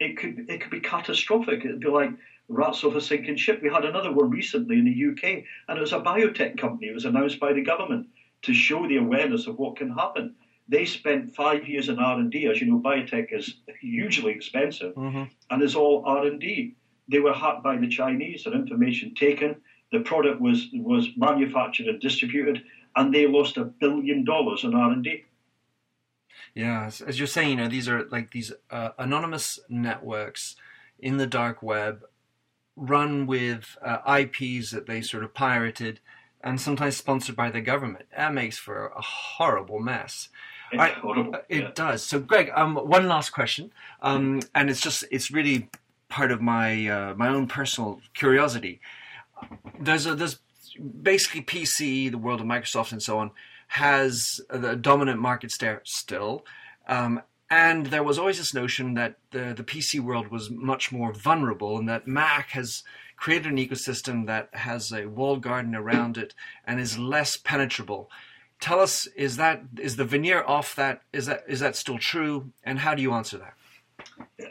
it 0.00 0.16
could 0.16 0.46
it 0.48 0.60
could 0.60 0.70
be 0.70 0.80
catastrophic. 0.80 1.64
It'd 1.64 1.80
be 1.80 1.88
like 1.88 2.10
rats 2.48 2.84
off 2.84 2.94
a 2.94 3.00
sinking 3.00 3.36
ship. 3.36 3.60
We 3.62 3.70
had 3.70 3.84
another 3.84 4.12
one 4.12 4.30
recently 4.30 4.78
in 4.78 4.84
the 4.84 5.08
UK, 5.10 5.44
and 5.68 5.78
it 5.78 5.80
was 5.80 5.92
a 5.92 6.00
biotech 6.00 6.58
company. 6.58 6.88
It 6.88 6.94
was 6.94 7.04
announced 7.04 7.40
by 7.40 7.52
the 7.52 7.62
government 7.62 8.08
to 8.42 8.54
show 8.54 8.86
the 8.86 8.96
awareness 8.96 9.46
of 9.46 9.58
what 9.58 9.76
can 9.76 9.90
happen. 9.90 10.34
They 10.68 10.84
spent 10.84 11.34
five 11.34 11.66
years 11.66 11.88
in 11.88 11.98
R 11.98 12.18
and 12.18 12.30
D. 12.30 12.46
As 12.46 12.60
you 12.60 12.66
know, 12.68 12.78
biotech 12.78 13.32
is 13.32 13.56
hugely 13.80 14.32
expensive, 14.32 14.94
mm-hmm. 14.94 15.24
and 15.50 15.62
it's 15.62 15.74
all 15.74 16.04
R 16.06 16.26
and 16.26 16.40
D. 16.40 16.74
They 17.08 17.20
were 17.20 17.32
hacked 17.32 17.62
by 17.62 17.76
the 17.76 17.88
Chinese. 17.88 18.44
Their 18.44 18.54
information 18.54 19.14
taken. 19.14 19.56
The 19.92 20.00
product 20.00 20.40
was 20.40 20.68
was 20.74 21.08
manufactured 21.16 21.86
and 21.86 22.00
distributed, 22.00 22.62
and 22.96 23.14
they 23.14 23.26
lost 23.26 23.56
a 23.56 23.64
billion 23.64 24.24
dollars 24.24 24.64
in 24.64 24.74
R 24.74 24.92
and 24.92 25.02
D. 25.02 25.24
Yeah, 26.54 26.90
as 27.06 27.18
you're 27.18 27.26
saying, 27.26 27.50
you 27.50 27.56
know, 27.56 27.68
these 27.68 27.88
are 27.88 28.04
like 28.10 28.32
these 28.32 28.52
uh, 28.70 28.90
anonymous 28.98 29.60
networks 29.68 30.56
in 30.98 31.16
the 31.16 31.26
dark 31.26 31.62
web, 31.62 32.04
run 32.76 33.26
with 33.26 33.76
uh, 33.82 33.98
IPs 34.18 34.70
that 34.72 34.86
they 34.86 35.00
sort 35.00 35.24
of 35.24 35.34
pirated, 35.34 36.00
and 36.42 36.60
sometimes 36.60 36.96
sponsored 36.96 37.36
by 37.36 37.50
the 37.50 37.60
government. 37.60 38.06
That 38.16 38.34
makes 38.34 38.58
for 38.58 38.88
a 38.88 39.00
horrible 39.00 39.78
mess. 39.78 40.28
It's 40.72 40.82
I, 40.82 40.88
horrible. 40.90 41.34
It 41.48 41.62
yeah. 41.62 41.70
does. 41.74 42.02
So, 42.02 42.20
Greg, 42.20 42.50
um, 42.54 42.76
one 42.76 43.08
last 43.08 43.30
question, 43.30 43.72
um, 44.02 44.40
and 44.54 44.68
it's 44.68 44.80
just 44.80 45.04
it's 45.10 45.30
really 45.30 45.70
part 46.08 46.30
of 46.30 46.40
my 46.40 46.86
uh, 46.88 47.14
my 47.14 47.28
own 47.28 47.46
personal 47.46 48.00
curiosity. 48.14 48.80
There's 49.78 50.06
a, 50.06 50.14
there's 50.14 50.38
basically 51.02 51.42
PC, 51.42 52.10
the 52.10 52.18
world 52.18 52.40
of 52.40 52.46
Microsoft, 52.46 52.92
and 52.92 53.02
so 53.02 53.18
on 53.18 53.30
has 53.68 54.40
the 54.50 54.74
dominant 54.74 55.20
market 55.20 55.52
share 55.52 55.82
still. 55.84 56.44
Um, 56.86 57.20
and 57.50 57.86
there 57.86 58.02
was 58.02 58.18
always 58.18 58.38
this 58.38 58.54
notion 58.54 58.94
that 58.94 59.16
the, 59.30 59.54
the 59.54 59.64
PC 59.64 60.00
world 60.00 60.28
was 60.28 60.50
much 60.50 60.92
more 60.92 61.12
vulnerable 61.12 61.78
and 61.78 61.88
that 61.88 62.06
Mac 62.06 62.50
has 62.50 62.82
created 63.16 63.52
an 63.52 63.58
ecosystem 63.58 64.26
that 64.26 64.48
has 64.52 64.92
a 64.92 65.06
walled 65.06 65.42
garden 65.42 65.74
around 65.74 66.16
it 66.16 66.34
and 66.66 66.80
is 66.80 66.98
less 66.98 67.36
penetrable. 67.36 68.10
Tell 68.60 68.80
us, 68.80 69.06
is 69.16 69.36
that 69.36 69.62
is 69.78 69.96
the 69.96 70.04
veneer 70.04 70.42
off 70.42 70.74
that? 70.76 71.02
Is 71.12 71.26
that 71.26 71.44
is 71.46 71.60
that 71.60 71.76
still 71.76 71.98
true? 71.98 72.50
And 72.64 72.80
how 72.80 72.94
do 72.94 73.02
you 73.02 73.12
answer 73.12 73.38
that? 73.38 73.54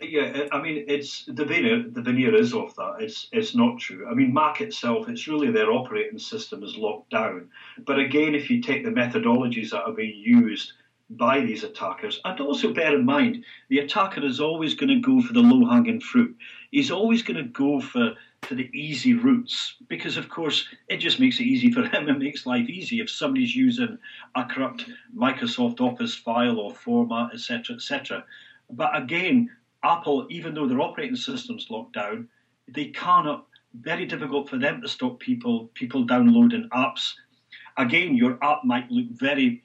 Yeah, 0.02 0.48
I 0.52 0.62
mean, 0.62 0.86
it's 0.88 1.26
the 1.26 1.46
veneer. 1.46 1.86
The 1.90 2.02
veneer 2.02 2.36
is 2.36 2.54
off 2.54 2.76
that. 2.76 2.98
It's 3.00 3.28
it's 3.32 3.56
not 3.56 3.80
true. 3.80 4.08
I 4.10 4.14
mean, 4.14 4.34
Mac 4.34 4.62
itself, 4.62 5.10
it's 5.10 5.28
really 5.28 5.52
their 5.52 5.72
operating 5.72 6.20
system 6.20 6.64
is 6.64 6.78
locked 6.78 7.10
down. 7.10 7.50
But 7.86 8.00
again, 8.00 8.36
if 8.36 8.50
you 8.50 8.62
take 8.62 8.84
the 8.84 8.92
methodologies 8.92 9.72
that 9.72 9.84
are 9.84 9.94
being 9.94 10.18
used 10.18 10.74
by 11.10 11.40
these 11.40 11.64
attackers, 11.64 12.20
and 12.26 12.40
also 12.42 12.74
bear 12.74 12.96
in 12.96 13.06
mind, 13.06 13.46
the 13.70 13.80
attacker 13.80 14.26
is 14.26 14.42
always 14.42 14.74
going 14.74 14.90
to 14.90 15.00
go 15.00 15.22
for 15.22 15.34
the 15.34 15.40
low 15.40 15.66
hanging 15.70 16.02
fruit. 16.02 16.36
He's 16.72 16.92
always 16.92 17.22
going 17.24 17.38
to 17.38 17.50
go 17.50 17.80
for 17.80 18.14
for 18.44 18.56
the 18.56 18.70
easy 18.74 19.14
routes 19.14 19.76
because, 19.88 20.16
of 20.16 20.30
course, 20.30 20.68
it 20.88 20.98
just 20.98 21.20
makes 21.20 21.40
it 21.40 21.46
easy 21.46 21.72
for 21.72 21.84
him. 21.88 22.08
It 22.08 22.20
makes 22.20 22.46
life 22.46 22.70
easy 22.70 23.00
if 23.00 23.10
somebody's 23.10 23.56
using 23.56 23.98
a 24.36 24.46
corrupt 24.46 24.86
Microsoft 25.16 25.82
Office 25.82 26.16
file 26.16 26.60
or 26.60 26.74
format, 26.74 27.34
etc., 27.34 27.76
etc. 27.76 28.24
But 28.70 28.96
again, 28.96 29.50
Apple, 29.84 30.28
even 30.30 30.54
though 30.54 30.68
their 30.68 30.82
operating 30.82 31.16
system's 31.16 31.68
locked 31.70 31.94
down, 31.94 32.28
they 32.68 32.86
cannot. 32.86 33.46
Very 33.74 34.06
difficult 34.06 34.50
for 34.50 34.58
them 34.58 34.82
to 34.82 34.88
stop 34.88 35.20
people 35.20 35.70
people 35.76 36.04
downloading 36.04 36.68
apps. 36.74 37.14
Again, 37.78 38.16
your 38.16 38.44
app 38.44 38.64
might 38.64 38.90
look 38.90 39.06
very 39.12 39.62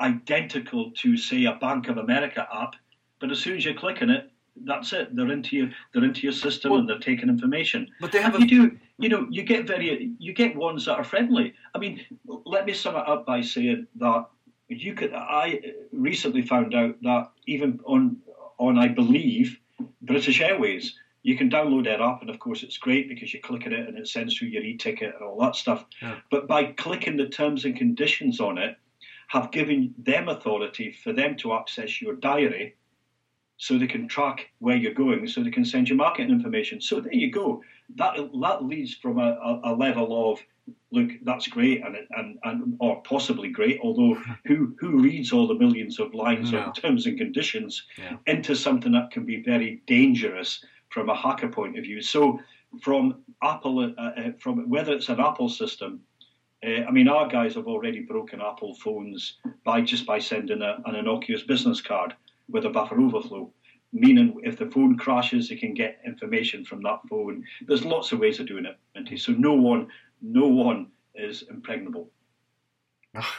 identical 0.00 0.90
to, 0.96 1.16
say, 1.16 1.44
a 1.44 1.54
Bank 1.54 1.88
of 1.88 1.98
America 1.98 2.48
app, 2.52 2.74
but 3.20 3.30
as 3.30 3.38
soon 3.38 3.56
as 3.56 3.64
you 3.64 3.74
click 3.74 4.02
on 4.02 4.10
it, 4.10 4.30
that's 4.64 4.92
it. 4.92 5.14
They're 5.14 5.30
into 5.30 5.56
your 5.56 5.70
they're 5.92 6.04
into 6.04 6.22
your 6.22 6.32
system 6.32 6.72
well, 6.72 6.80
and 6.80 6.88
they're 6.88 6.98
taking 6.98 7.28
information. 7.28 7.88
But 8.00 8.12
they 8.12 8.20
have 8.20 8.34
and 8.34 8.44
a... 8.44 8.46
you 8.48 8.70
do 8.70 8.78
you 8.98 9.08
know 9.08 9.26
you 9.30 9.42
get 9.42 9.66
very 9.66 10.12
you 10.18 10.32
get 10.32 10.56
ones 10.56 10.86
that 10.86 10.98
are 10.98 11.04
friendly. 11.04 11.54
I 11.74 11.78
mean, 11.78 12.04
let 12.26 12.66
me 12.66 12.72
sum 12.72 12.96
it 12.96 13.08
up 13.08 13.24
by 13.26 13.42
saying 13.42 13.86
that 13.96 14.26
you 14.68 14.94
could. 14.94 15.12
I 15.14 15.60
recently 15.92 16.42
found 16.42 16.74
out 16.74 17.00
that 17.02 17.30
even 17.46 17.80
on 17.84 18.16
on, 18.58 18.78
I 18.78 18.88
believe, 18.88 19.58
British 20.00 20.40
Airways. 20.40 20.94
You 21.22 21.36
can 21.36 21.50
download 21.50 21.84
their 21.84 22.02
app, 22.02 22.20
and 22.20 22.30
of 22.30 22.38
course, 22.38 22.62
it's 22.62 22.78
great 22.78 23.08
because 23.08 23.32
you 23.32 23.40
click 23.40 23.64
on 23.66 23.72
it 23.72 23.88
and 23.88 23.96
it 23.96 24.08
sends 24.08 24.36
through 24.36 24.48
your 24.48 24.64
e-ticket 24.64 25.14
and 25.14 25.22
all 25.22 25.38
that 25.40 25.54
stuff. 25.54 25.84
Yeah. 26.00 26.18
But 26.30 26.48
by 26.48 26.64
clicking 26.72 27.16
the 27.16 27.28
terms 27.28 27.64
and 27.64 27.76
conditions 27.76 28.40
on 28.40 28.58
it, 28.58 28.76
have 29.28 29.52
given 29.52 29.94
them 29.96 30.28
authority 30.28 30.92
for 30.92 31.12
them 31.12 31.36
to 31.36 31.54
access 31.54 32.02
your 32.02 32.16
diary 32.16 32.74
so 33.62 33.78
they 33.78 33.86
can 33.86 34.08
track 34.08 34.50
where 34.58 34.74
you're 34.74 34.92
going, 34.92 35.24
so 35.28 35.40
they 35.40 35.50
can 35.52 35.64
send 35.64 35.88
you 35.88 35.94
marketing 35.94 36.32
information. 36.32 36.80
So 36.80 36.98
there 36.98 37.14
you 37.14 37.30
go. 37.30 37.62
That 37.94 38.16
that 38.40 38.64
leads 38.64 38.94
from 38.94 39.20
a, 39.20 39.60
a 39.62 39.72
level 39.72 40.32
of 40.32 40.40
look, 40.90 41.10
that's 41.22 41.46
great, 41.46 41.80
and, 41.84 41.96
and, 42.10 42.38
and 42.42 42.76
or 42.80 43.00
possibly 43.02 43.50
great, 43.50 43.78
although 43.80 44.20
who 44.46 44.74
who 44.80 45.00
reads 45.00 45.30
all 45.30 45.46
the 45.46 45.54
millions 45.54 46.00
of 46.00 46.12
lines 46.12 46.50
no. 46.50 46.58
of 46.58 46.74
terms 46.74 47.06
and 47.06 47.16
conditions 47.16 47.84
yeah. 47.96 48.16
into 48.26 48.56
something 48.56 48.90
that 48.90 49.12
can 49.12 49.24
be 49.24 49.40
very 49.44 49.80
dangerous 49.86 50.64
from 50.88 51.08
a 51.08 51.16
hacker 51.16 51.48
point 51.48 51.78
of 51.78 51.84
view? 51.84 52.02
So 52.02 52.40
from 52.82 53.22
Apple, 53.44 53.78
uh, 53.78 54.02
uh, 54.02 54.32
from 54.40 54.68
whether 54.68 54.92
it's 54.92 55.08
an 55.08 55.20
Apple 55.20 55.48
system, 55.48 56.00
uh, 56.66 56.82
I 56.88 56.90
mean, 56.90 57.06
our 57.06 57.28
guys 57.28 57.54
have 57.54 57.68
already 57.68 58.00
broken 58.00 58.40
Apple 58.40 58.74
phones 58.74 59.38
by 59.62 59.82
just 59.82 60.04
by 60.04 60.18
sending 60.18 60.62
a, 60.62 60.78
an 60.84 60.96
innocuous 60.96 61.44
business 61.44 61.80
card 61.80 62.14
with 62.48 62.64
a 62.64 62.70
buffer 62.70 63.00
overflow 63.00 63.50
meaning 63.92 64.40
if 64.42 64.58
the 64.58 64.66
phone 64.66 64.96
crashes, 64.96 65.48
they 65.48 65.56
can 65.56 65.74
get 65.74 66.00
information 66.04 66.64
from 66.64 66.82
that 66.82 67.00
phone. 67.08 67.44
There's 67.66 67.84
lots 67.84 68.12
of 68.12 68.18
ways 68.18 68.40
of 68.40 68.46
doing 68.46 68.64
it, 68.64 68.78
Minty. 68.94 69.16
So 69.16 69.32
no 69.32 69.52
one 69.54 69.88
no 70.20 70.46
one 70.46 70.88
is 71.14 71.42
impregnable. 71.50 72.08
Oh, 73.14 73.34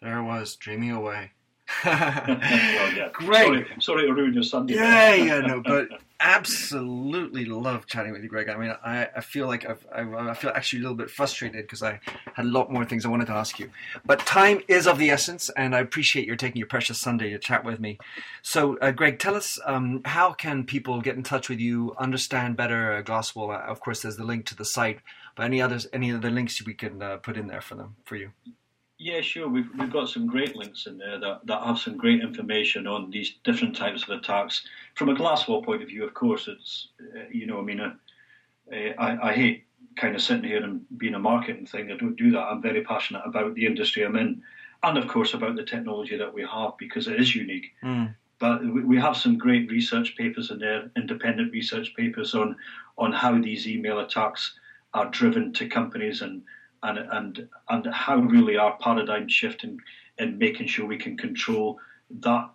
there 0.00 0.18
I 0.18 0.22
was, 0.22 0.56
dreaming 0.56 0.92
away. 0.92 1.32
well, 1.84 1.96
yeah. 1.98 3.08
Great. 3.12 3.46
Sorry, 3.46 3.66
sorry 3.80 4.06
to 4.06 4.12
ruin 4.12 4.34
your 4.34 4.42
Sunday. 4.44 4.74
Yeah, 4.74 5.14
yeah, 5.14 5.40
no, 5.40 5.62
but 5.62 5.88
absolutely 6.20 7.44
love 7.44 7.86
chatting 7.86 8.12
with 8.12 8.22
you, 8.22 8.28
Greg. 8.28 8.48
I 8.48 8.56
mean, 8.56 8.74
I, 8.84 9.08
I 9.16 9.20
feel 9.20 9.46
like 9.46 9.68
I've, 9.68 9.86
I, 9.94 10.30
I 10.30 10.34
feel 10.34 10.50
actually 10.54 10.80
a 10.80 10.82
little 10.82 10.96
bit 10.96 11.10
frustrated 11.10 11.62
because 11.62 11.82
I 11.82 12.00
had 12.34 12.46
a 12.46 12.48
lot 12.48 12.72
more 12.72 12.84
things 12.84 13.04
I 13.04 13.08
wanted 13.08 13.26
to 13.26 13.34
ask 13.34 13.58
you. 13.58 13.70
But 14.04 14.20
time 14.20 14.60
is 14.68 14.86
of 14.86 14.98
the 14.98 15.10
essence, 15.10 15.50
and 15.50 15.74
I 15.74 15.80
appreciate 15.80 16.26
your 16.26 16.36
taking 16.36 16.58
your 16.58 16.68
precious 16.68 16.98
Sunday 16.98 17.30
to 17.30 17.38
chat 17.38 17.64
with 17.64 17.80
me. 17.80 17.98
So, 18.42 18.78
uh, 18.78 18.90
Greg, 18.90 19.18
tell 19.18 19.34
us 19.34 19.58
um, 19.64 20.02
how 20.04 20.32
can 20.32 20.64
people 20.64 21.00
get 21.00 21.16
in 21.16 21.22
touch 21.22 21.48
with 21.48 21.60
you, 21.60 21.94
understand 21.98 22.56
better 22.56 22.92
uh, 22.92 23.02
Glasswall? 23.02 23.54
Uh, 23.54 23.70
of 23.70 23.80
course, 23.80 24.02
there's 24.02 24.16
the 24.16 24.24
link 24.24 24.46
to 24.46 24.56
the 24.56 24.64
site, 24.64 25.00
but 25.34 25.44
any 25.44 25.60
others, 25.60 25.86
any 25.92 26.12
other 26.12 26.30
links 26.30 26.64
we 26.64 26.74
can 26.74 27.02
uh, 27.02 27.16
put 27.18 27.36
in 27.36 27.46
there 27.46 27.60
for 27.60 27.74
them 27.74 27.96
for 28.04 28.16
you? 28.16 28.32
Yeah, 28.98 29.20
sure. 29.20 29.48
We've 29.48 29.68
we've 29.78 29.92
got 29.92 30.08
some 30.08 30.26
great 30.26 30.56
links 30.56 30.86
in 30.86 30.96
there 30.96 31.18
that, 31.20 31.46
that 31.46 31.62
have 31.62 31.78
some 31.78 31.98
great 31.98 32.22
information 32.22 32.86
on 32.86 33.10
these 33.10 33.34
different 33.44 33.76
types 33.76 34.04
of 34.04 34.10
attacks. 34.10 34.66
From 34.94 35.10
a 35.10 35.14
Glasswall 35.14 35.64
point 35.64 35.82
of 35.82 35.88
view, 35.88 36.04
of 36.04 36.14
course, 36.14 36.48
it's 36.48 36.88
uh, 37.14 37.24
you 37.30 37.46
know, 37.46 37.58
I 37.58 37.62
mean, 37.62 37.80
uh, 37.80 37.92
uh, 38.72 38.92
I, 38.98 39.30
I 39.30 39.32
hate 39.34 39.64
kind 39.96 40.14
of 40.14 40.22
sitting 40.22 40.44
here 40.44 40.62
and 40.62 40.80
being 40.96 41.14
a 41.14 41.18
marketing 41.18 41.66
thing. 41.66 41.90
I 41.90 41.96
don't 41.96 42.16
do 42.16 42.30
that. 42.30 42.40
I'm 42.40 42.62
very 42.62 42.82
passionate 42.84 43.22
about 43.26 43.54
the 43.54 43.66
industry 43.66 44.02
I'm 44.02 44.16
in, 44.16 44.42
and 44.82 44.96
of 44.96 45.08
course 45.08 45.34
about 45.34 45.56
the 45.56 45.64
technology 45.64 46.16
that 46.16 46.32
we 46.32 46.42
have 46.42 46.78
because 46.78 47.06
it 47.06 47.20
is 47.20 47.34
unique. 47.34 47.72
Mm. 47.84 48.14
But 48.38 48.64
we 48.64 48.98
have 48.98 49.16
some 49.16 49.36
great 49.36 49.70
research 49.70 50.16
papers 50.16 50.50
in 50.50 50.58
there, 50.58 50.90
independent 50.96 51.52
research 51.52 51.94
papers 51.94 52.34
on 52.34 52.56
on 52.96 53.12
how 53.12 53.38
these 53.38 53.68
email 53.68 53.98
attacks 54.00 54.54
are 54.94 55.10
driven 55.10 55.52
to 55.52 55.68
companies 55.68 56.22
and 56.22 56.42
and 56.86 56.98
and 56.98 57.48
and 57.68 57.86
how 57.92 58.18
really 58.18 58.56
our 58.56 58.76
paradigm 58.78 59.28
shift 59.28 59.64
in, 59.64 59.78
in 60.18 60.38
making 60.38 60.68
sure 60.68 60.86
we 60.86 60.96
can 60.96 61.16
control 61.16 61.78
that 62.20 62.48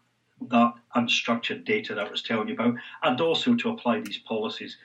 that 0.49 0.73
unstructured 0.95 1.65
data 1.65 1.93
that 1.93 2.07
I 2.07 2.11
was 2.11 2.23
telling 2.23 2.47
you 2.47 2.55
about, 2.55 2.73
and 3.03 3.21
also 3.21 3.53
to 3.55 3.69
apply 3.69 4.01
these 4.01 4.17
policies. 4.19 4.77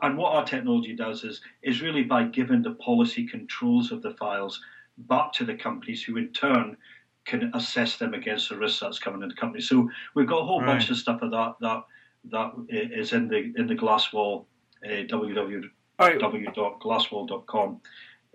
And 0.00 0.16
what 0.16 0.34
our 0.34 0.44
technology 0.44 0.94
does 0.94 1.24
is 1.24 1.40
is 1.62 1.82
really 1.82 2.04
by 2.04 2.22
giving 2.24 2.62
the 2.62 2.74
policy 2.74 3.26
controls 3.26 3.90
of 3.92 4.02
the 4.02 4.14
files 4.14 4.60
back 4.96 5.32
to 5.34 5.44
the 5.44 5.54
companies, 5.54 6.02
who 6.02 6.16
in 6.16 6.32
turn 6.32 6.76
can 7.24 7.52
assess 7.54 7.98
them 7.98 8.14
against 8.14 8.48
the 8.48 8.56
risk 8.56 8.80
that's 8.80 8.98
coming 8.98 9.22
in 9.22 9.28
the 9.28 9.34
company. 9.34 9.62
So 9.62 9.88
we've 10.14 10.26
got 10.26 10.42
a 10.42 10.44
whole 10.44 10.60
right. 10.60 10.66
bunch 10.66 10.90
of 10.90 10.96
stuff 10.96 11.22
of 11.22 11.30
that 11.32 11.54
that 11.60 11.84
that 12.30 12.52
is 12.68 13.12
in 13.12 13.28
the 13.28 13.52
in 13.56 13.66
the 13.66 13.74
Glasswall 13.74 14.44
uh, 14.84 14.88
www.glasswall.com 14.88 17.80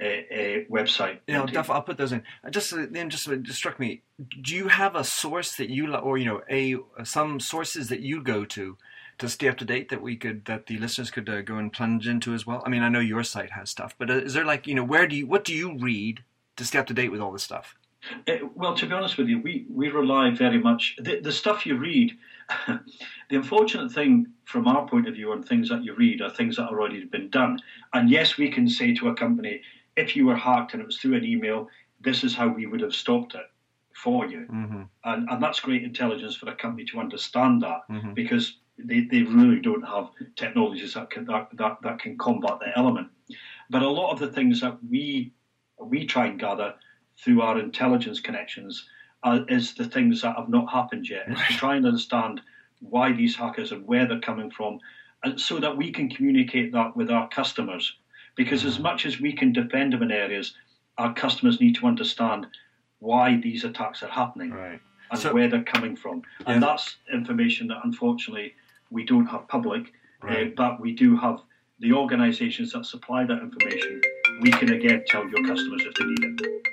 uh, 0.01 0.05
uh, 0.05 0.63
website. 0.69 1.19
Yeah, 1.27 1.41
I'll, 1.41 1.47
def- 1.47 1.69
I'll 1.69 1.81
put 1.81 1.97
those 1.97 2.11
in. 2.11 2.23
Uh, 2.43 2.49
Just 2.49 2.73
uh, 2.73 2.85
then, 2.89 3.09
just 3.09 3.27
just 3.41 3.57
struck 3.57 3.79
me. 3.79 4.03
Do 4.41 4.55
you 4.55 4.67
have 4.67 4.95
a 4.95 5.03
source 5.03 5.55
that 5.55 5.69
you 5.69 5.93
or 5.95 6.17
you 6.17 6.25
know 6.25 6.41
a 6.49 6.75
some 7.03 7.39
sources 7.39 7.89
that 7.89 8.01
you 8.01 8.21
go 8.21 8.45
to 8.45 8.77
to 9.17 9.27
stay 9.29 9.47
up 9.47 9.57
to 9.57 9.65
date 9.65 9.89
that 9.89 10.01
we 10.01 10.15
could 10.15 10.45
that 10.45 10.67
the 10.67 10.77
listeners 10.77 11.09
could 11.09 11.27
uh, 11.27 11.41
go 11.41 11.57
and 11.57 11.73
plunge 11.73 12.07
into 12.07 12.33
as 12.33 12.45
well? 12.45 12.61
I 12.65 12.69
mean, 12.69 12.83
I 12.83 12.89
know 12.89 12.99
your 12.99 13.23
site 13.23 13.51
has 13.51 13.69
stuff, 13.69 13.95
but 13.97 14.09
uh, 14.09 14.15
is 14.17 14.33
there 14.33 14.45
like 14.45 14.67
you 14.67 14.75
know 14.75 14.83
where 14.83 15.07
do 15.07 15.15
you 15.15 15.25
what 15.25 15.43
do 15.43 15.53
you 15.53 15.77
read 15.77 16.23
to 16.57 16.65
stay 16.65 16.79
up 16.79 16.87
to 16.87 16.93
date 16.93 17.11
with 17.11 17.21
all 17.21 17.31
this 17.31 17.43
stuff? 17.43 17.75
Uh, 18.27 18.37
well, 18.55 18.75
to 18.75 18.85
be 18.85 18.93
honest 18.93 19.17
with 19.17 19.27
you, 19.27 19.41
we, 19.41 19.65
we 19.69 19.89
rely 19.89 20.29
very 20.29 20.59
much 20.59 20.95
the, 20.99 21.19
the 21.19 21.31
stuff 21.31 21.65
you 21.65 21.77
read. 21.77 22.17
the 22.67 23.35
unfortunate 23.35 23.91
thing 23.91 24.27
from 24.45 24.67
our 24.67 24.87
point 24.87 25.07
of 25.07 25.15
view 25.15 25.31
on 25.31 25.43
things 25.43 25.69
that 25.69 25.83
you 25.83 25.93
read 25.95 26.21
are 26.21 26.29
things 26.29 26.55
that 26.55 26.63
have 26.63 26.71
already 26.71 27.03
been 27.05 27.29
done. 27.29 27.59
And 27.93 28.09
yes, 28.09 28.37
we 28.37 28.49
can 28.49 28.69
say 28.69 28.93
to 28.95 29.09
a 29.09 29.15
company, 29.15 29.61
if 29.97 30.15
you 30.15 30.25
were 30.25 30.35
hacked 30.35 30.73
and 30.73 30.81
it 30.81 30.85
was 30.85 30.97
through 30.97 31.15
an 31.15 31.25
email, 31.25 31.67
this 31.99 32.23
is 32.23 32.35
how 32.35 32.47
we 32.47 32.65
would 32.67 32.81
have 32.81 32.93
stopped 32.93 33.35
it 33.35 33.47
for 33.93 34.27
you. 34.27 34.45
Mm-hmm. 34.51 34.83
And, 35.03 35.29
and 35.29 35.43
that's 35.43 35.59
great 35.59 35.83
intelligence 35.83 36.35
for 36.35 36.49
a 36.49 36.55
company 36.55 36.85
to 36.85 36.99
understand 36.99 37.63
that 37.63 37.81
Mhm. 37.89 38.13
because 38.13 38.59
they, 38.77 39.01
they 39.01 39.23
really 39.23 39.59
don't 39.59 39.87
have 39.95 40.09
technologies 40.35 40.93
that 40.93 41.09
can 41.09 41.25
that, 41.25 41.49
that, 41.53 41.77
that 41.81 41.99
can 41.99 42.15
combat 42.17 42.59
that 42.59 42.77
element. 42.77 43.07
But 43.71 43.81
a 43.81 43.89
lot 43.89 44.11
of 44.11 44.19
the 44.19 44.31
things 44.31 44.61
that 44.61 44.77
we 44.87 45.33
we 45.79 46.05
try 46.05 46.27
and 46.27 46.39
gather 46.39 46.73
through 47.17 47.41
our 47.41 47.57
intelligence 47.59 48.19
connections 48.19 48.87
uh, 49.23 49.39
is 49.49 49.73
the 49.73 49.85
things 49.85 50.21
that 50.21 50.35
have 50.35 50.49
not 50.49 50.71
happened 50.71 51.09
yet. 51.09 51.29
Is 51.29 51.39
to 51.47 51.53
try 51.53 51.75
and 51.75 51.85
understand 51.85 52.41
why 52.79 53.11
these 53.11 53.35
hackers 53.35 53.71
and 53.71 53.85
where 53.87 54.07
they're 54.07 54.19
coming 54.19 54.51
from, 54.51 54.79
and 55.23 55.41
so 55.41 55.59
that 55.59 55.75
we 55.75 55.91
can 55.91 56.07
communicate 56.09 56.71
that 56.73 56.95
with 56.95 57.09
our 57.09 57.27
customers. 57.29 57.97
Because 58.37 58.63
as 58.63 58.79
much 58.79 59.05
as 59.05 59.19
we 59.19 59.33
can 59.33 59.51
defend 59.51 59.93
them 59.93 60.03
in 60.03 60.11
areas, 60.11 60.53
our 60.97 61.13
customers 61.13 61.59
need 61.59 61.75
to 61.75 61.87
understand 61.87 62.47
why 62.99 63.37
these 63.37 63.63
attacks 63.63 64.01
are 64.03 64.09
happening 64.09 64.51
Right. 64.51 64.79
and 65.11 65.19
So- 65.19 65.33
where 65.33 65.47
they're 65.47 65.63
coming 65.63 65.95
from. 65.95 66.21
And 66.45 66.61
that's 66.63 66.97
information 67.11 67.67
that 67.67 67.79
unfortunately 67.83 68.55
we 68.89 69.03
don't 69.03 69.25
have 69.27 69.47
public, 69.47 69.91
Right. 70.21 70.47
uh, 70.47 70.51
but 70.55 70.79
we 70.79 70.93
do 70.93 71.17
have 71.17 71.41
the 71.79 71.93
organisations 71.93 72.71
that 72.71 72.85
supply 72.85 73.23
that 73.25 73.39
information. 73.39 74.01
We 74.41 74.51
can 74.51 74.71
again 74.71 75.03
tell 75.07 75.27
your 75.29 75.43
customers 75.45 75.81
if 75.85 75.93
they 75.95 76.05
need 76.05 76.41
it. 76.41 76.67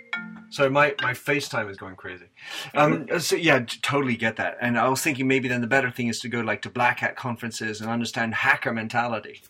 So 0.51 0.71
my 0.71 0.95
my 1.03 1.12
FaceTime 1.12 1.69
is 1.69 1.77
going 1.77 1.97
crazy. 1.97 2.27
Um, 2.75 3.07
so 3.19 3.35
yeah, 3.37 3.59
totally 3.83 4.17
get 4.17 4.37
that. 4.37 4.57
And 4.61 4.79
I 4.79 4.89
was 4.89 5.03
thinking 5.03 5.27
maybe 5.27 5.49
then 5.49 5.61
the 5.61 5.67
better 5.67 5.91
thing 5.91 6.07
is 6.09 6.21
to 6.21 6.29
go 6.29 6.41
like 6.41 6.62
to 6.62 6.71
black 6.71 7.01
hat 7.01 7.17
conferences 7.17 7.81
and 7.81 7.91
understand 7.91 8.35
hacker 8.35 8.73
mentality. 8.73 9.43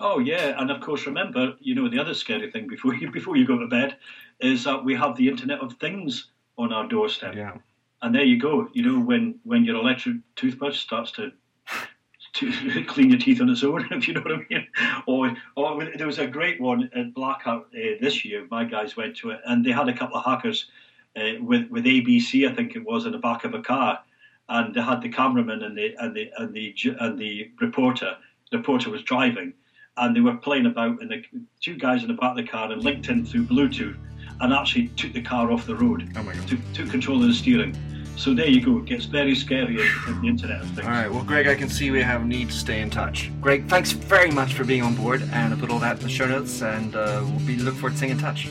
Oh 0.00 0.18
yeah, 0.18 0.60
and 0.60 0.70
of 0.70 0.80
course 0.80 1.06
remember, 1.06 1.54
you 1.60 1.74
know, 1.74 1.88
the 1.88 1.98
other 1.98 2.14
scary 2.14 2.50
thing 2.50 2.68
before 2.68 2.94
you 2.94 3.10
before 3.18 3.36
you 3.36 3.46
go 3.46 3.58
to 3.58 3.66
bed 3.66 3.96
is 4.40 4.64
that 4.64 4.84
we 4.84 4.94
have 4.94 5.16
the 5.16 5.28
Internet 5.28 5.60
of 5.60 5.74
Things 5.74 6.30
on 6.56 6.72
our 6.72 6.86
doorstep. 6.88 7.34
Yeah. 7.34 7.54
And 8.02 8.14
there 8.14 8.24
you 8.24 8.38
go. 8.38 8.68
You 8.72 8.82
know, 8.82 9.00
when 9.00 9.40
when 9.44 9.64
your 9.64 9.76
electric 9.76 10.16
toothbrush 10.36 10.78
starts 10.78 11.10
to 11.12 11.32
to 12.34 12.84
clean 12.88 13.10
your 13.10 13.18
teeth 13.18 13.40
on 13.40 13.48
its 13.48 13.64
own, 13.64 13.86
if 13.90 14.06
you 14.06 14.14
know 14.14 14.20
what 14.20 14.32
I 14.32 14.46
mean. 14.48 14.66
Or, 15.06 15.36
or 15.56 15.84
there 15.96 16.06
was 16.06 16.18
a 16.18 16.26
great 16.26 16.60
one 16.60 16.90
at 16.94 17.14
Black 17.14 17.42
Hat 17.42 17.56
uh, 17.56 17.96
this 18.00 18.24
year. 18.24 18.46
My 18.50 18.64
guys 18.64 18.96
went 18.96 19.16
to 19.18 19.30
it, 19.30 19.40
and 19.46 19.64
they 19.64 19.72
had 19.72 19.88
a 19.88 19.96
couple 19.96 20.16
of 20.16 20.24
hackers 20.24 20.70
uh, 21.16 21.32
with 21.40 21.68
with 21.70 21.84
ABC, 21.84 22.48
I 22.48 22.54
think 22.54 22.76
it 22.76 22.84
was, 22.84 23.06
in 23.06 23.12
the 23.12 23.18
back 23.18 23.44
of 23.44 23.54
a 23.54 23.62
car, 23.62 24.00
and 24.48 24.74
they 24.74 24.80
had 24.80 25.02
the 25.02 25.08
cameraman 25.08 25.62
and 25.62 25.76
the 25.76 25.94
and 25.98 26.14
the 26.14 26.30
and 26.38 26.54
the 26.54 26.74
and 27.00 27.18
the 27.18 27.50
reporter. 27.60 28.16
The 28.50 28.58
reporter 28.58 28.90
was 28.90 29.02
driving, 29.02 29.52
and 30.00 30.14
they 30.14 30.20
were 30.20 30.36
playing 30.36 30.66
about, 30.66 31.00
and 31.00 31.10
the 31.10 31.22
two 31.60 31.76
guys 31.76 32.02
in 32.02 32.08
the 32.08 32.14
back 32.14 32.30
of 32.30 32.36
the 32.36 32.46
car 32.46 32.70
and 32.70 32.82
linked 32.82 33.08
in 33.08 33.24
through 33.26 33.44
Bluetooth, 33.44 33.96
and 34.40 34.52
actually 34.52 34.88
took 34.88 35.12
the 35.12 35.22
car 35.22 35.50
off 35.50 35.66
the 35.66 35.74
road 35.74 36.08
Oh 36.16 36.22
my 36.22 36.34
god. 36.34 36.48
took, 36.48 36.60
took 36.72 36.90
control 36.90 37.20
of 37.22 37.28
the 37.28 37.34
steering. 37.34 37.76
So 38.16 38.34
there 38.34 38.48
you 38.48 38.64
go. 38.64 38.78
It 38.78 38.86
gets 38.86 39.04
very 39.04 39.34
scary 39.36 39.80
in, 39.80 39.88
in 40.08 40.20
the 40.22 40.28
Internet 40.28 40.62
of 40.62 40.66
Things. 40.70 40.80
All 40.80 40.90
right. 40.90 41.08
Well, 41.10 41.22
Greg, 41.22 41.46
I 41.46 41.54
can 41.54 41.68
see 41.68 41.92
we 41.92 42.02
have 42.02 42.26
need 42.26 42.48
to 42.48 42.54
stay 42.54 42.80
in 42.80 42.90
touch. 42.90 43.30
Greg, 43.40 43.68
thanks 43.68 43.92
very 43.92 44.30
much 44.32 44.54
for 44.54 44.64
being 44.64 44.82
on 44.82 44.96
board, 44.96 45.22
and 45.32 45.54
I'll 45.54 45.60
put 45.60 45.70
all 45.70 45.78
that 45.78 45.98
in 45.98 46.02
the 46.02 46.08
show 46.08 46.26
notes, 46.26 46.60
and 46.62 46.96
uh, 46.96 47.22
we'll 47.24 47.46
be 47.46 47.56
look 47.56 47.74
forward 47.74 47.92
to 47.92 47.96
staying 47.98 48.12
in 48.12 48.18
touch. 48.18 48.48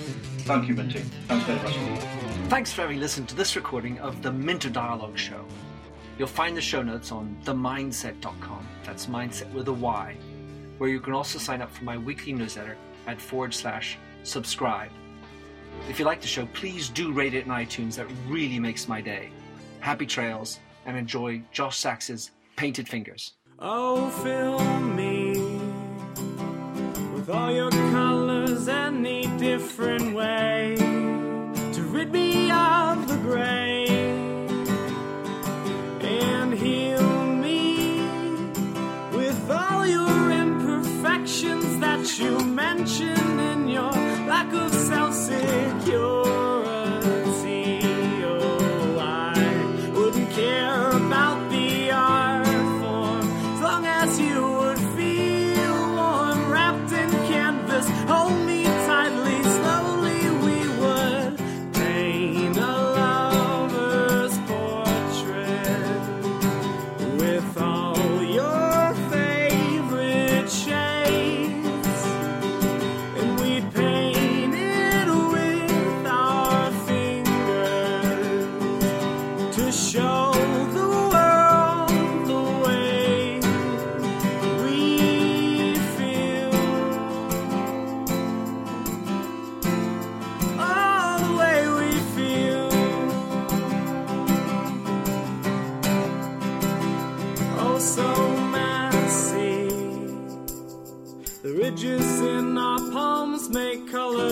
Thank 0.48 0.70
you, 0.70 0.74
Minty. 0.76 1.00
Thanks 1.28 1.46
very 1.46 1.60
much 1.64 1.76
indeed. 1.76 2.00
Thanks 2.50 2.72
for 2.72 2.84
having 2.84 3.02
listened 3.02 3.28
to 3.28 3.36
this 3.36 3.58
recording 3.58 4.00
of 4.00 4.22
the 4.22 4.32
Minter 4.32 4.70
Dialogue 4.70 5.18
Show. 5.18 5.44
You'll 6.18 6.30
find 6.30 6.56
the 6.56 6.62
show 6.62 6.82
notes 6.82 7.12
on 7.12 7.38
themyndset.com. 7.44 8.66
That's 8.86 9.08
mindset 9.08 9.52
with 9.52 9.68
a 9.68 9.74
Y, 9.74 10.16
where 10.78 10.90
you 10.90 11.00
can 11.00 11.14
also 11.14 11.40
sign 11.40 11.62
up 11.62 11.72
for 11.72 11.84
my 11.84 11.98
weekly 11.98 12.34
newsletter 12.34 12.78
at 13.08 13.20
forward 13.22 13.54
slash 13.54 13.98
subscribe. 14.24 14.92
If 15.90 16.00
you 16.00 16.06
like 16.06 16.22
the 16.22 16.28
show, 16.28 16.46
please 16.48 16.90
do 16.90 17.12
rate 17.12 17.34
it 17.34 17.46
in 17.46 17.52
iTunes. 17.52 17.96
That 17.96 18.08
really 18.28 18.60
makes 18.60 18.88
my 18.88 19.02
day. 19.02 19.30
Happy 19.80 20.06
trails 20.06 20.60
and 20.86 20.98
enjoy 20.98 21.42
Josh 21.52 21.78
Sachs's 21.78 22.32
Painted 22.56 22.88
Fingers. 22.88 23.34
Oh, 23.60 24.10
fill 24.10 24.60
me 24.80 25.32
with 27.14 27.30
all 27.30 27.52
your 27.52 27.72
colors 27.72 28.68
any 28.68 29.28
different 29.38 30.16
way 30.16 30.76
to 30.78 31.82
rid 31.92 32.12
me 32.12 32.52
of 32.52 33.08
the 33.08 33.18
gray 33.18 33.67
that 42.08 42.20
you 42.20 42.40
mention 42.40 43.40
in 43.40 43.68
your 43.68 43.92
lack 43.92 44.54
of 44.54 44.74
self 44.74 45.14
security. 45.14 46.17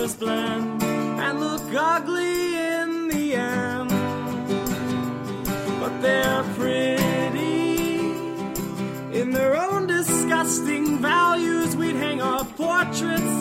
And 0.08 1.40
look 1.40 1.62
ugly 1.74 2.54
in 2.54 3.08
the 3.08 3.34
end. 3.34 3.90
But 5.80 6.00
they're 6.00 6.44
pretty 6.54 8.10
in 9.20 9.32
their 9.32 9.56
own 9.56 9.88
disgusting 9.88 10.98
values. 10.98 11.74
We'd 11.74 11.96
hang 11.96 12.22
our 12.22 12.44
portraits 12.44 13.35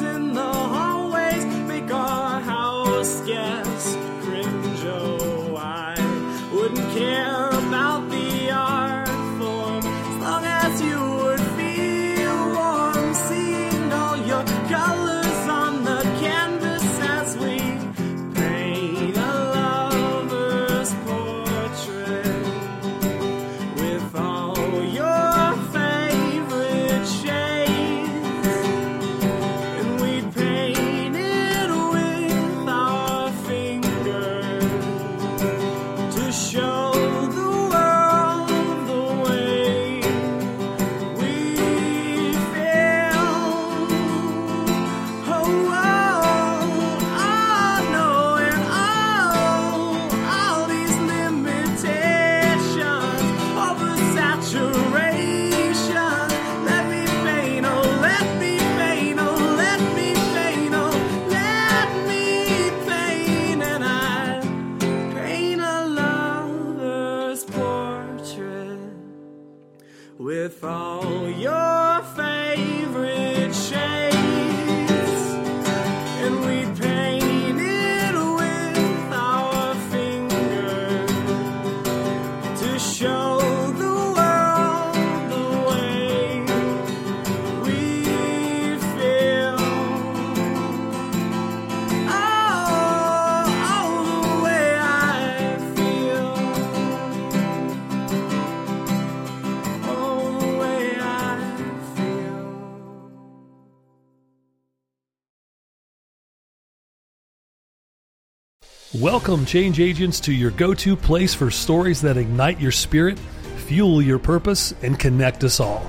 Welcome, 109.05 109.45
change 109.45 109.79
agents, 109.79 110.19
to 110.21 110.33
your 110.33 110.49
go 110.49 110.73
to 110.73 110.95
place 110.95 111.35
for 111.35 111.51
stories 111.51 112.01
that 112.01 112.17
ignite 112.17 112.59
your 112.59 112.71
spirit, 112.71 113.19
fuel 113.19 114.01
your 114.01 114.17
purpose, 114.17 114.73
and 114.81 114.97
connect 114.97 115.43
us 115.43 115.59
all. 115.59 115.87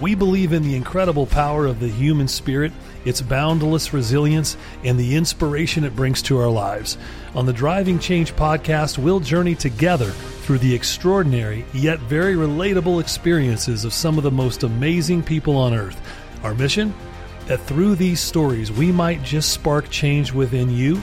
We 0.00 0.14
believe 0.14 0.54
in 0.54 0.62
the 0.62 0.74
incredible 0.74 1.26
power 1.26 1.66
of 1.66 1.80
the 1.80 1.88
human 1.88 2.28
spirit, 2.28 2.72
its 3.04 3.20
boundless 3.20 3.92
resilience, 3.92 4.56
and 4.84 4.98
the 4.98 5.16
inspiration 5.16 5.84
it 5.84 5.94
brings 5.94 6.22
to 6.22 6.38
our 6.38 6.48
lives. 6.48 6.96
On 7.34 7.44
the 7.44 7.52
Driving 7.52 7.98
Change 7.98 8.34
podcast, 8.36 8.96
we'll 8.96 9.20
journey 9.20 9.54
together 9.54 10.08
through 10.08 10.60
the 10.60 10.74
extraordinary 10.74 11.66
yet 11.74 11.98
very 11.98 12.36
relatable 12.36 13.02
experiences 13.02 13.84
of 13.84 13.92
some 13.92 14.16
of 14.16 14.24
the 14.24 14.30
most 14.30 14.62
amazing 14.62 15.22
people 15.22 15.58
on 15.58 15.74
earth. 15.74 16.00
Our 16.42 16.54
mission? 16.54 16.94
That 17.48 17.60
through 17.60 17.96
these 17.96 18.20
stories, 18.20 18.72
we 18.72 18.90
might 18.92 19.22
just 19.22 19.52
spark 19.52 19.90
change 19.90 20.32
within 20.32 20.70
you 20.70 21.02